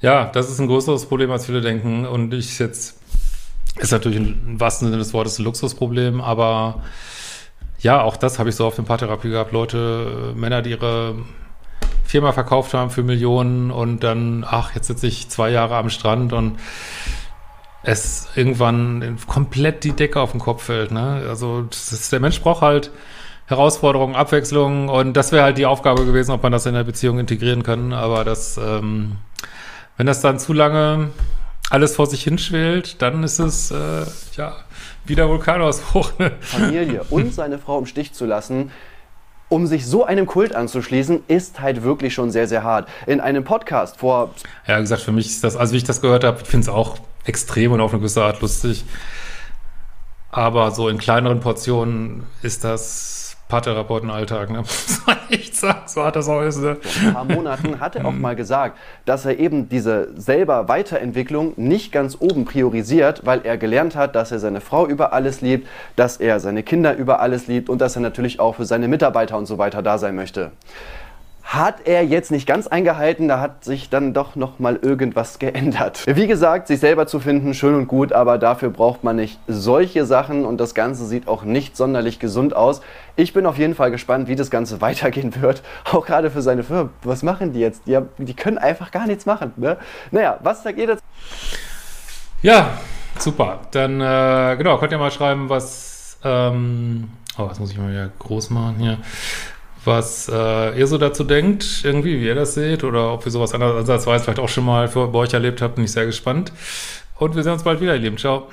Ja, 0.00 0.24
das 0.32 0.50
ist 0.50 0.58
ein 0.58 0.66
größeres 0.66 1.06
Problem, 1.06 1.30
als 1.30 1.46
viele 1.46 1.60
denken. 1.60 2.06
Und 2.06 2.34
ich 2.34 2.58
jetzt, 2.58 2.98
ist 3.78 3.92
natürlich 3.92 4.18
im 4.18 4.58
wahrsten 4.58 4.88
Sinne 4.88 4.98
des 4.98 5.14
Wortes 5.14 5.38
ein 5.38 5.44
Luxusproblem, 5.44 6.20
aber 6.20 6.82
ja, 7.78 8.02
auch 8.02 8.16
das 8.16 8.40
habe 8.40 8.48
ich 8.48 8.56
so 8.56 8.66
auf 8.66 8.74
der 8.74 8.82
Paartherapie 8.82 9.30
gehabt. 9.30 9.52
Leute, 9.52 10.32
Männer, 10.34 10.60
die 10.60 10.70
ihre 10.70 11.14
Firma 12.10 12.32
verkauft 12.32 12.74
haben 12.74 12.90
für 12.90 13.04
Millionen 13.04 13.70
und 13.70 14.02
dann, 14.02 14.44
ach, 14.44 14.74
jetzt 14.74 14.88
sitze 14.88 15.06
ich 15.06 15.28
zwei 15.28 15.48
Jahre 15.50 15.76
am 15.76 15.90
Strand 15.90 16.32
und 16.32 16.58
es 17.84 18.28
irgendwann 18.34 19.16
komplett 19.28 19.84
die 19.84 19.92
Decke 19.92 20.20
auf 20.20 20.32
den 20.32 20.40
Kopf 20.40 20.64
fällt. 20.64 20.90
Ne? 20.90 21.24
Also 21.28 21.68
ist, 21.70 22.10
der 22.10 22.18
Mensch 22.18 22.40
braucht 22.40 22.62
halt 22.62 22.90
Herausforderungen, 23.46 24.16
Abwechslung 24.16 24.88
und 24.88 25.12
das 25.12 25.30
wäre 25.30 25.44
halt 25.44 25.56
die 25.56 25.66
Aufgabe 25.66 26.04
gewesen, 26.04 26.32
ob 26.32 26.42
man 26.42 26.50
das 26.50 26.66
in 26.66 26.74
der 26.74 26.82
Beziehung 26.82 27.20
integrieren 27.20 27.62
kann. 27.62 27.92
Aber 27.92 28.24
das, 28.24 28.56
ähm, 28.58 29.18
wenn 29.96 30.06
das 30.06 30.20
dann 30.20 30.40
zu 30.40 30.52
lange 30.52 31.10
alles 31.70 31.94
vor 31.94 32.06
sich 32.06 32.24
hinschwelt, 32.24 33.00
dann 33.02 33.22
ist 33.22 33.38
es 33.38 33.70
äh, 33.70 34.04
ja 34.36 34.56
wieder 35.04 35.28
Vulkanausbruch. 35.28 36.10
Familie 36.40 37.04
und 37.10 37.32
seine 37.32 37.58
Frau 37.58 37.78
im 37.78 37.86
Stich 37.86 38.12
zu 38.14 38.26
lassen, 38.26 38.72
um 39.50 39.66
sich 39.66 39.84
so 39.84 40.04
einem 40.04 40.26
Kult 40.26 40.54
anzuschließen, 40.54 41.24
ist 41.28 41.60
halt 41.60 41.82
wirklich 41.82 42.14
schon 42.14 42.30
sehr, 42.30 42.48
sehr 42.48 42.62
hart. 42.62 42.88
In 43.06 43.20
einem 43.20 43.44
Podcast 43.44 43.98
vor. 43.98 44.30
Ja, 44.66 44.78
wie 44.78 44.80
gesagt, 44.80 45.02
für 45.02 45.12
mich 45.12 45.26
ist 45.26 45.44
das, 45.44 45.56
also 45.56 45.74
wie 45.74 45.76
ich 45.76 45.84
das 45.84 46.00
gehört 46.00 46.24
habe, 46.24 46.38
ich 46.40 46.48
finde 46.48 46.64
es 46.64 46.68
auch 46.68 46.96
extrem 47.24 47.72
und 47.72 47.80
auf 47.80 47.90
eine 47.92 48.00
gewisse 48.00 48.22
Art 48.22 48.40
lustig. 48.40 48.84
Aber 50.30 50.70
so 50.70 50.88
in 50.88 50.96
kleineren 50.96 51.40
Portionen 51.40 52.22
ist 52.42 52.62
das 52.64 53.19
Paartherapeutenalltag, 53.50 54.50
ne? 54.50 54.58
Muss 54.60 55.02
man 55.06 55.16
so 55.86 56.04
hat 56.04 56.16
das 56.16 56.28
auch 56.28 56.42
ist. 56.42 56.58
Ne? 56.58 56.76
Vor 56.80 57.08
ein 57.08 57.14
paar 57.14 57.24
Monaten 57.24 57.80
hat 57.80 57.96
er 57.96 58.06
auch 58.06 58.12
mal 58.12 58.36
gesagt, 58.36 58.78
dass 59.04 59.26
er 59.26 59.38
eben 59.38 59.68
diese 59.68 60.08
selber 60.16 60.68
Weiterentwicklung 60.68 61.52
nicht 61.56 61.92
ganz 61.92 62.16
oben 62.18 62.44
priorisiert, 62.44 63.26
weil 63.26 63.42
er 63.44 63.58
gelernt 63.58 63.96
hat, 63.96 64.14
dass 64.14 64.32
er 64.32 64.38
seine 64.38 64.60
Frau 64.60 64.86
über 64.86 65.12
alles 65.12 65.40
liebt, 65.40 65.68
dass 65.96 66.16
er 66.16 66.40
seine 66.40 66.62
Kinder 66.62 66.96
über 66.96 67.20
alles 67.20 67.46
liebt 67.46 67.68
und 67.68 67.80
dass 67.80 67.96
er 67.96 68.02
natürlich 68.02 68.40
auch 68.40 68.54
für 68.54 68.64
seine 68.64 68.88
Mitarbeiter 68.88 69.36
und 69.36 69.46
so 69.46 69.58
weiter 69.58 69.82
da 69.82 69.98
sein 69.98 70.16
möchte 70.16 70.52
hat 71.50 71.88
er 71.88 72.04
jetzt 72.04 72.30
nicht 72.30 72.46
ganz 72.46 72.68
eingehalten, 72.68 73.26
da 73.26 73.40
hat 73.40 73.64
sich 73.64 73.90
dann 73.90 74.14
doch 74.14 74.36
noch 74.36 74.60
mal 74.60 74.76
irgendwas 74.76 75.40
geändert. 75.40 76.04
Wie 76.06 76.28
gesagt, 76.28 76.68
sich 76.68 76.78
selber 76.78 77.08
zu 77.08 77.18
finden, 77.18 77.54
schön 77.54 77.74
und 77.74 77.88
gut, 77.88 78.12
aber 78.12 78.38
dafür 78.38 78.70
braucht 78.70 79.02
man 79.02 79.16
nicht 79.16 79.36
solche 79.48 80.06
Sachen 80.06 80.44
und 80.44 80.58
das 80.58 80.76
Ganze 80.76 81.04
sieht 81.06 81.26
auch 81.26 81.42
nicht 81.42 81.76
sonderlich 81.76 82.20
gesund 82.20 82.54
aus. 82.54 82.82
Ich 83.16 83.32
bin 83.32 83.46
auf 83.46 83.58
jeden 83.58 83.74
Fall 83.74 83.90
gespannt, 83.90 84.28
wie 84.28 84.36
das 84.36 84.48
Ganze 84.48 84.80
weitergehen 84.80 85.42
wird, 85.42 85.62
auch 85.92 86.06
gerade 86.06 86.30
für 86.30 86.40
seine 86.40 86.62
Firma. 86.62 86.90
Was 87.02 87.24
machen 87.24 87.52
die 87.52 87.58
jetzt? 87.58 87.82
Die, 87.88 87.96
haben, 87.96 88.08
die 88.18 88.34
können 88.34 88.56
einfach 88.56 88.92
gar 88.92 89.08
nichts 89.08 89.26
machen. 89.26 89.52
Ne? 89.56 89.76
Naja, 90.12 90.38
was 90.44 90.62
sagt 90.62 90.78
ihr 90.78 90.86
dazu? 90.86 91.02
Ja, 92.42 92.78
super. 93.18 93.58
Dann, 93.72 94.00
äh, 94.00 94.54
genau, 94.56 94.78
könnt 94.78 94.92
ihr 94.92 94.98
mal 94.98 95.10
schreiben, 95.10 95.48
was, 95.48 96.16
ähm, 96.22 97.10
oh, 97.36 97.46
das 97.48 97.58
muss 97.58 97.72
ich 97.72 97.78
mal 97.78 97.90
wieder 97.90 98.08
groß 98.20 98.50
machen 98.50 98.76
hier 98.78 98.98
was 99.84 100.28
äh, 100.28 100.78
ihr 100.78 100.86
so 100.86 100.98
dazu 100.98 101.24
denkt, 101.24 101.80
irgendwie, 101.84 102.20
wie 102.20 102.26
ihr 102.26 102.34
das 102.34 102.54
seht, 102.54 102.84
oder 102.84 103.12
ob 103.12 103.24
ihr 103.24 103.32
sowas 103.32 103.54
anderes 103.54 103.76
ansatzweise 103.76 104.24
vielleicht 104.24 104.40
auch 104.40 104.48
schon 104.48 104.64
mal 104.64 104.88
für, 104.88 105.08
bei 105.08 105.20
euch 105.20 105.32
erlebt 105.32 105.62
habt, 105.62 105.76
bin 105.76 105.84
ich 105.84 105.92
sehr 105.92 106.06
gespannt. 106.06 106.52
Und 107.18 107.36
wir 107.36 107.42
sehen 107.42 107.52
uns 107.52 107.62
bald 107.62 107.80
wieder, 107.80 107.94
ihr 107.94 108.00
Lieben. 108.00 108.18
Ciao. 108.18 108.48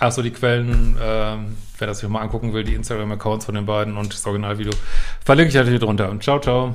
Achso, 0.00 0.22
die 0.22 0.30
Quellen, 0.30 0.96
äh, 0.96 1.36
wer 1.78 1.86
das 1.86 2.00
sich 2.00 2.08
mal 2.08 2.20
angucken 2.20 2.52
will, 2.52 2.64
die 2.64 2.74
Instagram-Accounts 2.74 3.44
von 3.44 3.54
den 3.54 3.66
beiden 3.66 3.96
und 3.96 4.12
das 4.12 4.26
Originalvideo, 4.26 4.72
verlinke 5.24 5.50
ich 5.50 5.54
natürlich 5.54 5.80
drunter. 5.80 6.10
Und 6.10 6.22
ciao, 6.22 6.40
ciao. 6.40 6.74